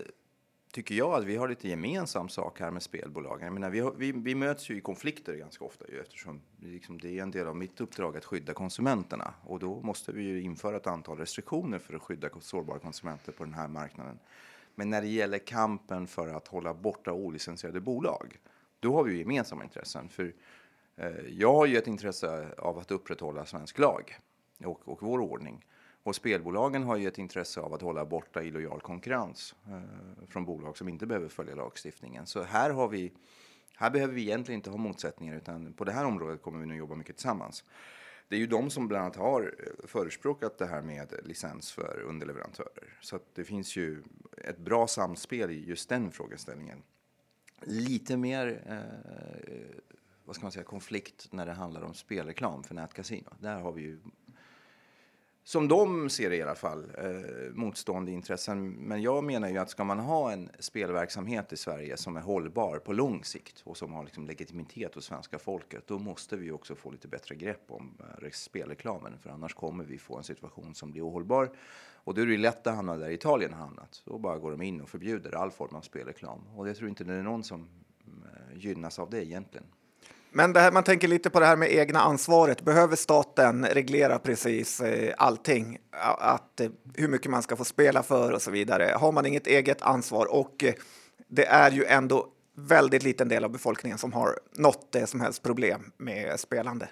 tycker 0.72 0.94
jag 0.94 1.14
att 1.14 1.24
vi 1.24 1.36
har 1.36 1.48
lite 1.48 1.68
gemensam 1.68 2.28
sak 2.28 2.60
här 2.60 2.70
med 2.70 2.82
spelbolagen. 2.82 3.44
Jag 3.44 3.54
menar, 3.54 3.70
vi, 3.70 3.80
har, 3.80 3.92
vi, 3.96 4.12
vi 4.12 4.34
möts 4.34 4.70
ju 4.70 4.76
i 4.76 4.80
konflikter 4.80 5.34
ganska 5.34 5.64
ofta 5.64 5.84
ju, 5.88 6.00
eftersom 6.00 6.40
liksom, 6.60 6.98
det 6.98 7.18
är 7.18 7.22
en 7.22 7.30
del 7.30 7.46
av 7.46 7.56
mitt 7.56 7.80
uppdrag 7.80 8.16
att 8.16 8.24
skydda 8.24 8.52
konsumenterna 8.52 9.34
och 9.44 9.58
då 9.58 9.80
måste 9.80 10.12
vi 10.12 10.22
ju 10.22 10.42
införa 10.42 10.76
ett 10.76 10.86
antal 10.86 11.18
restriktioner 11.18 11.78
för 11.78 11.94
att 11.94 12.02
skydda 12.02 12.28
sårbara 12.40 12.78
konsumenter 12.78 13.32
på 13.32 13.44
den 13.44 13.54
här 13.54 13.68
marknaden. 13.68 14.18
Men 14.74 14.90
när 14.90 15.00
det 15.00 15.08
gäller 15.08 15.38
kampen 15.38 16.06
för 16.06 16.28
att 16.28 16.48
hålla 16.48 16.74
borta 16.74 17.12
olicensierade 17.12 17.80
bolag, 17.80 18.38
då 18.80 18.94
har 18.94 19.04
vi 19.04 19.18
gemensamma 19.18 19.64
intressen. 19.64 20.08
För 20.08 20.34
eh, 20.96 21.08
jag 21.30 21.52
har 21.52 21.66
ju 21.66 21.76
ett 21.76 21.86
intresse 21.86 22.54
av 22.58 22.78
att 22.78 22.90
upprätthålla 22.90 23.46
svensk 23.46 23.78
lag 23.78 24.16
och, 24.64 24.88
och 24.88 25.02
vår 25.02 25.18
ordning. 25.18 25.66
Och 26.02 26.14
spelbolagen 26.14 26.82
har 26.82 26.96
ju 26.96 27.08
ett 27.08 27.18
intresse 27.18 27.60
av 27.60 27.74
att 27.74 27.82
hålla 27.82 28.04
borta 28.04 28.42
illojal 28.42 28.80
konkurrens 28.80 29.54
eh, 29.68 30.26
från 30.28 30.44
bolag 30.44 30.76
som 30.76 30.88
inte 30.88 31.06
behöver 31.06 31.28
följa 31.28 31.54
lagstiftningen. 31.54 32.26
Så 32.26 32.42
här 32.42 32.70
har 32.70 32.88
vi 32.88 33.12
här 33.76 33.90
behöver 33.90 34.14
vi 34.14 34.22
egentligen 34.22 34.58
inte 34.58 34.70
ha 34.70 34.76
motsättningar 34.76 35.36
utan 35.36 35.72
på 35.72 35.84
det 35.84 35.92
här 35.92 36.04
området 36.04 36.42
kommer 36.42 36.58
vi 36.58 36.66
nu 36.66 36.76
jobba 36.76 36.94
mycket 36.94 37.16
tillsammans 37.16 37.64
det 38.32 38.36
är 38.36 38.40
ju 38.40 38.46
de 38.46 38.70
som 38.70 38.88
bland 38.88 39.04
annat 39.04 39.16
har 39.16 39.54
eh, 39.58 39.86
förespråkat 39.86 40.58
det 40.58 40.66
här 40.66 40.82
med 40.82 41.14
licens 41.24 41.72
för 41.72 42.02
underleverantörer. 42.06 42.98
Så 43.00 43.16
att 43.16 43.34
det 43.34 43.44
finns 43.44 43.76
ju 43.76 44.02
ett 44.36 44.58
bra 44.58 44.86
samspel 44.86 45.50
i 45.50 45.64
just 45.64 45.88
den 45.88 46.10
frågeställningen. 46.10 46.82
Lite 47.60 48.16
mer 48.16 48.62
eh, 48.66 49.82
vad 50.24 50.36
ska 50.36 50.44
man 50.44 50.52
säga, 50.52 50.64
konflikt 50.64 51.28
när 51.30 51.46
det 51.46 51.52
handlar 51.52 51.82
om 51.82 51.94
spelreklam 51.94 52.64
för 52.64 52.74
nätkasino. 52.74 53.30
Där 53.40 53.60
har 53.60 53.72
vi 53.72 53.82
ju 53.82 53.98
som 55.44 55.68
de 55.68 56.10
ser 56.10 56.30
det 56.30 56.36
i 56.36 56.42
alla 56.42 56.54
fall, 56.54 56.90
eh, 56.98 57.52
motstående 57.52 58.12
intressen. 58.12 58.70
Men 58.70 59.02
jag 59.02 59.24
menar 59.24 59.48
ju 59.48 59.58
att 59.58 59.70
ska 59.70 59.84
man 59.84 59.98
ha 59.98 60.32
en 60.32 60.50
spelverksamhet 60.58 61.52
i 61.52 61.56
Sverige 61.56 61.96
som 61.96 62.16
är 62.16 62.20
hållbar 62.20 62.78
på 62.78 62.92
lång 62.92 63.24
sikt 63.24 63.62
och 63.64 63.76
som 63.76 63.92
har 63.92 64.04
liksom 64.04 64.26
legitimitet 64.26 64.94
hos 64.94 65.04
svenska 65.04 65.38
folket, 65.38 65.86
då 65.86 65.98
måste 65.98 66.36
vi 66.36 66.50
också 66.50 66.74
få 66.74 66.90
lite 66.90 67.08
bättre 67.08 67.34
grepp 67.34 67.64
om 67.68 67.98
eh, 68.22 68.30
spelreklamen, 68.30 69.18
för 69.18 69.30
annars 69.30 69.54
kommer 69.54 69.84
vi 69.84 69.98
få 69.98 70.16
en 70.16 70.24
situation 70.24 70.74
som 70.74 70.92
blir 70.92 71.08
ohållbar. 71.08 71.50
Och 72.04 72.14
då 72.14 72.22
är 72.22 72.26
det 72.26 72.38
lätt 72.38 72.66
att 72.66 72.76
hamna 72.76 72.96
där 72.96 73.10
Italien 73.10 73.52
har 73.52 73.60
hamnat. 73.60 74.02
Då 74.04 74.18
bara 74.18 74.38
går 74.38 74.50
de 74.50 74.62
in 74.62 74.80
och 74.80 74.88
förbjuder 74.88 75.34
all 75.34 75.50
form 75.50 75.76
av 75.76 75.80
spelreklam. 75.80 76.40
Och 76.56 76.68
jag 76.68 76.76
tror 76.76 76.88
inte 76.88 77.04
det 77.04 77.14
är 77.14 77.22
någon 77.22 77.44
som 77.44 77.68
eh, 78.06 78.58
gynnas 78.58 78.98
av 78.98 79.10
det 79.10 79.24
egentligen. 79.24 79.66
Men 80.34 80.52
det 80.52 80.60
här, 80.60 80.72
man 80.72 80.82
tänker 80.82 81.08
lite 81.08 81.30
på 81.30 81.40
det 81.40 81.46
här 81.46 81.56
med 81.56 81.72
egna 81.72 82.00
ansvaret. 82.00 82.62
Behöver 82.62 82.96
staten 82.96 83.66
reglera 83.66 84.18
precis 84.18 84.80
eh, 84.80 85.14
allting? 85.18 85.78
Att, 86.18 86.60
eh, 86.60 86.70
hur 86.94 87.08
mycket 87.08 87.30
man 87.30 87.42
ska 87.42 87.56
få 87.56 87.64
spela 87.64 88.02
för 88.02 88.32
och 88.32 88.42
så 88.42 88.50
vidare. 88.50 88.94
Har 88.98 89.12
man 89.12 89.26
inget 89.26 89.46
eget 89.46 89.82
ansvar 89.82 90.26
och 90.26 90.64
eh, 90.64 90.74
det 91.28 91.46
är 91.46 91.70
ju 91.70 91.84
ändå 91.84 92.26
väldigt 92.56 93.02
liten 93.02 93.28
del 93.28 93.44
av 93.44 93.50
befolkningen 93.50 93.98
som 93.98 94.12
har 94.12 94.38
något 94.56 94.94
eh, 94.94 95.04
som 95.04 95.20
helst 95.20 95.42
problem 95.42 95.92
med 95.96 96.40
spelande. 96.40 96.88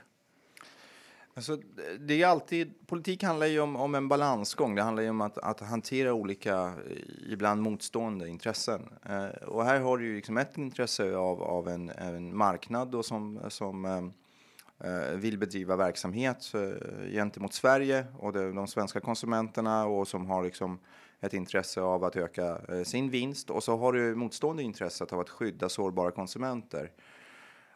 Alltså, 1.40 1.58
det 2.00 2.22
är 2.22 2.26
alltid, 2.26 2.86
politik 2.86 3.22
handlar 3.22 3.46
ju 3.46 3.60
om, 3.60 3.76
om 3.76 3.94
en 3.94 4.08
balansgång. 4.08 4.74
Det 4.74 4.82
handlar 4.82 5.02
ju 5.02 5.10
om 5.10 5.20
att, 5.20 5.38
att 5.38 5.60
hantera 5.60 6.12
olika, 6.12 6.64
eh, 6.64 7.32
ibland 7.32 7.62
motstående 7.62 8.28
intressen. 8.28 8.88
Eh, 9.08 9.48
och 9.48 9.64
här 9.64 9.80
har 9.80 9.98
du 9.98 10.06
ju 10.06 10.16
liksom 10.16 10.36
ett 10.36 10.58
intresse 10.58 11.16
av, 11.16 11.42
av 11.42 11.68
en, 11.68 11.90
en 11.90 12.36
marknad 12.36 12.90
då 12.90 13.02
som, 13.02 13.40
som 13.48 13.84
eh, 13.84 14.90
eh, 14.90 15.16
vill 15.16 15.38
bedriva 15.38 15.76
verksamhet 15.76 16.52
eh, 16.54 17.10
gentemot 17.12 17.54
Sverige 17.54 18.06
och 18.18 18.32
de, 18.32 18.54
de 18.54 18.66
svenska 18.66 19.00
konsumenterna 19.00 19.86
och 19.86 20.08
som 20.08 20.26
har 20.26 20.44
liksom 20.44 20.78
ett 21.20 21.34
intresse 21.34 21.80
av 21.80 22.04
att 22.04 22.16
öka 22.16 22.58
eh, 22.68 22.82
sin 22.82 23.10
vinst. 23.10 23.50
Och 23.50 23.62
så 23.62 23.76
har 23.76 23.92
du 23.92 24.14
motstående 24.14 24.62
intresset 24.62 25.12
av 25.12 25.20
att 25.20 25.30
skydda 25.30 25.68
sårbara 25.68 26.10
konsumenter. 26.10 26.90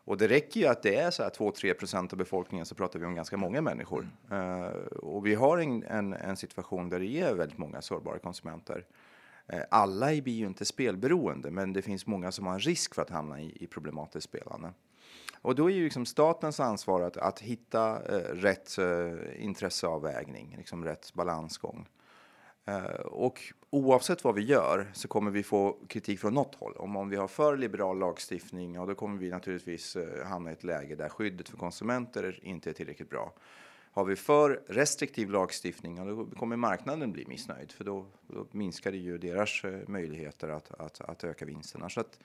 Och 0.05 0.17
det 0.17 0.29
räcker 0.29 0.61
ju 0.61 0.67
att 0.67 0.83
det 0.83 0.97
är 0.97 1.11
så 1.11 1.23
här 1.23 1.31
2-3 1.31 1.75
procent 1.75 2.13
av 2.13 2.19
befolkningen 2.19 2.67
så 2.67 2.75
pratar 2.75 2.99
vi 2.99 3.07
om 3.07 3.15
ganska 3.15 3.37
många 3.37 3.61
människor. 3.61 4.09
Mm. 4.31 4.63
Uh, 4.63 4.69
och 4.87 5.27
vi 5.27 5.35
har 5.35 5.59
en, 5.59 5.83
en, 5.83 6.13
en, 6.13 6.37
situation 6.37 6.89
där 6.89 7.01
det 7.01 7.21
är 7.21 7.35
väldigt 7.35 7.59
många 7.59 7.83
sårbara 7.83 8.19
konsumenter. 8.19 8.87
Uh, 9.53 9.61
alla 9.71 10.07
blir 10.07 10.35
ju 10.35 10.47
inte 10.47 10.65
spelberoende, 10.65 11.51
men 11.51 11.73
det 11.73 11.83
finns 11.83 12.07
många 12.07 12.33
som 12.33 12.47
har 12.47 12.55
en 12.55 12.61
risk 12.61 12.95
för 12.95 13.03
att 13.03 13.11
hamna 13.11 13.41
i, 13.41 13.57
i 13.61 13.67
problematiskt 13.67 14.25
spelande. 14.25 14.73
Och 15.43 15.55
då 15.55 15.71
är 15.71 15.75
ju 15.75 15.85
liksom 15.85 16.07
statens 16.07 16.61
ansvar 16.61 17.01
att, 17.01 17.17
att 17.17 17.41
hitta 17.41 17.99
uh, 17.99 18.19
rätt 18.35 18.77
intresseavvägning, 19.37 20.55
liksom 20.59 20.85
rätt 20.85 21.15
balansgång. 21.15 21.89
Eh, 22.67 22.85
och 23.01 23.41
oavsett 23.71 24.25
vad 24.25 24.35
vi 24.35 24.43
gör 24.43 24.91
så 24.93 25.09
kommer 25.09 25.31
vi 25.31 25.43
få 25.43 25.77
kritik 25.89 26.21
från 26.21 26.35
något 26.35 26.55
håll. 26.55 26.77
Om, 26.77 26.97
om 26.97 27.09
vi 27.09 27.17
har 27.17 27.29
för 27.29 27.57
liberal 27.57 27.99
lagstiftning, 27.99 28.75
ja, 28.75 28.87
då 28.87 28.95
kommer 28.95 29.19
vi 29.19 29.31
naturligtvis 29.31 29.97
eh, 29.97 30.27
hamna 30.27 30.51
i 30.51 30.53
ett 30.53 30.65
läge 30.65 30.95
där 30.95 31.09
skyddet 31.09 31.49
för 31.49 31.57
konsumenter 31.57 32.41
inte 32.43 32.71
är 32.71 32.75
tillräckligt 32.75 33.11
bra. 33.11 33.33
Har 33.93 34.05
vi 34.05 34.17
för 34.17 34.63
restriktiv 34.67 35.31
lagstiftning, 35.31 35.97
ja, 35.97 36.05
då 36.05 36.27
kommer 36.27 36.57
marknaden 36.57 37.13
bli 37.13 37.27
missnöjd, 37.27 37.73
för 37.73 37.85
då, 37.85 38.07
då 38.27 38.47
minskar 38.51 38.93
det 38.93 38.99
ju 38.99 39.19
deras 39.19 39.65
eh, 39.65 39.89
möjligheter 39.89 40.49
att, 40.49 40.75
att, 40.81 41.01
att 41.01 41.25
öka 41.25 41.45
vinsterna. 41.45 41.89
Så 41.89 42.01
att, 42.01 42.19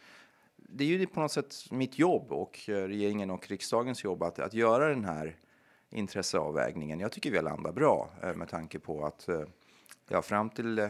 det 0.55 0.83
är 0.83 0.87
ju 0.87 1.07
på 1.07 1.19
något 1.19 1.31
sätt 1.31 1.71
mitt 1.71 1.99
jobb 1.99 2.31
och 2.31 2.69
eh, 2.69 2.73
regeringen 2.73 3.29
och 3.31 3.49
riksdagens 3.49 4.03
jobb 4.03 4.23
att, 4.23 4.39
att 4.39 4.53
göra 4.53 4.87
den 4.87 5.05
här 5.05 5.35
intresseavvägningen. 5.89 6.99
Jag 6.99 7.11
tycker 7.11 7.31
vi 7.31 7.37
har 7.37 7.43
landat 7.43 7.75
bra 7.75 8.09
eh, 8.23 8.35
med 8.35 8.49
tanke 8.49 8.79
på 8.79 9.05
att 9.05 9.29
eh, 9.29 9.41
Ja, 10.11 10.21
fram 10.21 10.49
till 10.49 10.79
eh, 10.79 10.89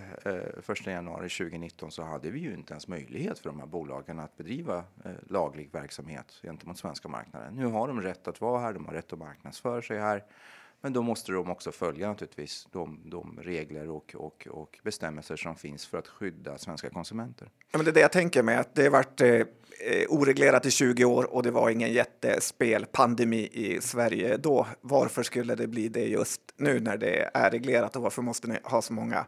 1 0.69 0.85
januari 0.85 1.29
2019 1.29 1.91
så 1.91 2.03
hade 2.03 2.29
vi 2.29 2.39
ju 2.39 2.53
inte 2.53 2.73
ens 2.73 2.87
möjlighet 2.87 3.39
för 3.39 3.49
de 3.49 3.59
här 3.59 3.67
bolagen 3.67 4.19
att 4.19 4.37
bedriva 4.37 4.77
eh, 4.77 5.11
laglig 5.27 5.69
verksamhet 5.71 6.39
gentemot 6.43 6.77
svenska 6.77 7.07
marknaden. 7.07 7.55
Nu 7.55 7.65
har 7.65 7.87
de 7.87 8.01
rätt 8.01 8.27
att 8.27 8.41
vara 8.41 8.61
här, 8.61 8.73
de 8.73 8.85
har 8.85 8.93
rätt 8.93 9.13
att 9.13 9.19
marknadsföra 9.19 9.81
sig 9.81 9.99
här. 9.99 10.23
Men 10.81 10.93
då 10.93 11.01
måste 11.01 11.31
de 11.31 11.49
också 11.49 11.71
följa 11.71 12.07
naturligtvis 12.07 12.67
de, 12.71 12.99
de 13.05 13.39
regler 13.41 13.89
och, 13.89 14.15
och, 14.15 14.47
och, 14.51 14.79
bestämmelser 14.83 15.35
som 15.35 15.55
finns 15.55 15.87
för 15.87 15.97
att 15.97 16.07
skydda 16.07 16.57
svenska 16.57 16.89
konsumenter. 16.89 17.49
Ja, 17.71 17.77
men 17.77 17.85
det 17.85 17.91
är 17.91 17.93
det 17.93 17.99
jag 17.99 18.11
tänker 18.11 18.43
mig, 18.43 18.55
att 18.55 18.75
det 18.75 18.83
har 18.83 18.89
varit 18.89 19.21
eh, 19.21 19.45
oreglerat 20.09 20.65
i 20.65 20.71
20 20.71 21.05
år 21.05 21.33
och 21.33 21.43
det 21.43 21.51
var 21.51 21.69
ingen 21.69 21.93
jättespelpandemi 21.93 23.49
i 23.51 23.81
Sverige 23.81 24.37
då. 24.37 24.67
Varför 24.81 25.23
skulle 25.23 25.55
det 25.55 25.67
bli 25.67 25.89
det 25.89 26.05
just 26.05 26.41
nu 26.57 26.79
när 26.79 26.97
det 26.97 27.29
är 27.33 27.51
reglerat 27.51 27.95
och 27.95 28.01
varför 28.01 28.21
måste 28.21 28.47
ni 28.47 28.57
ha 28.63 28.81
så 28.81 28.93
många 28.93 29.25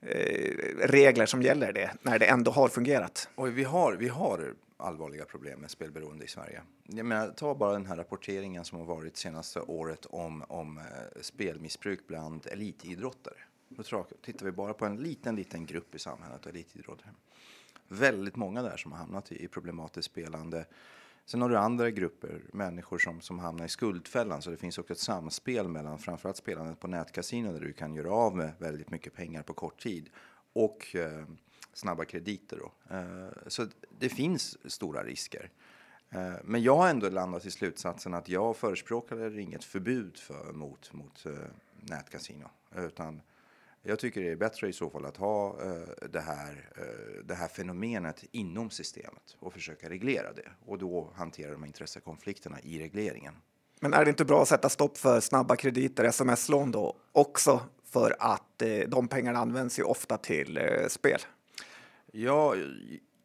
eh, 0.00 0.50
regler 0.80 1.26
som 1.26 1.42
gäller 1.42 1.72
det 1.72 1.90
när 2.02 2.18
det 2.18 2.26
ändå 2.26 2.50
har 2.50 2.68
fungerat? 2.68 3.28
Och 3.34 3.58
vi 3.58 3.64
har, 3.64 3.92
vi 3.92 4.08
har 4.08 4.54
allvarliga 4.82 5.24
problem 5.24 5.60
med 5.60 5.70
spelberoende 5.70 6.24
i 6.24 6.28
Sverige. 6.28 6.62
Jag 6.84 7.06
menar, 7.06 7.30
ta 7.30 7.54
bara 7.54 7.72
den 7.72 7.86
här 7.86 7.96
rapporteringen 7.96 8.64
som 8.64 8.78
har 8.78 8.86
varit 8.86 9.16
senaste 9.16 9.60
året 9.60 10.06
om, 10.06 10.44
om 10.48 10.78
eh, 10.78 10.84
spelmissbruk 11.20 12.06
bland 12.06 12.46
elitidrottare. 12.46 13.36
Då 13.68 14.06
tittar 14.22 14.46
vi 14.46 14.52
bara 14.52 14.74
på 14.74 14.86
en 14.86 14.96
liten, 14.96 15.36
liten 15.36 15.66
grupp 15.66 15.94
i 15.94 15.98
samhället, 15.98 16.46
elitidrottare. 16.46 17.10
Väldigt 17.88 18.36
många 18.36 18.62
där 18.62 18.76
som 18.76 18.92
har 18.92 18.98
hamnat 18.98 19.32
i, 19.32 19.44
i 19.44 19.48
problematiskt 19.48 20.10
spelande. 20.10 20.66
Sen 21.24 21.42
har 21.42 21.48
du 21.48 21.56
andra 21.56 21.90
grupper, 21.90 22.42
människor 22.52 22.98
som, 22.98 23.20
som 23.20 23.38
hamnar 23.38 23.64
i 23.64 23.68
skuldfällan, 23.68 24.42
så 24.42 24.50
det 24.50 24.56
finns 24.56 24.78
också 24.78 24.92
ett 24.92 24.98
samspel 24.98 25.68
mellan 25.68 25.98
framförallt 25.98 26.36
spelandet 26.36 26.80
på 26.80 26.88
nätkasino 26.88 27.52
där 27.52 27.60
du 27.60 27.72
kan 27.72 27.94
göra 27.94 28.12
av 28.12 28.36
med 28.36 28.52
väldigt 28.58 28.90
mycket 28.90 29.14
pengar 29.14 29.42
på 29.42 29.54
kort 29.54 29.82
tid 29.82 30.10
och 30.52 30.96
eh, 30.96 31.24
snabba 31.72 32.04
krediter. 32.04 32.58
Då. 32.58 32.94
Eh, 32.96 33.28
så 33.46 33.66
det 34.02 34.08
finns 34.08 34.72
stora 34.72 35.04
risker. 35.04 35.50
Eh, 36.10 36.32
men 36.44 36.62
jag 36.62 36.76
har 36.76 36.88
ändå 36.88 37.08
landat 37.08 37.46
i 37.46 37.50
slutsatsen 37.50 38.14
att 38.14 38.28
jag 38.28 38.56
förespråkar 38.56 39.38
inget 39.38 39.64
förbud 39.64 40.18
för, 40.18 40.52
mot, 40.52 40.92
mot 40.92 41.26
uh, 41.26 41.38
nätkasino. 41.80 42.50
Utan 42.76 43.22
jag 43.82 43.98
tycker 43.98 44.20
det 44.22 44.30
är 44.30 44.36
bättre 44.36 44.68
i 44.68 44.72
så 44.72 44.90
fall 44.90 45.04
att 45.04 45.16
ha 45.16 45.56
uh, 45.64 46.08
det, 46.10 46.20
här, 46.20 46.70
det 47.24 47.34
här 47.34 47.48
fenomenet 47.48 48.24
inom 48.32 48.70
systemet 48.70 49.36
och 49.38 49.52
försöka 49.52 49.88
reglera 49.88 50.32
det 50.32 50.48
och 50.66 50.78
då 50.78 51.12
hantera 51.14 51.52
de 51.52 51.64
intressekonflikterna 51.64 52.60
i 52.60 52.78
regleringen. 52.78 53.34
Men 53.80 53.94
är 53.94 54.04
det 54.04 54.08
inte 54.08 54.24
bra 54.24 54.42
att 54.42 54.48
sätta 54.48 54.68
stopp 54.68 54.98
för 54.98 55.20
snabba 55.20 55.56
krediter, 55.56 56.04
sms-lån 56.04 56.70
då 56.70 56.96
också 57.12 57.60
för 57.84 58.16
att 58.18 58.62
de 58.88 59.08
pengarna 59.08 59.38
används 59.38 59.78
ju 59.78 59.82
ofta 59.82 60.18
till 60.18 60.60
spel? 60.88 61.20
Ja, 62.12 62.54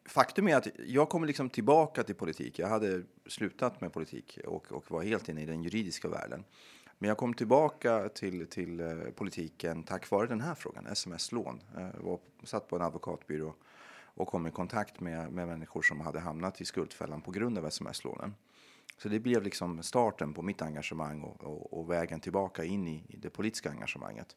faktum 0.08 0.48
är 0.48 0.56
att 0.56 0.68
jag 0.86 1.08
kom 1.08 1.24
liksom 1.24 1.50
tillbaka 1.50 2.02
till 2.02 2.14
politik. 2.14 2.58
Jag 2.58 2.68
hade 2.68 3.02
slutat 3.26 3.80
med 3.80 3.92
politik 3.92 4.38
och, 4.46 4.72
och 4.72 4.90
var 4.90 5.02
helt 5.02 5.28
inne 5.28 5.42
i 5.42 5.46
den 5.46 5.62
juridiska 5.62 6.08
världen. 6.08 6.44
Men 6.98 7.08
jag 7.08 7.16
kom 7.16 7.34
tillbaka 7.34 8.08
till, 8.08 8.46
till 8.46 8.80
eh, 8.80 8.96
politiken 9.16 9.82
tack 9.82 10.10
vare 10.10 10.26
den 10.26 10.40
här 10.40 10.54
frågan, 10.54 10.86
sms-lån. 10.86 11.60
Jag 11.74 12.02
var, 12.02 12.18
satt 12.44 12.68
på 12.68 12.76
en 12.76 12.82
advokatbyrå 12.82 13.54
och 14.18 14.28
kom 14.28 14.46
i 14.46 14.50
kontakt 14.50 15.00
med, 15.00 15.32
med 15.32 15.48
människor 15.48 15.82
som 15.82 16.00
hade 16.00 16.20
hamnat 16.20 16.60
i 16.60 16.64
skuldfällan 16.64 17.20
på 17.20 17.30
grund 17.30 17.58
av 17.58 17.66
sms-lånen. 17.66 18.34
Så 18.98 19.08
det 19.08 19.20
blev 19.20 19.42
liksom 19.42 19.82
starten 19.82 20.34
på 20.34 20.42
mitt 20.42 20.62
engagemang 20.62 21.22
och, 21.22 21.44
och, 21.44 21.78
och 21.78 21.90
vägen 21.90 22.20
tillbaka 22.20 22.64
in 22.64 22.88
i, 22.88 23.04
i 23.08 23.16
det 23.16 23.30
politiska 23.30 23.70
engagemanget. 23.70 24.36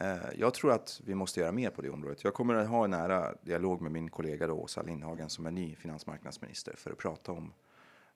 Eh, 0.00 0.16
jag 0.38 0.54
tror 0.54 0.72
att 0.72 1.00
vi 1.04 1.14
måste 1.14 1.40
göra 1.40 1.52
mer 1.52 1.70
på 1.70 1.82
det 1.82 1.90
området. 1.90 2.24
Jag 2.24 2.34
kommer 2.34 2.54
att 2.54 2.68
ha 2.68 2.84
en 2.84 2.90
nära 2.90 3.34
dialog 3.42 3.80
med 3.80 3.92
min 3.92 4.10
kollega 4.10 4.46
då, 4.46 4.54
Åsa 4.54 4.82
Lindhagen 4.82 5.30
som 5.30 5.46
är 5.46 5.50
ny 5.50 5.74
finansmarknadsminister 5.74 6.74
för 6.76 6.90
att 6.90 6.98
prata 6.98 7.32
om 7.32 7.52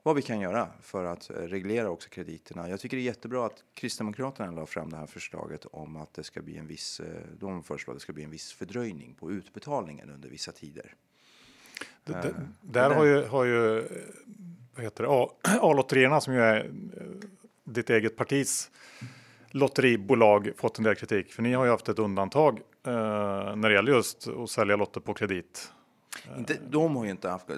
vad 0.02 0.16
vi 0.16 0.22
kan 0.22 0.40
göra 0.40 0.68
för 0.80 1.04
att 1.04 1.30
eh, 1.30 1.34
reglera 1.34 1.90
också 1.90 2.08
krediterna. 2.08 2.68
Jag 2.68 2.80
tycker 2.80 2.96
det 2.96 3.02
är 3.02 3.04
jättebra 3.04 3.46
att 3.46 3.64
Kristdemokraterna 3.74 4.50
la 4.50 4.66
fram 4.66 4.90
det 4.90 4.96
här 4.96 5.06
förslaget 5.06 5.66
om 5.72 5.96
att 5.96 6.14
det 6.14 6.24
ska 6.24 6.42
bli 6.42 6.56
en 6.56 6.66
viss, 6.66 7.00
eh, 7.00 7.06
de 7.38 7.62
föreslår 7.62 7.92
att 7.92 7.96
det 7.96 8.02
ska 8.02 8.12
bli 8.12 8.24
en 8.24 8.30
viss 8.30 8.52
fördröjning 8.52 9.14
på 9.14 9.30
utbetalningen 9.30 10.10
under 10.10 10.28
vissa 10.28 10.52
tider. 10.52 10.94
Det, 12.04 12.12
det, 12.12 12.34
där 12.60 12.90
har 12.90 13.04
ju, 13.04 13.24
har 13.24 13.44
ju 13.44 13.88
vad 14.74 14.84
heter 14.84 15.04
det, 15.04 15.10
A-lotterierna 15.60 16.20
som 16.20 16.34
ju 16.34 16.40
är 16.40 16.70
ditt 17.64 17.90
eget 17.90 18.16
partis 18.16 18.70
lotteribolag 19.54 20.52
fått 20.56 20.78
en 20.78 20.84
del 20.84 20.94
kritik 20.94 21.32
för 21.32 21.42
ni 21.42 21.52
har 21.52 21.64
ju 21.64 21.70
haft 21.70 21.88
ett 21.88 21.98
undantag 21.98 22.60
eh, 22.86 22.92
när 23.56 23.68
det 23.68 23.74
gäller 23.74 23.92
just 23.92 24.28
att 24.28 24.50
sälja 24.50 24.76
lotter 24.76 25.00
på 25.00 25.14
kredit. 25.14 25.72
Inte, 26.38 26.58
de 26.68 26.96
har 26.96 27.04
ju 27.04 27.10
inte 27.10 27.28
haft 27.28 27.50
eh, 27.50 27.56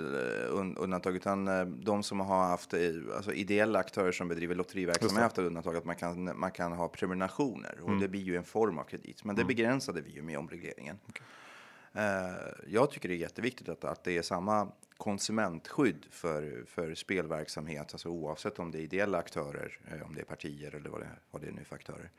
undantag, 0.48 1.16
utan 1.16 1.48
eh, 1.48 1.64
de 1.64 2.02
som 2.02 2.20
har 2.20 2.44
haft 2.44 2.74
eh, 2.74 2.80
alltså 3.16 3.32
ideella 3.32 3.78
aktörer 3.78 4.12
som 4.12 4.28
bedriver 4.28 4.54
lotteriverksamhet 4.54 5.16
har 5.16 5.22
haft 5.22 5.38
undantag 5.38 5.76
att 5.76 5.84
man 5.84 5.96
kan, 5.96 6.38
man 6.38 6.50
kan 6.50 6.72
ha 6.72 6.88
prenumerationer 6.88 7.78
och 7.82 7.88
mm. 7.88 8.00
det 8.00 8.08
blir 8.08 8.22
ju 8.22 8.36
en 8.36 8.44
form 8.44 8.78
av 8.78 8.84
kredit. 8.84 9.24
Men 9.24 9.36
det 9.36 9.42
mm. 9.42 9.48
begränsade 9.48 10.00
vi 10.00 10.10
ju 10.10 10.22
med 10.22 10.38
omregleringen. 10.38 10.98
Okay. 11.08 11.26
Jag 12.66 12.90
tycker 12.90 13.08
det 13.08 13.14
är 13.14 13.18
jätteviktigt 13.18 13.68
att, 13.68 13.84
att 13.84 14.04
det 14.04 14.18
är 14.18 14.22
samma 14.22 14.68
konsumentskydd 14.96 16.06
för, 16.10 16.64
för 16.66 16.94
spelverksamhet, 16.94 17.92
alltså 17.92 18.08
oavsett 18.08 18.58
om 18.58 18.70
det 18.70 18.78
är 18.78 18.82
ideella 18.82 19.18
aktörer, 19.18 19.78
eh, 19.90 20.06
om 20.06 20.14
det 20.14 20.20
är 20.20 20.24
partier 20.24 20.74
eller 20.74 20.90
vad 20.90 21.00
det, 21.00 21.10
vad 21.30 21.42
det 21.42 21.48
är 21.48 21.52
nu 21.52 21.64
för 21.64 21.76
aktörer, 21.76 22.10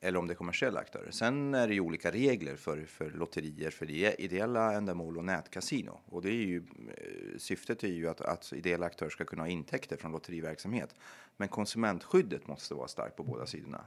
eller 0.00 0.18
om 0.18 0.26
det 0.26 0.32
är 0.32 0.36
kommersiella 0.36 0.80
aktörer. 0.80 1.10
Sen 1.10 1.54
är 1.54 1.68
det 1.68 1.74
ju 1.74 1.80
olika 1.80 2.10
regler 2.10 2.56
för, 2.56 2.84
för 2.84 3.10
lotterier, 3.10 3.70
för 3.70 3.86
det 3.86 4.14
ideella 4.18 4.72
ändamål 4.72 5.18
och 5.18 5.24
nätkasino. 5.24 6.00
Och 6.06 6.22
det 6.22 6.28
är 6.28 6.46
ju, 6.46 6.56
eh, 6.56 7.38
syftet 7.38 7.84
är 7.84 7.88
ju 7.88 8.08
att, 8.08 8.20
att 8.20 8.52
ideella 8.52 8.86
aktörer 8.86 9.10
ska 9.10 9.24
kunna 9.24 9.42
ha 9.42 9.48
intäkter 9.48 9.96
från 9.96 10.12
lotteriverksamhet. 10.12 10.94
Men 11.36 11.48
konsumentskyddet 11.48 12.46
måste 12.46 12.74
vara 12.74 12.88
starkt 12.88 13.16
på 13.16 13.22
båda 13.22 13.46
sidorna. 13.46 13.84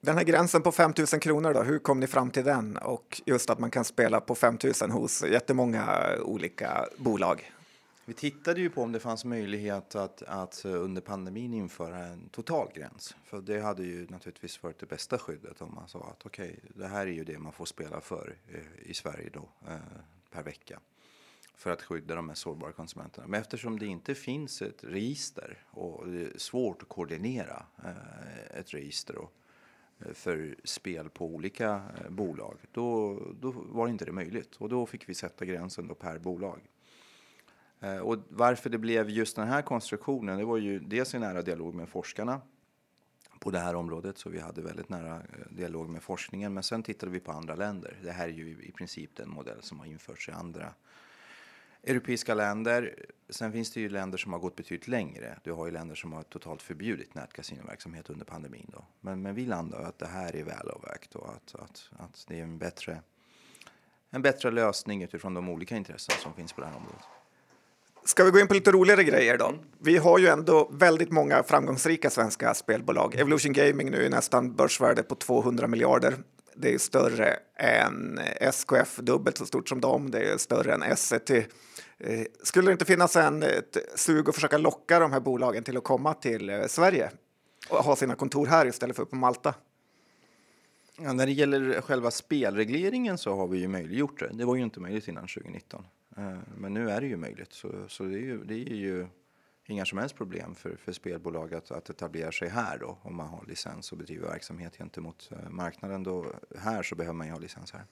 Den 0.00 0.16
här 0.16 0.24
gränsen 0.24 0.62
på 0.62 0.72
5 0.72 0.92
000 0.98 1.06
kronor 1.20 1.54
då, 1.54 1.62
hur 1.62 1.78
kom 1.78 2.00
ni 2.00 2.06
fram 2.06 2.30
till 2.30 2.44
den? 2.44 2.76
Och 2.76 3.22
just 3.26 3.50
att 3.50 3.58
man 3.58 3.70
kan 3.70 3.84
spela 3.84 4.20
på 4.20 4.34
5 4.34 4.58
000 4.82 4.90
hos 4.90 5.24
jättemånga 5.24 6.08
olika 6.22 6.86
bolag. 6.96 7.52
Vi 8.08 8.14
tittade 8.14 8.60
ju 8.60 8.70
på 8.70 8.82
om 8.82 8.92
det 8.92 9.00
fanns 9.00 9.24
möjlighet 9.24 9.94
att, 9.94 10.22
att 10.22 10.64
under 10.64 11.00
pandemin 11.00 11.54
införa 11.54 11.98
en 11.98 12.28
totalgräns. 12.28 13.16
För 13.24 13.40
det 13.40 13.60
hade 13.60 13.84
ju 13.84 14.06
naturligtvis 14.08 14.62
varit 14.62 14.78
det 14.78 14.86
bästa 14.86 15.18
skyddet 15.18 15.62
om 15.62 15.74
man 15.74 15.88
sa 15.88 15.98
att 15.98 16.26
okej, 16.26 16.58
okay, 16.58 16.70
det 16.74 16.86
här 16.86 17.06
är 17.06 17.10
ju 17.10 17.24
det 17.24 17.38
man 17.38 17.52
får 17.52 17.64
spela 17.64 18.00
för 18.00 18.36
eh, 18.48 18.90
i 18.90 18.94
Sverige 18.94 19.30
då 19.32 19.48
eh, 19.68 19.76
per 20.30 20.42
vecka. 20.42 20.80
För 21.54 21.70
att 21.70 21.82
skydda 21.82 22.14
de 22.14 22.26
mest 22.26 22.42
sårbara 22.42 22.72
konsumenterna. 22.72 23.26
Men 23.26 23.40
eftersom 23.40 23.78
det 23.78 23.86
inte 23.86 24.14
finns 24.14 24.62
ett 24.62 24.84
register 24.84 25.64
och 25.70 26.08
det 26.08 26.22
är 26.22 26.38
svårt 26.38 26.82
att 26.82 26.88
koordinera 26.88 27.66
eh, 27.84 28.58
ett 28.60 28.74
register 28.74 29.16
för 30.14 30.56
spel 30.64 31.10
på 31.10 31.26
olika 31.26 31.82
bolag, 32.08 32.58
då, 32.72 33.20
då 33.40 33.50
var 33.50 33.88
inte 33.88 34.04
det 34.04 34.12
möjligt. 34.12 34.56
Och 34.56 34.68
då 34.68 34.86
fick 34.86 35.08
vi 35.08 35.14
sätta 35.14 35.44
gränsen 35.44 35.88
då 35.88 35.94
per 35.94 36.18
bolag. 36.18 36.60
Eh, 37.80 37.98
och 37.98 38.18
varför 38.28 38.70
det 38.70 38.78
blev 38.78 39.10
just 39.10 39.36
den 39.36 39.48
här 39.48 39.62
konstruktionen, 39.62 40.38
det 40.38 40.44
var 40.44 40.56
ju 40.56 40.78
dels 40.78 41.14
i 41.14 41.18
nära 41.18 41.42
dialog 41.42 41.74
med 41.74 41.88
forskarna 41.88 42.40
på 43.40 43.50
det 43.50 43.58
här 43.58 43.74
området, 43.74 44.18
så 44.18 44.30
vi 44.30 44.40
hade 44.40 44.62
väldigt 44.62 44.88
nära 44.88 45.14
eh, 45.14 45.22
dialog 45.50 45.88
med 45.88 46.02
forskningen. 46.02 46.54
Men 46.54 46.62
sen 46.62 46.82
tittade 46.82 47.12
vi 47.12 47.20
på 47.20 47.32
andra 47.32 47.54
länder. 47.54 47.98
Det 48.02 48.12
här 48.12 48.28
är 48.28 48.32
ju 48.32 48.62
i 48.62 48.72
princip 48.72 49.16
den 49.16 49.30
modell 49.30 49.62
som 49.62 49.78
har 49.78 49.86
införts 49.86 50.28
i 50.28 50.32
andra 50.32 50.74
europeiska 51.86 52.34
länder. 52.34 53.06
Sen 53.28 53.52
finns 53.52 53.72
det 53.72 53.80
ju 53.80 53.88
länder 53.88 54.18
som 54.18 54.32
har 54.32 54.40
gått 54.40 54.56
betydligt 54.56 54.88
längre. 54.88 55.38
Du 55.42 55.52
har 55.52 55.66
ju 55.66 55.72
länder 55.72 55.94
som 55.94 56.12
har 56.12 56.22
totalt 56.22 56.62
förbjudit 56.62 57.14
nätkasinoverksamhet 57.14 58.10
under 58.10 58.24
pandemin. 58.24 58.70
Då. 58.72 58.84
Men, 59.00 59.22
men 59.22 59.34
vi 59.34 59.46
landar 59.46 59.82
att 59.82 59.98
det 59.98 60.06
här 60.06 60.36
är 60.36 60.44
väl 60.44 60.68
avvägt 60.68 61.14
och 61.14 61.28
att, 61.28 61.54
att, 61.54 61.90
att 61.98 62.24
det 62.28 62.38
är 62.38 62.42
en 62.42 62.58
bättre, 62.58 63.00
en 64.10 64.22
bättre 64.22 64.50
lösning 64.50 65.02
utifrån 65.02 65.34
de 65.34 65.48
olika 65.48 65.76
intressen 65.76 66.14
som 66.18 66.34
finns 66.34 66.52
på 66.52 66.60
det 66.60 66.66
här 66.66 66.76
området. 66.76 67.15
Ska 68.06 68.24
vi 68.24 68.30
gå 68.30 68.40
in 68.40 68.48
på 68.48 68.54
lite 68.54 68.72
roligare 68.72 69.04
grejer 69.04 69.38
då? 69.38 69.54
Vi 69.78 69.96
har 69.96 70.18
ju 70.18 70.26
ändå 70.26 70.68
väldigt 70.72 71.10
många 71.10 71.42
framgångsrika 71.42 72.10
svenska 72.10 72.54
spelbolag. 72.54 73.14
Evolution 73.14 73.52
Gaming 73.52 73.90
nu 73.90 74.04
är 74.04 74.10
nästan 74.10 74.54
börsvärde 74.54 75.02
på 75.02 75.14
200 75.14 75.66
miljarder. 75.66 76.14
Det 76.54 76.74
är 76.74 76.78
större 76.78 77.36
än 77.58 78.20
SKF, 78.40 78.96
dubbelt 78.96 79.38
så 79.38 79.46
stort 79.46 79.68
som 79.68 79.80
dem. 79.80 80.10
Det 80.10 80.32
är 80.32 80.38
större 80.38 80.74
än 80.74 80.82
Essity. 80.82 81.46
Eh, 81.98 82.20
skulle 82.42 82.68
det 82.68 82.72
inte 82.72 82.84
finnas 82.84 83.16
en 83.16 83.42
ett 83.42 83.76
sug 83.94 84.28
att 84.28 84.34
försöka 84.34 84.58
locka 84.58 84.98
de 84.98 85.12
här 85.12 85.20
bolagen 85.20 85.64
till 85.64 85.76
att 85.76 85.84
komma 85.84 86.14
till 86.14 86.50
eh, 86.50 86.66
Sverige 86.66 87.10
och 87.68 87.84
ha 87.84 87.96
sina 87.96 88.14
kontor 88.14 88.46
här 88.46 88.66
istället 88.66 88.96
för 88.96 89.04
på 89.04 89.16
Malta? 89.16 89.54
Ja, 90.98 91.12
när 91.12 91.26
det 91.26 91.32
gäller 91.32 91.80
själva 91.80 92.10
spelregleringen 92.10 93.18
så 93.18 93.36
har 93.36 93.46
vi 93.48 93.58
ju 93.58 93.68
möjliggjort 93.68 94.18
det. 94.18 94.30
Det 94.32 94.44
var 94.44 94.56
ju 94.56 94.62
inte 94.62 94.80
möjligt 94.80 95.08
innan 95.08 95.26
2019. 95.26 95.84
Eh, 96.16 96.38
men 96.56 96.74
nu 96.74 96.90
är 96.90 97.00
det 97.00 97.06
ju 97.06 97.16
möjligt, 97.16 97.52
så, 97.52 97.88
så 97.88 98.04
det, 98.04 98.14
är 98.14 98.22
ju, 98.22 98.44
det 98.44 98.54
är 98.54 98.76
ju 98.76 99.06
inga 99.66 99.84
som 99.84 99.98
helst 99.98 100.16
problem 100.16 100.54
för, 100.54 100.76
för 100.76 100.92
spelbolag 100.92 101.54
att, 101.54 101.70
att 101.70 101.90
etablera 101.90 102.32
sig 102.32 102.48
här 102.48 102.78
då, 102.78 102.98
om 103.02 103.16
man 103.16 103.28
har 103.28 103.44
licens 103.46 103.92
och 103.92 103.98
bedriver 103.98 104.28
verksamhet 104.28 104.76
gentemot 104.76 105.30
eh, 105.32 105.50
marknaden. 105.50 106.02
Då, 106.02 106.26
här 106.58 106.82
så 106.82 106.94
behöver 106.94 107.14
man 107.14 107.26
ju 107.26 107.32
ha 107.32 107.40
licens 107.40 107.72
här. 107.72 107.84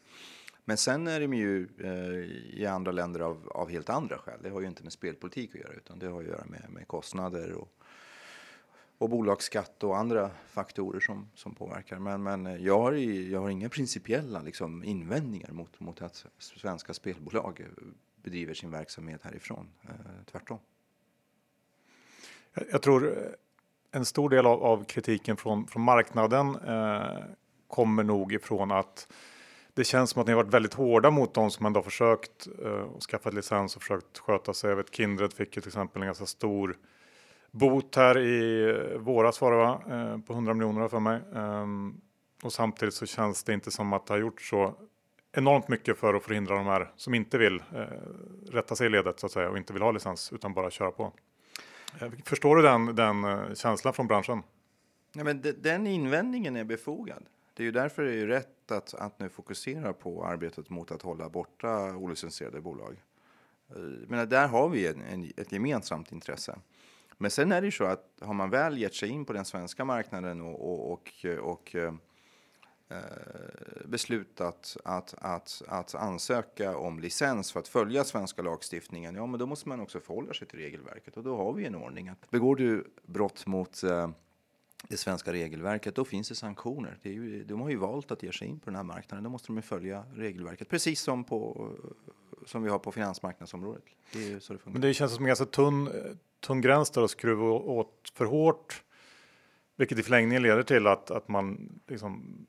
Men 0.65 0.77
sen 0.77 1.07
är 1.07 1.21
de 1.21 1.35
ju 1.35 1.69
eh, 1.79 2.61
i 2.61 2.67
andra 2.67 2.93
länder 2.93 3.21
av, 3.21 3.49
av 3.49 3.71
helt 3.71 3.91
andra 3.91 4.19
skäl. 4.19 4.41
Det 4.43 4.51
har 4.51 4.61
ju 4.61 4.67
inte 4.67 4.83
med 4.83 4.93
spelpolitik 4.93 5.55
att 5.55 5.61
göra, 5.61 5.73
utan 5.73 5.99
det 5.99 6.07
har 6.07 6.21
att 6.21 6.27
göra 6.27 6.45
med, 6.45 6.67
med 6.71 6.89
kostnader 6.89 7.53
och, 7.53 7.69
och 8.99 9.11
bolagsskatt 9.11 9.85
och 9.85 9.97
andra 9.97 10.31
faktorer 10.47 11.01
som, 11.01 11.31
som 11.35 11.55
påverkar. 11.55 11.99
Men, 11.99 12.23
men 12.23 12.65
jag, 12.65 12.81
har, 12.81 12.93
jag 12.93 13.41
har 13.41 13.51
inga 13.51 13.69
principiella 13.69 14.43
liksom, 14.43 14.85
invändningar 14.85 15.53
mot, 15.53 15.81
mot 15.81 16.03
att 16.03 16.27
svenska 16.39 16.95
spelbolag 16.95 17.67
bedriver 18.25 18.55
sin 18.55 18.71
verksamhet 18.71 19.21
härifrån. 19.23 19.69
Eh, 19.83 19.91
tvärtom. 20.31 20.59
Jag, 22.55 22.65
jag 22.71 22.83
tror 22.83 23.19
eh, 23.19 23.33
en 23.91 24.05
stor 24.05 24.31
del 24.31 24.47
av, 24.47 24.65
av 24.65 24.85
kritiken 24.85 25.37
från, 25.37 25.67
från 25.67 25.83
marknaden 25.83 26.57
eh, 26.57 27.25
kommer 27.67 28.03
nog 28.03 28.33
ifrån 28.33 28.71
att 28.73 29.13
det 29.75 29.85
känns 29.85 30.11
som 30.11 30.21
att 30.21 30.27
ni 30.27 30.33
har 30.33 30.43
varit 30.43 30.55
väldigt 30.55 30.75
hårda 30.75 31.11
mot 31.11 31.35
de 31.35 31.51
som 31.51 31.67
ändå 31.67 31.79
har 31.79 31.85
försökt 31.85 32.49
eh, 32.65 32.99
skaffa 32.99 33.31
licens 33.31 33.77
och 33.77 33.83
försökt 33.83 34.19
sköta 34.19 34.55
sig. 34.55 34.71
Jag 34.71 34.77
vet 34.77 34.95
Kindred 34.95 35.33
fick 35.33 35.57
ju 35.57 35.63
till 35.63 35.69
exempel 35.69 36.03
en 36.03 36.07
ganska 36.07 36.27
stor 36.27 36.77
bot 37.51 37.97
här 37.97 38.19
i 38.19 38.65
eh, 38.71 38.99
våras 38.99 39.41
var 39.41 39.51
det 39.51 39.57
va? 39.57 39.83
Eh, 39.91 40.19
på 40.19 40.33
100 40.33 40.55
miljoner 40.55 40.89
för 40.89 41.01
mig. 41.01 41.21
Ehm, 41.35 42.01
och 42.43 42.53
samtidigt 42.53 42.95
så 42.95 43.07
känns 43.07 43.45
det 43.45 43.53
inte 43.53 43.71
som 43.71 43.93
att 43.93 44.07
det 44.07 44.13
har 44.13 44.19
gjort 44.19 44.41
så 44.41 44.75
enormt 45.35 45.69
mycket 45.69 45.99
för 45.99 46.15
att 46.15 46.23
förhindra 46.23 46.55
de 46.55 46.67
här 46.67 46.93
som 46.97 47.15
inte 47.15 47.39
vill 47.39 47.63
eh, 47.75 47.85
rätta 48.51 48.77
sig 48.77 48.87
i 48.87 48.91
ledet 48.91 49.21
så 49.21 49.27
att 49.27 49.33
säga 49.33 49.51
och 49.51 49.59
inte 49.59 49.73
vill 49.73 49.83
ha 49.83 49.91
licens 49.91 50.33
utan 50.33 50.55
bara 50.55 50.71
köra 50.71 50.91
på. 50.91 51.13
Eh, 52.01 52.11
förstår 52.25 52.57
du 52.57 52.63
den, 52.63 52.95
den 52.95 53.25
eh, 53.25 53.55
känslan 53.55 53.95
från 53.95 54.07
branschen? 54.07 54.43
Ja, 55.13 55.25
men 55.25 55.41
de, 55.41 55.53
den 55.53 55.87
invändningen 55.87 56.57
är 56.57 56.65
befogad. 56.65 57.25
Det 57.55 57.63
är 57.63 57.65
ju 57.65 57.73
därför 57.73 58.03
det 58.03 58.15
är 58.15 58.27
rätt 58.27 58.71
att, 58.71 58.95
att 58.95 59.19
nu 59.19 59.29
fokusera 59.29 59.93
på 59.93 60.25
arbetet 60.25 60.71
mot 60.71 60.91
att 60.91 61.03
hålla 61.03 61.29
borta 61.29 61.97
olicensierade 61.97 62.61
bolag. 62.61 63.03
Eh, 63.71 63.77
men 64.09 64.29
där 64.29 64.49
har 64.49 64.69
vi 64.69 64.87
en, 64.87 65.03
en, 65.03 65.33
ett 65.37 65.53
gemensamt 65.53 66.13
intresse. 66.13 66.59
Men 67.19 67.31
sen 67.31 67.53
är 67.53 67.61
det 67.61 67.67
ju 67.67 67.71
så 67.71 67.85
att 67.85 68.19
har 68.21 68.35
man 68.35 68.51
väl 68.51 68.79
gett 68.79 68.95
sig 68.95 69.09
in 69.09 69.25
på 69.25 69.33
den 69.33 69.45
svenska 69.45 69.85
marknaden 69.85 70.41
och, 70.41 70.71
och, 70.71 70.93
och, 70.93 71.25
och 71.41 71.75
eh, 71.75 71.95
Eh, 72.89 72.97
beslutat 73.85 74.77
att, 74.85 75.15
att, 75.19 75.63
att 75.69 75.95
ansöka 75.95 76.77
om 76.77 77.01
licens 77.01 77.53
för 77.53 77.61
att 77.61 77.69
följa 77.69 78.05
svenska 78.05 78.43
lagstiftningen, 78.43 79.15
ja 79.15 79.27
men 79.27 79.41
då 79.41 79.47
måste 79.47 79.69
man 79.69 79.81
också 79.81 80.01
förhålla 80.01 80.35
sig 80.35 80.49
till 80.49 80.59
regelverket 80.59 81.17
och 81.17 81.23
då 81.23 81.37
har 81.37 81.53
vi 81.53 81.65
en 81.65 81.75
ordning 81.75 82.09
att 82.09 82.31
begår 82.31 82.57
du 82.57 82.85
brott 83.07 83.47
mot 83.47 83.83
eh, 83.83 84.09
det 84.89 84.97
svenska 84.97 85.33
regelverket, 85.33 85.95
då 85.95 86.05
finns 86.05 86.29
det 86.29 86.35
sanktioner. 86.35 86.99
Det 87.03 87.09
är 87.09 87.13
ju, 87.13 87.45
de 87.45 87.61
har 87.61 87.71
ju 87.71 87.77
valt 87.77 88.11
att 88.11 88.23
ge 88.23 88.33
sig 88.33 88.49
in 88.49 88.59
på 88.59 88.65
den 88.65 88.77
här 88.77 88.83
marknaden, 88.83 89.25
då 89.25 89.31
måste 89.31 89.53
de 89.53 89.63
följa 89.63 90.05
regelverket, 90.15 90.69
precis 90.69 91.01
som, 91.01 91.25
på, 91.25 91.69
eh, 91.85 92.47
som 92.47 92.63
vi 92.63 92.71
har 92.71 92.79
på 92.79 92.93
finansmarknadsområdet. 92.93 93.85
Det 94.13 94.33
är 94.33 94.41
så 94.41 94.53
det 94.53 94.59
Men 94.65 94.81
det 94.81 94.95
känns 94.95 95.15
som 95.15 95.25
en 95.25 95.29
ganska 95.29 95.47
tunn, 95.47 95.91
tunn 96.41 96.61
gräns 96.61 96.91
där 96.91 97.03
att 97.03 97.11
skruva 97.11 97.45
åt 97.45 98.13
för 98.15 98.25
hårt, 98.25 98.83
vilket 99.77 99.99
i 99.99 100.03
förlängningen 100.03 100.43
leder 100.43 100.63
till 100.63 100.87
att, 100.87 101.11
att 101.11 101.29
man 101.29 101.73
liksom 101.87 102.47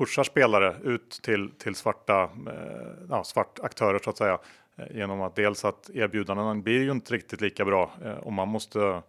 pushar 0.00 0.24
spelare 0.24 0.76
ut 0.84 1.10
till, 1.22 1.50
till 1.50 1.74
svarta, 1.74 2.22
eh, 2.22 2.92
ja, 3.08 3.24
svart 3.24 3.58
aktörer 3.62 3.98
så 3.98 4.10
att 4.10 4.16
säga. 4.16 4.38
Eh, 4.76 4.96
genom 4.96 5.22
att 5.22 5.36
dels 5.36 5.64
att 5.64 5.90
erbjudandena 5.94 6.54
blir 6.54 6.82
ju 6.82 6.90
inte 6.90 7.14
riktigt 7.14 7.40
lika 7.40 7.64
bra 7.64 7.90
eh, 8.04 8.12
och 8.12 8.32
man 8.32 8.48
måste 8.48 9.02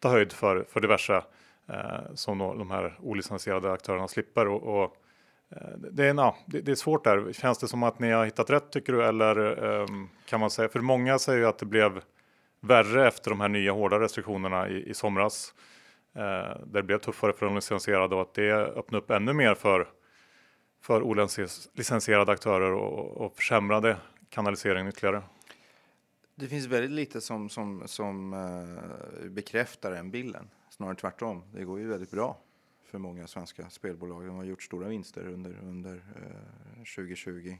ta 0.00 0.08
höjd 0.08 0.32
för, 0.32 0.64
för 0.68 0.80
diverse 0.80 1.22
eh, 1.68 2.14
som 2.14 2.38
de 2.38 2.70
här 2.70 2.98
olicensierade 3.02 3.72
aktörerna 3.72 4.08
slipper. 4.08 4.48
Och, 4.48 4.82
och 4.82 4.96
eh, 5.50 5.78
det, 5.90 6.04
är, 6.04 6.14
ja, 6.14 6.36
det, 6.46 6.60
det, 6.60 6.70
är 6.70 6.76
svårt 6.76 7.04
där. 7.04 7.32
Känns 7.32 7.58
det 7.58 7.68
som 7.68 7.82
att 7.82 7.98
ni 7.98 8.10
har 8.10 8.24
hittat 8.24 8.50
rätt 8.50 8.70
tycker 8.70 8.92
du? 8.92 9.04
Eller 9.04 9.86
kan 10.28 10.40
man 10.40 10.50
säga, 10.50 10.68
för 10.68 10.80
många 10.80 11.18
säger 11.18 11.38
ju 11.38 11.46
att 11.46 11.58
det 11.58 11.66
blev 11.66 12.00
värre 12.60 13.08
efter 13.08 13.30
de 13.30 13.40
här 13.40 13.48
nya 13.48 13.72
hårda 13.72 14.00
restriktionerna 14.00 14.68
i, 14.68 14.90
i 14.90 14.94
somras. 14.94 15.54
där 16.12 16.64
det 16.66 16.82
blev 16.82 16.98
tuffare 16.98 17.32
för 17.32 17.46
de 17.46 17.54
licensierade 17.54 18.14
och 18.14 18.20
att 18.20 18.34
det 18.34 18.52
öppnar 18.52 18.98
upp 18.98 19.10
ännu 19.10 19.32
mer 19.32 19.54
för 19.54 19.88
för 20.86 21.02
olicensierade 21.02 22.32
aktörer 22.32 22.72
och, 22.72 23.16
och 23.16 23.36
försämrade 23.36 23.96
kanaliseringen 24.30 24.88
ytterligare? 24.88 25.22
Det 26.34 26.46
finns 26.46 26.66
väldigt 26.66 26.90
lite 26.90 27.20
som, 27.20 27.48
som, 27.48 27.82
som 27.86 28.32
uh, 28.32 29.30
bekräftar 29.30 29.90
den 29.90 30.10
bilden. 30.10 30.50
Snarare 30.70 30.94
tvärtom. 30.94 31.42
Det 31.52 31.64
går 31.64 31.78
ju 31.80 31.88
väldigt 31.88 32.10
bra 32.10 32.38
för 32.84 32.98
många 32.98 33.26
svenska 33.26 33.70
spelbolag. 33.70 34.26
De 34.26 34.36
har 34.36 34.44
gjort 34.44 34.62
stora 34.62 34.88
vinster 34.88 35.26
under, 35.26 35.58
under 35.62 35.94
uh, 35.94 36.84
2020. 36.96 37.48
Uh, 37.48 37.56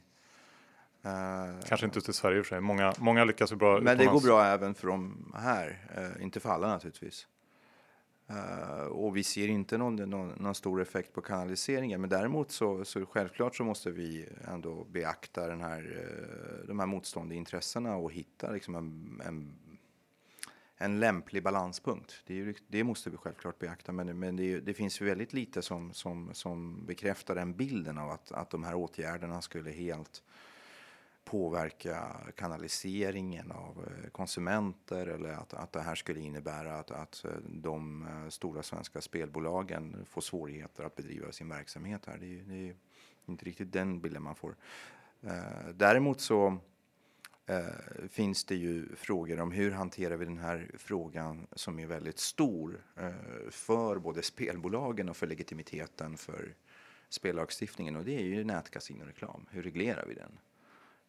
Kanske 1.66 1.86
inte 1.86 1.96
just 1.96 2.08
i 2.08 2.12
Sverige 2.12 2.38
i 2.38 2.40
och 2.40 2.46
för 2.46 2.54
sig. 2.54 2.60
Många, 2.60 2.94
många 2.98 3.24
lyckas 3.24 3.52
ju 3.52 3.56
bra 3.56 3.80
Men 3.80 3.98
det 3.98 4.06
går 4.06 4.20
bra 4.20 4.44
även 4.44 4.74
för 4.74 4.88
de 4.88 5.32
här. 5.38 5.88
Uh, 5.98 6.22
inte 6.22 6.40
för 6.40 6.50
alla 6.50 6.68
naturligtvis. 6.68 7.26
Uh, 8.30 8.86
och 8.86 9.16
vi 9.16 9.24
ser 9.24 9.48
inte 9.48 9.78
någon, 9.78 9.96
någon, 9.96 10.28
någon, 10.28 10.54
stor 10.54 10.82
effekt 10.82 11.12
på 11.12 11.20
kanaliseringen. 11.20 12.00
Men 12.00 12.10
däremot 12.10 12.50
så, 12.50 12.84
så 12.84 13.06
självklart 13.06 13.56
så 13.56 13.64
måste 13.64 13.90
vi 13.90 14.28
ändå 14.44 14.84
beakta 14.84 15.46
den 15.46 15.60
här, 15.60 15.82
uh, 15.82 16.68
de 16.68 16.78
här 16.78 16.86
motstående 16.86 17.34
intressena 17.34 17.96
och 17.96 18.12
hitta 18.12 18.50
liksom 18.50 18.74
en, 18.74 19.20
en, 19.26 19.54
en 20.76 21.00
lämplig 21.00 21.42
balanspunkt. 21.42 22.22
Det, 22.26 22.34
ju, 22.34 22.54
det, 22.68 22.84
måste 22.84 23.10
vi 23.10 23.16
självklart 23.16 23.58
beakta. 23.58 23.92
Men, 23.92 24.18
men 24.18 24.36
det, 24.36 24.60
det, 24.60 24.74
finns 24.74 25.00
väldigt 25.00 25.32
lite 25.32 25.62
som, 25.62 25.92
som, 25.92 26.30
som 26.32 26.86
bekräftar 26.86 27.34
den 27.34 27.56
bilden 27.56 27.98
av 27.98 28.10
att, 28.10 28.32
att 28.32 28.50
de 28.50 28.64
här 28.64 28.74
åtgärderna 28.74 29.42
skulle 29.42 29.70
helt 29.70 30.22
påverka 31.26 32.16
kanaliseringen 32.36 33.52
av 33.52 33.84
eh, 33.86 34.10
konsumenter 34.10 35.06
eller 35.06 35.32
att, 35.32 35.54
att 35.54 35.72
det 35.72 35.80
här 35.80 35.94
skulle 35.94 36.20
innebära 36.20 36.78
att, 36.78 36.90
att 36.90 37.24
eh, 37.24 37.30
de 37.44 38.02
eh, 38.06 38.28
stora 38.28 38.62
svenska 38.62 39.00
spelbolagen 39.00 40.06
får 40.10 40.20
svårigheter 40.20 40.84
att 40.84 40.96
bedriva 40.96 41.32
sin 41.32 41.48
verksamhet 41.48 42.06
här. 42.06 42.18
Det 42.18 42.26
är, 42.26 42.44
det 42.44 42.68
är 42.68 42.74
inte 43.26 43.44
riktigt 43.44 43.72
den 43.72 44.00
bilden 44.00 44.22
man 44.22 44.34
får. 44.34 44.56
Däremot 45.74 46.20
så 46.20 46.58
finns 48.08 48.44
det 48.44 48.54
ju 48.54 48.96
frågor 48.96 49.40
om 49.40 49.52
hur 49.52 49.70
hanterar 49.70 50.16
vi 50.16 50.24
den 50.24 50.38
här 50.38 50.70
frågan 50.78 51.46
som 51.52 51.78
är 51.78 51.86
väldigt 51.86 52.18
stor 52.18 52.84
för 53.50 53.98
både 53.98 54.22
spelbolagen 54.22 55.08
och 55.08 55.16
för 55.16 55.26
legitimiteten 55.26 56.16
för 56.16 56.54
spellagstiftningen 57.08 57.96
och 57.96 58.04
det 58.04 58.16
är 58.16 58.24
ju 58.24 58.44
nätkasinoreklam. 58.44 59.46
Hur 59.50 59.62
reglerar 59.62 60.06
vi 60.06 60.14
den? 60.14 60.38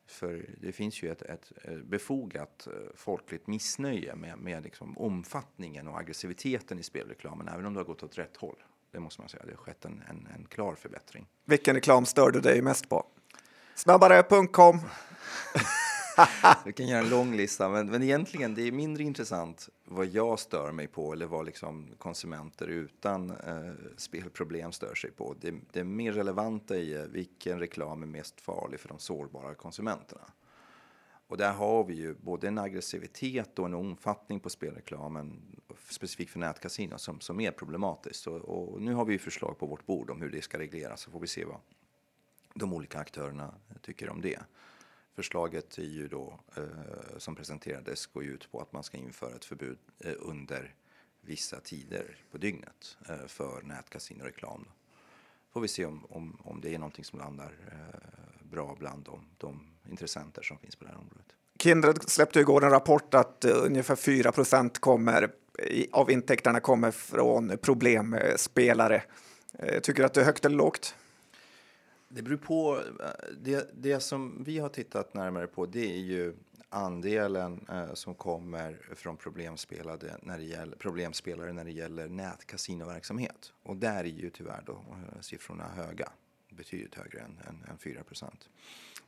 För 0.07 0.49
det 0.61 0.71
finns 0.71 1.03
ju 1.03 1.11
ett, 1.11 1.21
ett 1.21 1.51
befogat 1.83 2.67
eh, 2.67 2.73
folkligt 2.95 3.47
missnöje 3.47 4.15
med, 4.15 4.37
med 4.37 4.63
liksom 4.63 4.97
omfattningen 4.97 5.87
och 5.87 5.99
aggressiviteten 5.99 6.79
i 6.79 6.83
spelreklamen, 6.83 7.47
även 7.47 7.65
om 7.65 7.73
det 7.73 7.79
har 7.79 7.85
gått 7.85 8.03
åt 8.03 8.17
rätt 8.17 8.37
håll. 8.37 8.63
Det 8.91 8.99
måste 8.99 9.21
man 9.21 9.29
säga, 9.29 9.43
det 9.45 9.51
har 9.51 9.57
skett 9.57 9.85
en, 9.85 10.03
en, 10.09 10.27
en 10.35 10.45
klar 10.45 10.75
förbättring. 10.75 11.27
Vilken 11.45 11.75
reklam 11.75 12.05
stör 12.05 12.31
du 12.31 12.39
dig 12.39 12.61
mest 12.61 12.89
på? 12.89 13.05
Snabbare.com 13.75 14.79
Du 16.65 16.71
kan 16.71 16.87
göra 16.87 16.99
en 16.99 17.09
lång 17.09 17.35
lista, 17.35 17.69
men, 17.69 17.91
men 17.91 18.03
egentligen 18.03 18.55
det 18.55 18.61
är 18.61 18.71
mindre 18.71 19.03
intressant 19.03 19.69
vad 19.85 20.05
jag 20.05 20.39
stör 20.39 20.71
mig 20.71 20.87
på 20.87 21.13
eller 21.13 21.25
vad 21.25 21.45
liksom 21.45 21.87
konsumenter 21.97 22.67
utan 22.67 23.29
eh, 23.29 23.71
spelproblem 23.97 24.71
stör 24.71 24.95
sig 24.95 25.11
på. 25.11 25.35
Det, 25.41 25.53
det 25.71 25.79
är 25.79 25.83
mer 25.83 26.11
relevanta 26.11 26.77
i 26.77 27.07
vilken 27.11 27.59
reklam 27.59 28.03
är 28.03 28.07
mest 28.07 28.41
farlig 28.41 28.79
för 28.79 28.87
de 28.87 28.99
sårbara 28.99 29.55
konsumenterna. 29.55 30.31
Och 31.27 31.37
där 31.37 31.53
har 31.53 31.83
vi 31.83 31.93
ju 31.93 32.13
både 32.13 32.47
en 32.47 32.57
aggressivitet 32.57 33.59
och 33.59 33.65
en 33.65 33.73
omfattning 33.73 34.39
på 34.39 34.49
spelreklamen 34.49 35.41
specifikt 35.89 36.31
för 36.31 36.39
nätkasino 36.39 36.97
som, 36.97 37.19
som 37.19 37.39
är 37.39 37.51
problematiskt. 37.51 38.27
Och, 38.27 38.35
och, 38.35 38.81
nu 38.81 38.93
har 38.93 39.05
vi 39.05 39.13
ju 39.13 39.19
förslag 39.19 39.57
på 39.59 39.65
vårt 39.65 39.85
bord 39.85 40.09
om 40.09 40.21
hur 40.21 40.29
det 40.29 40.41
ska 40.41 40.59
regleras 40.59 41.01
så 41.01 41.11
får 41.11 41.19
vi 41.19 41.27
se 41.27 41.45
vad 41.45 41.57
de 42.53 42.73
olika 42.73 42.99
aktörerna 42.99 43.53
tycker 43.81 44.09
om 44.09 44.21
det. 44.21 44.39
Förslaget 45.17 45.77
är 45.77 45.83
ju 45.83 46.07
då, 46.07 46.39
eh, 46.57 46.63
som 47.17 47.35
presenterades 47.35 48.05
går 48.05 48.23
ut 48.23 48.51
på 48.51 48.61
att 48.61 48.73
man 48.73 48.83
ska 48.83 48.97
införa 48.97 49.35
ett 49.35 49.45
förbud 49.45 49.77
eh, 49.99 50.13
under 50.19 50.75
vissa 51.21 51.59
tider 51.59 52.17
på 52.31 52.37
dygnet 52.37 52.97
eh, 53.09 53.27
för 53.27 53.61
nätkasinoreklam. 53.61 54.65
Får 55.53 55.61
vi 55.61 55.67
se 55.67 55.85
om, 55.85 56.05
om, 56.09 56.37
om 56.43 56.61
det 56.61 56.73
är 56.73 56.79
någonting 56.79 57.05
som 57.05 57.19
landar 57.19 57.53
eh, 57.71 57.99
bra 58.51 58.75
bland 58.79 59.05
de, 59.05 59.25
de 59.37 59.67
intressenter 59.89 60.41
som 60.41 60.57
finns 60.57 60.75
på 60.75 60.85
det 60.85 60.91
här 60.91 60.97
området. 60.97 61.25
Kindred 61.59 62.09
släppte 62.09 62.39
igår 62.39 62.63
en 62.65 62.71
rapport 62.71 63.13
att 63.13 63.45
eh, 63.45 63.65
ungefär 63.65 63.95
4 63.95 64.69
kommer 64.79 65.31
i, 65.59 65.87
av 65.91 66.11
intäkterna 66.11 66.59
kommer 66.59 66.91
från 66.91 67.57
problemspelare. 67.61 69.03
Eh, 69.53 69.79
tycker 69.79 70.01
du 70.01 70.05
att 70.05 70.13
det 70.13 70.21
är 70.21 70.25
högt 70.25 70.45
eller 70.45 70.57
lågt? 70.57 70.95
Det 72.09 72.21
beror 72.21 72.37
på. 72.37 72.83
Eh, 72.99 73.35
det, 73.37 73.69
det 73.73 73.99
som 73.99 74.43
vi 74.43 74.59
har 74.59 74.69
tittat 74.69 75.13
närmare 75.13 75.47
på 75.47 75.65
det 75.65 75.93
är 75.93 76.01
ju 76.01 76.35
andelen 76.69 77.65
eh, 77.69 77.93
som 77.93 78.15
kommer 78.15 78.79
från 78.95 79.17
problemspelare 79.17 80.17
när 80.21 80.37
det 80.37 80.43
gäller, 80.43 80.77
problemspelare 80.77 81.53
när 81.53 81.65
det 81.65 81.71
gäller 81.71 82.07
nätkasinoverksamhet. 82.09 83.53
Och 83.63 83.77
där 83.77 83.99
är 83.99 84.03
ju 84.03 84.29
tyvärr 84.29 84.63
då 84.65 84.73
eh, 84.73 85.21
siffrorna 85.21 85.67
höga, 85.67 86.11
betydligt 86.49 86.95
högre 86.95 87.19
än, 87.19 87.39
än, 87.47 87.63
än 87.71 87.77
4 87.77 88.03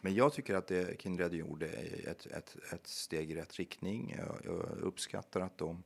Men 0.01 0.15
jag 0.15 0.33
tycker 0.33 0.55
att 0.55 0.67
det 0.67 1.01
Kindred 1.01 1.33
gjorde 1.33 1.67
är 1.67 2.09
ett, 2.09 2.25
ett, 2.25 2.57
ett 2.73 2.87
steg 2.87 3.31
i 3.31 3.35
rätt 3.35 3.59
riktning. 3.59 4.15
Jag, 4.17 4.37
jag 4.43 4.77
uppskattar 4.81 5.41
att 5.41 5.57
de 5.57 5.83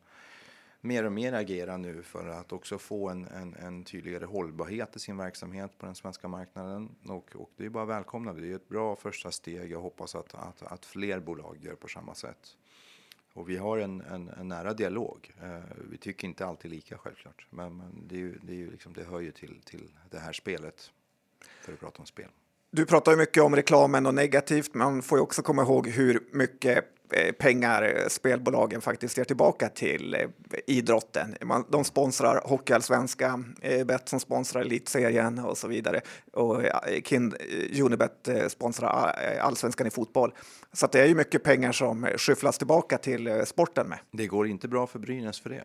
mer 0.83 1.03
och 1.03 1.11
mer 1.11 1.33
agera 1.33 1.77
nu 1.77 2.03
för 2.03 2.27
att 2.27 2.53
också 2.53 2.77
få 2.77 3.09
en, 3.09 3.27
en, 3.27 3.55
en 3.55 3.83
tydligare 3.83 4.25
hållbarhet 4.25 4.95
i 4.95 4.99
sin 4.99 5.17
verksamhet 5.17 5.77
på 5.77 5.85
den 5.85 5.95
svenska 5.95 6.27
marknaden. 6.27 6.95
Och, 7.07 7.35
och 7.35 7.49
det 7.57 7.65
är 7.65 7.69
bara 7.69 7.85
välkomna. 7.85 8.33
Det 8.33 8.51
är 8.51 8.55
ett 8.55 8.69
bra 8.69 8.95
första 8.95 9.31
steg. 9.31 9.71
Jag 9.71 9.81
hoppas 9.81 10.15
att, 10.15 10.35
att, 10.35 10.61
att 10.61 10.85
fler 10.85 11.19
bolag 11.19 11.57
gör 11.61 11.75
på 11.75 11.87
samma 11.87 12.15
sätt. 12.15 12.57
Och 13.33 13.49
vi 13.49 13.57
har 13.57 13.77
en, 13.77 14.01
en, 14.01 14.29
en 14.29 14.47
nära 14.47 14.73
dialog. 14.73 15.31
Eh, 15.41 15.59
vi 15.91 15.97
tycker 15.97 16.27
inte 16.27 16.45
alltid 16.45 16.71
lika 16.71 16.97
självklart, 16.97 17.47
men, 17.49 17.77
men 17.77 18.07
det, 18.07 18.15
är 18.15 18.19
ju, 18.19 18.39
det, 18.41 18.53
är 18.53 18.57
ju 18.57 18.71
liksom, 18.71 18.93
det 18.93 19.03
hör 19.03 19.19
ju 19.19 19.31
till, 19.31 19.61
till 19.61 19.91
det 20.09 20.19
här 20.19 20.33
spelet 20.33 20.91
för 21.61 21.73
att 21.73 21.79
prata 21.79 21.99
om 21.99 22.05
spel. 22.05 22.29
Du 22.75 22.85
pratar 22.85 23.11
ju 23.11 23.17
mycket 23.17 23.43
om 23.43 23.55
reklamen 23.55 24.05
och 24.05 24.13
negativt. 24.13 24.73
Man 24.73 25.01
får 25.01 25.17
ju 25.17 25.21
också 25.21 25.41
komma 25.41 25.61
ihåg 25.61 25.87
hur 25.87 26.19
mycket 26.31 26.93
Eh, 27.13 27.31
pengar 27.31 27.83
eh, 27.83 28.07
spelbolagen 28.07 28.81
faktiskt 28.81 29.17
ger 29.17 29.23
tillbaka 29.23 29.69
till 29.69 30.13
eh, 30.13 30.19
idrotten. 30.67 31.35
de 31.69 31.83
sponsrar 31.83 32.41
Hockeyallsvenskan, 32.45 33.55
Betsson 33.85 34.19
sponsrar 34.19 34.61
Elitserien 34.61 35.39
och 35.39 35.57
så 35.57 35.67
vidare. 35.67 36.01
Och 36.33 36.61
Kind, 37.03 37.35
Unibet 37.81 38.29
sponsrar 38.47 38.89
Allsvenskan 39.41 39.87
i 39.87 39.89
fotboll. 39.89 40.33
Så 40.73 40.87
det 40.87 41.01
är 41.01 41.05
ju 41.05 41.15
mycket 41.15 41.43
pengar 41.43 41.71
som 41.71 42.07
skyfflas 42.17 42.57
tillbaka 42.57 42.97
till 42.97 43.43
sporten 43.45 43.87
med. 43.87 43.99
Det 44.11 44.27
går 44.27 44.47
inte 44.47 44.67
bra 44.67 44.87
för 44.87 44.99
Brynäs 44.99 45.39
för 45.39 45.49
det. 45.49 45.63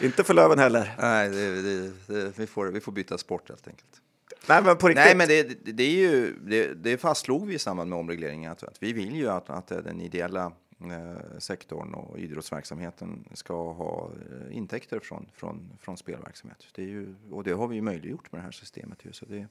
inte 0.06 0.24
för 0.24 0.34
Löven 0.34 0.58
heller. 0.58 0.94
Nej, 0.98 1.28
det, 1.28 1.62
det, 1.62 1.92
det, 2.06 2.38
vi, 2.38 2.46
får, 2.46 2.66
vi 2.66 2.80
får 2.80 2.92
byta 2.92 3.18
sport 3.18 3.48
helt 3.48 3.68
enkelt. 3.68 4.00
Nej, 4.48 4.62
men 4.62 4.76
på 4.76 4.88
riktigt. 4.88 5.04
Nej, 5.04 5.16
men 5.16 5.28
det, 5.28 5.72
det, 5.72 5.82
är 5.82 5.90
ju, 5.90 6.34
det, 6.40 6.74
det 6.74 6.98
fastslog 6.98 7.46
vi 7.46 7.54
i 7.54 7.58
samband 7.58 7.90
med 7.90 7.98
omregleringen 7.98 8.52
att, 8.52 8.62
att 8.62 8.82
vi 8.82 8.92
vill 8.92 9.14
ju 9.16 9.28
att, 9.28 9.50
att 9.50 9.66
den 9.66 10.00
ideella 10.00 10.52
eh, 10.80 11.38
sektorn 11.38 11.94
och 11.94 12.18
idrottsverksamheten 12.18 13.28
ska 13.32 13.72
ha 13.72 14.10
eh, 14.30 14.56
intäkter 14.56 15.00
från, 15.00 15.30
från, 15.34 15.70
från 15.80 15.96
spelverksamhet. 15.96 16.66
Det 16.74 16.82
är 16.82 16.86
ju, 16.86 17.14
och 17.30 17.44
det 17.44 17.52
har 17.52 17.68
vi 17.68 17.74
ju 17.76 17.82
möjliggjort 17.82 18.32
med 18.32 18.40
det 18.40 18.44
här 18.44 18.50
systemet. 18.50 18.98
Ju, 19.04 19.12
så 19.12 19.26
det, 19.26 19.46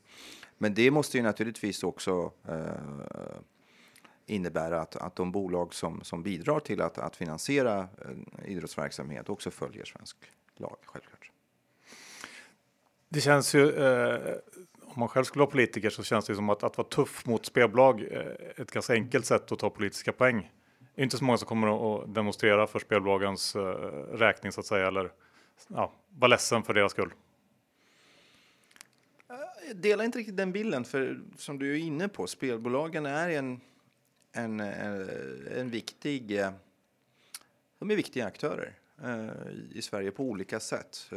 men 0.57 0.73
det 0.73 0.91
måste 0.91 1.17
ju 1.17 1.23
naturligtvis 1.23 1.83
också 1.83 2.31
eh, 2.47 2.55
innebära 4.25 4.81
att, 4.81 4.95
att 4.95 5.15
de 5.15 5.31
bolag 5.31 5.73
som, 5.73 6.03
som 6.03 6.23
bidrar 6.23 6.59
till 6.59 6.81
att, 6.81 6.97
att 6.97 7.15
finansiera 7.15 7.79
eh, 7.79 8.51
idrottsverksamhet 8.51 9.29
också 9.29 9.51
följer 9.51 9.85
svensk 9.85 10.17
lag, 10.57 10.77
självklart. 10.85 11.31
Det 13.09 13.21
känns 13.21 13.55
ju 13.55 13.71
eh, 13.71 14.35
om 15.00 15.02
man 15.02 15.10
själv 15.10 15.24
skulle 15.24 15.39
vara 15.39 15.52
politiker 15.52 15.89
så 15.89 16.04
känns 16.04 16.26
det 16.26 16.36
som 16.36 16.50
att, 16.50 16.64
att 16.64 16.78
vara 16.78 16.88
tuff 16.88 17.26
mot 17.26 17.45
spelbolag 17.45 18.02
är 18.02 18.62
ett 18.62 18.72
ganska 18.72 18.93
enkelt 18.93 19.26
sätt 19.26 19.52
att 19.52 19.60
ta 19.60 19.70
politiska 19.70 20.12
poäng. 20.14 20.52
Det 20.95 21.02
är 21.02 21.04
inte 21.04 21.18
så 21.18 21.24
många 21.24 21.38
som 21.38 21.47
kommer 21.47 22.02
att 22.02 22.14
demonstrera 22.14 22.68
för 22.68 22.80
spelbolagens 22.80 23.56
eh, 23.56 23.62
räkning 24.14 24.52
så 24.52 24.60
att 24.60 24.66
säga 24.66 24.88
eller 24.88 25.12
ja, 25.68 25.93
vara 26.10 26.28
ledsen 26.28 26.64
för 26.64 26.74
deras 26.74 26.91
skull. 26.91 27.14
Eh, 29.30 29.36
Jag 29.68 29.78
delar 29.78 30.06
inte 30.06 30.20
riktigt 30.20 30.38
den 30.38 30.52
bilden, 30.52 30.86
för 30.86 31.20
som 31.38 31.60
du 31.60 31.72
är 31.72 31.80
inne 31.80 32.08
på, 32.08 32.28
spelbolagen 32.28 33.06
är 33.06 33.30
en, 33.30 33.62
en, 34.32 34.60
en, 34.60 35.10
en 35.58 35.70
viktig, 35.70 36.39
de 37.80 37.91
är 37.91 37.95
viktiga 37.95 38.26
aktörer 38.26 38.74
i 39.72 39.82
Sverige 39.82 40.12
på 40.12 40.24
olika 40.24 40.60
sätt. 40.60 41.10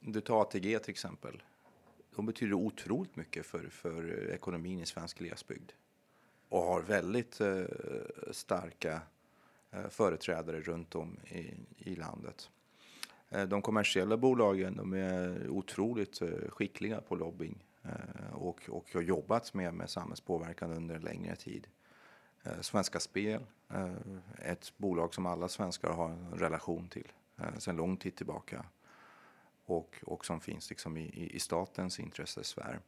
Du 0.00 0.20
tar 0.20 0.42
ATG 0.42 0.78
till 0.78 0.90
exempel 0.90 1.42
de 2.16 2.26
betyder 2.26 2.54
otroligt 2.54 3.16
mycket 3.16 3.46
för, 3.46 3.68
för 3.68 4.30
ekonomin 4.30 4.80
i 4.80 4.86
svensk 4.86 5.18
glesbygd 5.18 5.72
och 6.48 6.62
har 6.62 6.82
väldigt 6.82 7.40
eh, 7.40 7.64
starka 8.30 9.00
eh, 9.70 9.88
företrädare 9.88 10.60
runt 10.60 10.94
om 10.94 11.16
i, 11.24 11.54
i 11.78 11.96
landet. 11.96 12.50
Eh, 13.28 13.44
de 13.44 13.62
kommersiella 13.62 14.16
bolagen 14.16 14.76
de 14.76 14.92
är 14.92 15.48
otroligt 15.48 16.22
eh, 16.22 16.28
skickliga 16.48 17.00
på 17.00 17.16
lobbying 17.16 17.64
eh, 17.82 18.34
och, 18.34 18.60
och 18.68 18.84
har 18.94 19.02
jobbat 19.02 19.54
med, 19.54 19.74
med 19.74 19.90
samhällspåverkan 19.90 20.72
under 20.72 20.94
en 20.94 21.02
längre 21.02 21.36
tid. 21.36 21.66
Eh, 22.42 22.60
Svenska 22.60 23.00
Spel, 23.00 23.40
eh, 23.72 23.94
ett 24.38 24.72
bolag 24.76 25.14
som 25.14 25.26
alla 25.26 25.48
svenskar 25.48 25.90
har 25.90 26.08
en 26.08 26.38
relation 26.38 26.88
till 26.88 27.12
eh, 27.38 27.58
sedan 27.58 27.76
lång 27.76 27.96
tid 27.96 28.16
tillbaka 28.16 28.64
och, 29.66 29.96
och 30.02 30.24
som 30.24 30.40
finns 30.40 30.70
liksom 30.70 30.96
i, 30.96 31.30
i 31.32 31.38
statens 31.38 32.00
intressesfär. 32.00 32.80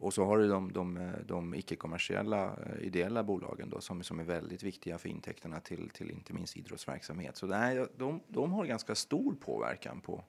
Och 0.00 0.14
så 0.14 0.24
har 0.24 0.38
du 0.38 0.48
de, 0.48 0.72
de, 0.72 1.12
de 1.26 1.54
icke-kommersiella 1.54 2.44
eh, 2.44 2.86
ideella 2.86 3.22
bolagen 3.22 3.70
då, 3.70 3.80
som, 3.80 4.02
som 4.02 4.20
är 4.20 4.24
väldigt 4.24 4.62
viktiga 4.62 4.98
för 4.98 5.08
intäkterna 5.08 5.60
till, 5.60 5.90
till 5.90 6.10
inte 6.10 6.32
minst 6.32 6.56
idrottsverksamhet. 6.56 7.36
Så 7.36 7.46
nej, 7.46 7.86
de, 7.96 8.20
de 8.28 8.52
har 8.52 8.64
ganska 8.64 8.94
stor 8.94 9.34
påverkan 9.34 10.00
på 10.00 10.24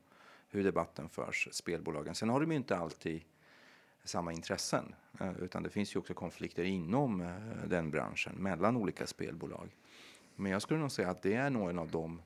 hur 0.50 0.64
debatten 0.64 1.10
förs, 1.10 1.48
spelbolagen. 1.52 2.16
Sen 2.16 2.30
har 2.30 2.40
de 2.40 2.52
ju 2.52 2.58
inte 2.58 2.78
alltid 2.78 3.22
samma 4.04 4.34
intressen, 4.34 4.96
eh, 5.20 5.40
utan 5.40 5.64
det 5.64 5.70
finns 5.70 5.96
ju 5.96 6.00
också 6.00 6.14
konflikter 6.14 6.64
inom 6.64 7.22
eh, 7.22 7.68
den 7.68 7.92
branschen 7.92 8.36
mellan 8.36 8.78
olika 8.78 9.08
spelbolag. 9.08 9.76
Men 10.36 10.52
jag 10.52 10.62
skulle 10.62 10.80
nog 10.80 10.92
säga 10.92 11.10
att 11.10 11.22
det 11.22 11.34
är 11.34 11.50
nog 11.50 11.70
en 11.70 11.80
av 11.80 11.92
de 11.92 12.22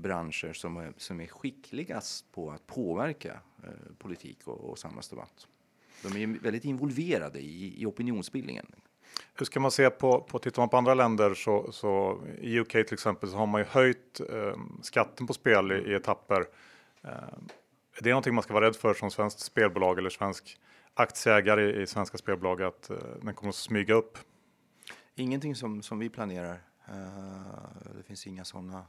branscher 0.00 0.52
som 0.52 0.76
är, 0.76 0.92
som 0.96 1.20
är 1.20 1.26
skickligast 1.26 2.32
på 2.32 2.50
att 2.50 2.66
påverka 2.66 3.40
eh, 3.62 3.70
politik 3.98 4.38
och, 4.44 4.70
och 4.70 4.78
samhällsdebatt. 4.78 5.46
De 6.02 6.22
är 6.22 6.26
väldigt 6.26 6.64
involverade 6.64 7.40
i, 7.40 7.82
i 7.82 7.86
opinionsbildningen. 7.86 8.66
Hur 9.34 9.46
ska 9.46 9.60
man 9.60 9.70
se 9.70 9.90
på, 9.90 10.20
på 10.20 10.38
tittar 10.38 10.62
man 10.62 10.68
på 10.68 10.76
andra 10.76 10.94
länder 10.94 11.34
så, 11.34 11.72
så 11.72 12.22
i 12.40 12.58
UK 12.58 12.70
till 12.70 12.92
exempel 12.92 13.30
så 13.30 13.36
har 13.36 13.46
man 13.46 13.60
ju 13.60 13.66
höjt 13.66 14.20
eh, 14.20 14.56
skatten 14.82 15.26
på 15.26 15.32
spel 15.32 15.72
i, 15.72 15.74
i 15.74 15.94
etapper. 15.94 16.44
Eh, 17.02 17.10
är 17.94 18.02
det 18.02 18.10
någonting 18.10 18.34
man 18.34 18.42
ska 18.42 18.54
vara 18.54 18.66
rädd 18.66 18.76
för 18.76 18.94
som 18.94 19.10
svenskt 19.10 19.40
spelbolag 19.40 19.98
eller 19.98 20.10
svensk 20.10 20.58
aktieägare 20.94 21.70
i, 21.70 21.82
i 21.82 21.86
svenska 21.86 22.18
spelbolag 22.18 22.62
att 22.62 22.90
eh, 22.90 22.96
den 23.22 23.34
kommer 23.34 23.48
att 23.48 23.54
smyga 23.54 23.94
upp? 23.94 24.18
Ingenting 25.14 25.56
som, 25.56 25.82
som 25.82 25.98
vi 25.98 26.08
planerar. 26.08 26.60
Uh, 26.88 27.96
det 27.96 28.02
finns 28.02 28.26
inga 28.26 28.44
sådana 28.44 28.86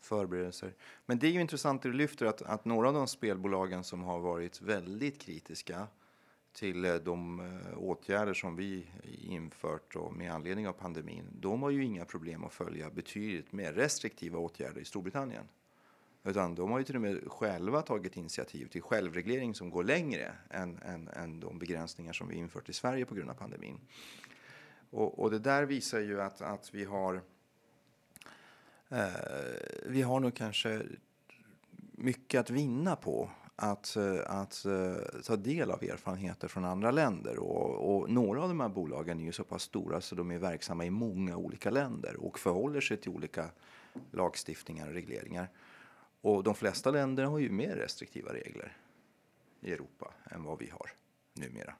förberedelser. 0.00 0.74
Men 1.06 1.18
det 1.18 1.26
är 1.26 1.30
ju 1.30 1.40
intressant 1.40 1.82
det 1.82 1.88
du 1.88 1.92
lyfter 1.92 2.26
att, 2.26 2.42
att 2.42 2.64
några 2.64 2.88
av 2.88 2.94
de 2.94 3.06
spelbolagen 3.06 3.84
som 3.84 4.02
har 4.02 4.20
varit 4.20 4.62
väldigt 4.62 5.18
kritiska 5.18 5.86
till 6.52 6.84
eh, 6.84 6.94
de 6.94 7.40
eh, 7.40 7.78
åtgärder 7.78 8.34
som 8.34 8.56
vi 8.56 8.86
infört 9.20 9.96
och 9.96 10.12
med 10.12 10.32
anledning 10.32 10.68
av 10.68 10.72
pandemin, 10.72 11.24
de 11.40 11.62
har 11.62 11.70
ju 11.70 11.84
inga 11.84 12.04
problem 12.04 12.44
att 12.44 12.52
följa 12.52 12.90
betydligt 12.90 13.52
mer 13.52 13.72
restriktiva 13.72 14.38
åtgärder 14.38 14.80
i 14.80 14.84
Storbritannien. 14.84 15.44
Utan 16.24 16.54
de 16.54 16.70
har 16.70 16.78
ju 16.78 16.84
till 16.84 16.94
och 16.94 17.00
med 17.00 17.32
själva 17.32 17.82
tagit 17.82 18.16
initiativ 18.16 18.66
till 18.66 18.82
självreglering 18.82 19.54
som 19.54 19.70
går 19.70 19.84
längre 19.84 20.32
än, 20.50 20.78
än, 20.82 21.08
än 21.08 21.40
de 21.40 21.58
begränsningar 21.58 22.12
som 22.12 22.28
vi 22.28 22.36
infört 22.36 22.68
i 22.68 22.72
Sverige 22.72 23.04
på 23.04 23.14
grund 23.14 23.30
av 23.30 23.34
pandemin. 23.34 23.80
Och, 24.90 25.18
och 25.18 25.30
det 25.30 25.38
där 25.38 25.62
visar 25.62 26.00
ju 26.00 26.20
att, 26.20 26.40
att 26.40 26.74
vi 26.74 26.84
har 26.84 27.14
Eh, 27.14 27.22
Eh, 28.90 29.06
vi 29.86 30.02
har 30.02 30.20
nog 30.20 30.34
kanske 30.34 30.82
mycket 31.92 32.40
att 32.40 32.50
vinna 32.50 32.96
på 32.96 33.30
att, 33.56 33.96
eh, 33.96 34.20
att 34.26 34.64
uh, 34.66 34.96
ta 35.24 35.36
del 35.36 35.70
av 35.70 35.82
erfarenheter 35.82 36.48
från 36.48 36.64
andra 36.64 36.90
länder. 36.90 37.38
Och, 37.38 37.96
och, 37.96 38.10
några 38.10 38.42
av 38.42 38.48
de 38.48 38.60
här 38.60 38.68
bolagen 38.68 39.20
är 39.20 39.24
ju 39.24 39.32
så 39.32 39.44
pass 39.44 39.62
stora 39.62 40.00
så 40.00 40.14
de 40.14 40.30
är 40.30 40.38
verksamma 40.38 40.84
i 40.84 40.90
många 40.90 41.36
olika 41.36 41.70
länder 41.70 42.16
och 42.16 42.38
förhåller 42.38 42.80
sig 42.80 42.96
till 42.96 43.10
olika 43.10 43.46
lagstiftningar 44.10 44.86
och 44.86 44.94
regleringar. 44.94 45.48
Och 46.20 46.42
de 46.42 46.54
flesta 46.54 46.90
länder 46.90 47.24
har 47.24 47.38
ju 47.38 47.50
mer 47.50 47.76
restriktiva 47.76 48.32
regler 48.32 48.76
i 49.60 49.72
Europa 49.72 50.12
än 50.30 50.44
vad 50.44 50.58
vi 50.58 50.70
har 50.70 50.90
numera. 51.34 51.74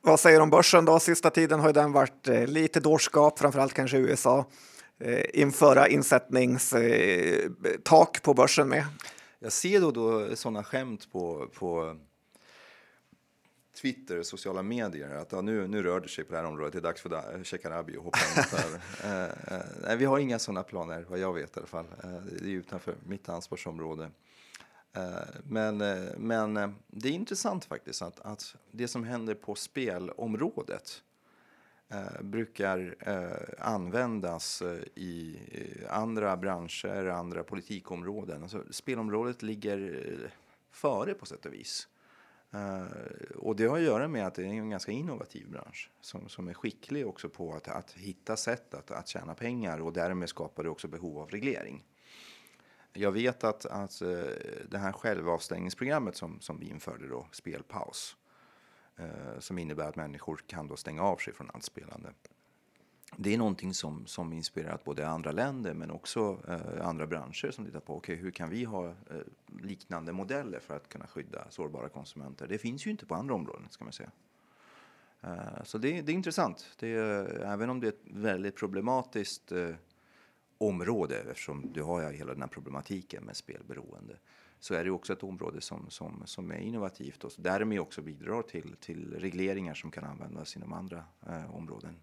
Vad 0.00 0.20
säger 0.20 0.38
du 0.38 0.42
om 0.42 0.50
börsen 0.50 0.84
då? 0.84 1.00
Sista 1.00 1.30
tiden 1.30 1.60
har 1.60 1.66
ju 1.66 1.72
den 1.72 1.92
varit 1.92 2.26
lite 2.46 2.80
dårskap, 2.80 3.38
framförallt 3.38 3.72
kanske 3.72 3.98
i 3.98 4.00
USA. 4.00 4.46
Eh, 5.04 5.24
införa 5.32 5.88
insättningstak 5.88 8.22
på 8.22 8.34
börsen 8.34 8.68
med. 8.68 8.84
Jag 9.38 9.52
ser 9.52 9.80
då, 9.80 9.90
då 9.90 10.36
sådana 10.36 10.64
skämt 10.64 11.12
på, 11.12 11.48
på 11.54 11.96
Twitter 13.80 14.22
sociala 14.22 14.62
medier 14.62 15.14
att 15.14 15.32
ja, 15.32 15.40
nu, 15.40 15.68
nu 15.68 15.82
rör 15.82 16.00
det 16.00 16.08
sig 16.08 16.24
på 16.24 16.32
det 16.32 16.38
här 16.38 16.46
området. 16.46 16.72
Det 16.72 16.78
är 16.78 16.82
dags 16.82 17.00
för 17.00 17.44
Shekarabi 17.44 17.96
att 17.96 18.04
hoppa 18.04 18.18
in. 18.18 18.44
eh, 19.10 19.24
eh, 19.90 19.96
vi 19.96 20.04
har 20.04 20.18
inga 20.18 20.38
sådana 20.38 20.62
planer, 20.62 21.06
vad 21.08 21.18
jag 21.18 21.32
vet 21.32 21.56
i 21.56 21.60
alla 21.60 21.66
fall. 21.66 21.86
Eh, 22.04 22.10
det 22.40 22.48
är 22.48 22.50
utanför 22.50 22.94
mitt 23.06 23.28
ansvarsområde. 23.28 24.10
Eh, 24.92 25.12
men, 25.44 25.78
men 26.16 26.74
det 26.86 27.08
är 27.08 27.12
intressant 27.12 27.64
faktiskt 27.64 28.02
att, 28.02 28.20
att 28.20 28.54
det 28.70 28.88
som 28.88 29.04
händer 29.04 29.34
på 29.34 29.54
spelområdet 29.54 31.02
Eh, 31.92 32.22
brukar 32.22 32.96
eh, 33.00 33.66
användas 33.66 34.62
eh, 34.62 34.78
i 34.94 35.38
andra 35.88 36.36
branscher, 36.36 37.06
andra 37.06 37.44
politikområden. 37.44 38.42
Alltså, 38.42 38.64
spelområdet 38.70 39.42
ligger 39.42 40.30
före 40.70 41.14
på 41.14 41.26
sätt 41.26 41.46
och 41.46 41.52
vis. 41.52 41.88
och 43.36 43.56
det 43.56 43.66
har 43.66 43.76
att 43.76 43.82
göra 43.82 44.08
med 44.08 44.26
att 44.26 44.34
det 44.34 44.42
är 44.42 44.46
en 44.46 44.70
ganska 44.70 44.92
innovativ 44.92 45.50
bransch 45.50 45.90
som, 46.00 46.28
som 46.28 46.48
är 46.48 46.54
skicklig 46.54 47.06
också 47.06 47.28
på 47.28 47.54
att, 47.54 47.68
att 47.68 47.92
hitta 47.92 48.36
sätt 48.36 48.74
att, 48.74 48.90
att 48.90 49.08
tjäna 49.08 49.34
pengar 49.34 49.80
och 49.80 49.92
därmed 49.92 50.28
skapar 50.28 50.62
det 50.62 50.68
också 50.68 50.88
behov 50.88 51.18
av 51.18 51.30
reglering. 51.30 51.84
Jag 52.92 53.12
vet 53.12 53.44
att, 53.44 53.66
att 53.66 54.02
uh, 54.02 54.24
det 54.70 54.78
här 54.78 54.92
självavstängningsprogrammet 54.92 56.16
som, 56.16 56.40
som 56.40 56.58
vi 56.58 56.68
införde 56.68 57.08
då, 57.08 57.26
spelpaus, 57.32 58.16
Eh, 58.96 59.38
som 59.38 59.58
innebär 59.58 59.88
att 59.88 59.96
människor 59.96 60.40
kan 60.46 60.68
då 60.68 60.76
stänga 60.76 61.02
av 61.02 61.16
sig 61.16 61.34
från 61.34 61.50
allt 61.54 61.64
spelande. 61.64 62.12
Det 63.16 63.34
är 63.34 63.38
någonting 63.38 63.74
som, 63.74 64.06
som 64.06 64.32
inspirerat 64.32 64.84
både 64.84 65.08
andra 65.08 65.32
länder 65.32 65.74
men 65.74 65.90
också 65.90 66.38
eh, 66.48 66.86
andra 66.86 67.06
branscher 67.06 67.50
som 67.50 67.64
tittar 67.64 67.80
på 67.80 67.96
okay, 67.96 68.16
hur 68.16 68.30
kan 68.30 68.50
vi 68.50 68.64
ha 68.64 68.88
eh, 68.88 68.94
liknande 69.62 70.12
modeller 70.12 70.60
för 70.60 70.76
att 70.76 70.88
kunna 70.88 71.06
skydda 71.06 71.50
sårbara 71.50 71.88
konsumenter. 71.88 72.46
Det 72.46 72.58
finns 72.58 72.86
ju 72.86 72.90
inte 72.90 73.06
på 73.06 73.14
andra 73.14 73.34
områden 73.34 73.66
ska 73.70 73.84
man 73.84 73.92
säga. 73.92 74.10
Eh, 75.20 75.62
så 75.64 75.78
det, 75.78 76.02
det 76.02 76.12
är 76.12 76.16
intressant. 76.16 76.76
Det 76.78 76.92
är, 76.92 77.40
även 77.40 77.70
om 77.70 77.80
det 77.80 77.86
är 77.86 77.92
ett 77.92 78.04
väldigt 78.04 78.56
problematiskt 78.56 79.52
område 80.58 81.16
eftersom 81.30 81.72
du 81.72 81.82
har 81.82 82.12
hela 82.12 82.32
den 82.32 82.42
här 82.42 82.48
problematiken 82.48 83.24
med 83.24 83.36
spelberoende 83.36 84.16
så 84.62 84.74
är 84.74 84.84
det 84.84 84.90
också 84.90 85.12
ett 85.12 85.22
område 85.22 85.60
som, 85.60 85.86
som, 85.90 86.22
som 86.24 86.50
är 86.50 86.58
innovativt 86.58 87.24
och 87.24 87.32
därmed 87.36 87.80
också 87.80 88.02
bidrar 88.02 88.42
till, 88.42 88.76
till 88.80 89.14
regleringar 89.18 89.74
som 89.74 89.90
kan 89.90 90.04
användas 90.04 90.56
inom 90.56 90.72
andra 90.72 91.04
eh, 91.26 91.56
områden. 91.56 91.96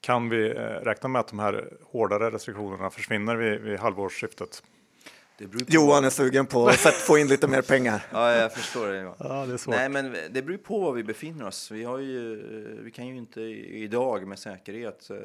Kan 0.00 0.28
vi 0.28 0.50
eh, 0.50 0.60
räkna 0.60 1.08
med 1.08 1.20
att 1.20 1.28
de 1.28 1.38
här 1.38 1.72
hårdare 1.82 2.30
restriktionerna 2.30 2.90
försvinner 2.90 3.36
vid, 3.36 3.60
vid 3.60 3.78
halvårsskiftet? 3.78 4.62
Johan 5.66 6.04
är 6.04 6.10
sugen 6.10 6.46
på 6.46 6.68
att 6.68 6.94
få 6.94 7.18
in 7.18 7.26
lite 7.26 7.48
mer 7.48 7.62
pengar. 7.62 8.06
ja, 8.12 8.32
jag 8.32 8.52
förstår 8.52 8.88
det. 8.88 9.14
Ja, 9.18 9.46
det 9.46 9.52
är 9.52 9.56
svårt. 9.56 9.74
Nej, 9.74 9.88
men 9.88 10.16
det 10.30 10.42
beror 10.42 10.58
på 10.58 10.80
var 10.80 10.92
vi 10.92 11.04
befinner 11.04 11.46
oss. 11.46 11.70
Vi, 11.70 11.84
har 11.84 11.98
ju, 11.98 12.36
vi 12.82 12.90
kan 12.90 13.06
ju 13.06 13.16
inte 13.16 13.40
idag 13.40 14.26
med 14.26 14.38
säkerhet 14.38 15.10
eh, 15.10 15.16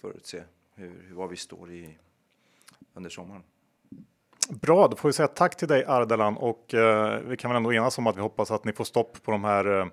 förutse 0.00 0.42
hur, 0.74 1.14
var 1.14 1.28
vi 1.28 1.36
står 1.36 1.72
i 1.72 1.98
under 2.94 3.10
sommaren. 3.10 3.42
Bra, 4.50 4.88
då 4.88 4.96
får 4.96 5.08
vi 5.08 5.12
säga 5.12 5.28
tack 5.28 5.56
till 5.56 5.68
dig 5.68 5.84
Ardalan 5.84 6.36
och 6.36 6.74
eh, 6.74 7.20
vi 7.20 7.36
kan 7.36 7.50
väl 7.50 7.56
ändå 7.56 7.72
enas 7.72 7.98
om 7.98 8.06
att 8.06 8.16
vi 8.16 8.20
hoppas 8.20 8.50
att 8.50 8.64
ni 8.64 8.72
får 8.72 8.84
stopp 8.84 9.22
på 9.22 9.30
de 9.30 9.44
här 9.44 9.80
eh, 9.80 9.86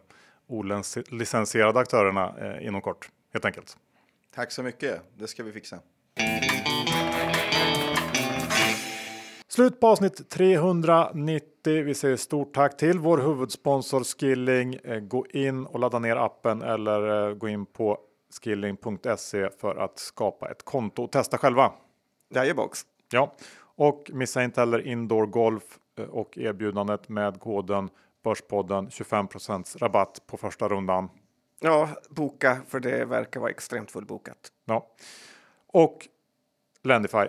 olicensierade 0.48 1.80
aktörerna 1.80 2.34
eh, 2.42 2.68
inom 2.68 2.82
kort 2.82 3.10
helt 3.34 3.46
enkelt. 3.46 3.78
Tack 4.36 4.52
så 4.52 4.64
mycket. 4.64 5.02
Det 5.18 5.28
ska 5.28 5.44
vi 5.44 5.52
fixa. 5.52 5.80
Slut 9.48 9.80
på 9.80 9.88
avsnitt 9.88 10.30
390. 10.30 11.84
Vi 11.84 11.94
säger 11.94 12.16
stort 12.16 12.54
tack 12.54 12.78
till 12.78 13.00
vår 13.00 13.18
huvudsponsor 13.18 14.04
Skilling. 14.04 14.80
Eh, 14.84 15.00
gå 15.00 15.26
in 15.30 15.66
och 15.66 15.80
ladda 15.80 16.00
ner 16.00 16.16
appen 16.16 16.62
eller 16.62 17.30
eh, 17.30 17.36
gå 17.36 17.48
in 17.48 17.66
på 17.66 17.98
skilling.se 18.42 19.50
för 19.50 19.76
att 19.76 20.00
skapa 20.00 20.52
ett 20.52 20.66
konto 20.66 21.04
och 21.04 21.12
testa 21.12 21.38
själva. 21.38 21.72
Jajebox. 22.36 22.86
Ja, 23.12 23.36
och 23.78 24.12
missa 24.14 24.44
inte 24.44 24.62
heller 24.62 24.88
Indoor 24.88 25.26
Golf 25.26 25.64
eh, 26.00 26.06
och 26.06 26.38
erbjudandet 26.38 27.10
med 27.10 27.40
koden 27.40 27.90
Börspodden 28.24 28.90
25% 28.90 29.78
rabatt 29.78 30.22
på 30.28 30.38
första 30.38 30.68
rundan. 30.68 31.10
Ja, 31.60 31.90
boka 32.10 32.58
för 32.68 32.80
det 32.80 33.06
verkar 33.06 33.40
vara 33.40 33.50
extremt 33.50 33.92
fullbokat. 33.92 34.38
Ja, 34.66 34.88
och 35.68 36.08
Lendify. 36.84 37.26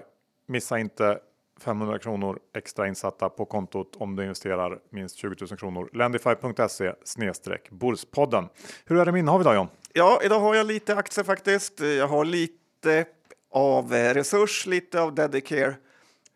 Missa 0.47 0.79
inte 0.79 1.19
500 1.61 1.99
kronor 1.99 2.39
extra 2.55 2.89
insatta 2.89 3.29
på 3.29 3.45
kontot 3.45 3.97
om 3.97 4.17
du 4.17 4.23
investerar 4.23 4.79
minst 4.91 5.17
20 5.17 5.35
000 5.41 5.59
kronor. 5.59 5.91
Lendify.se 5.93 6.93
snedstreck 7.05 7.71
Borspodden. 7.71 8.49
Hur 8.85 8.99
är 8.99 9.05
det 9.05 9.13
med 9.13 9.19
innehav 9.19 9.41
idag 9.41 9.55
John? 9.55 9.69
Ja, 9.93 10.21
idag 10.25 10.41
har 10.41 10.55
jag 10.55 10.67
lite 10.67 10.97
aktier 10.97 11.25
faktiskt. 11.25 11.81
Jag 11.81 12.09
har 12.09 12.25
lite 12.25 13.05
av 13.51 13.95
eh, 13.95 14.15
Resurs, 14.15 14.67
lite 14.67 15.01
av 15.01 15.15
Dedicare 15.15 15.75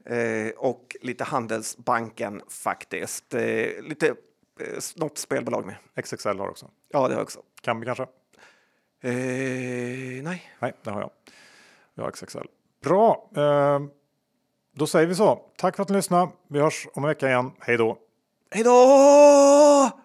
eh, 0.04 0.50
och 0.56 0.96
lite 1.00 1.24
Handelsbanken 1.24 2.42
faktiskt. 2.48 3.34
Eh, 3.34 3.82
lite 3.82 4.08
eh, 4.60 4.78
något 4.96 5.18
spelbolag 5.18 5.66
med. 5.66 6.04
XXL 6.04 6.38
har 6.38 6.48
också. 6.48 6.70
Ja, 6.88 6.98
det 6.98 7.14
har 7.14 7.20
jag 7.20 7.22
också. 7.22 7.42
Kambi 7.60 7.86
kanske? 7.86 8.02
Eh, 9.02 10.22
nej. 10.22 10.52
Nej, 10.58 10.72
det 10.82 10.90
har 10.90 11.00
jag. 11.00 11.10
Jag 11.94 12.04
har 12.04 12.10
XXL. 12.10 12.46
Bra. 12.82 13.30
Eh, 13.36 13.80
då 14.74 14.86
säger 14.86 15.06
vi 15.06 15.14
så. 15.14 15.40
Tack 15.56 15.76
för 15.76 15.82
att 15.82 15.88
ni 15.88 15.96
lyssnade. 15.96 16.32
Vi 16.48 16.60
hörs 16.60 16.88
om 16.94 17.04
en 17.04 17.08
vecka 17.08 17.28
igen. 17.28 17.50
Hej 17.60 17.76
då! 17.76 17.98
Hej 18.50 18.64
då! 18.64 20.01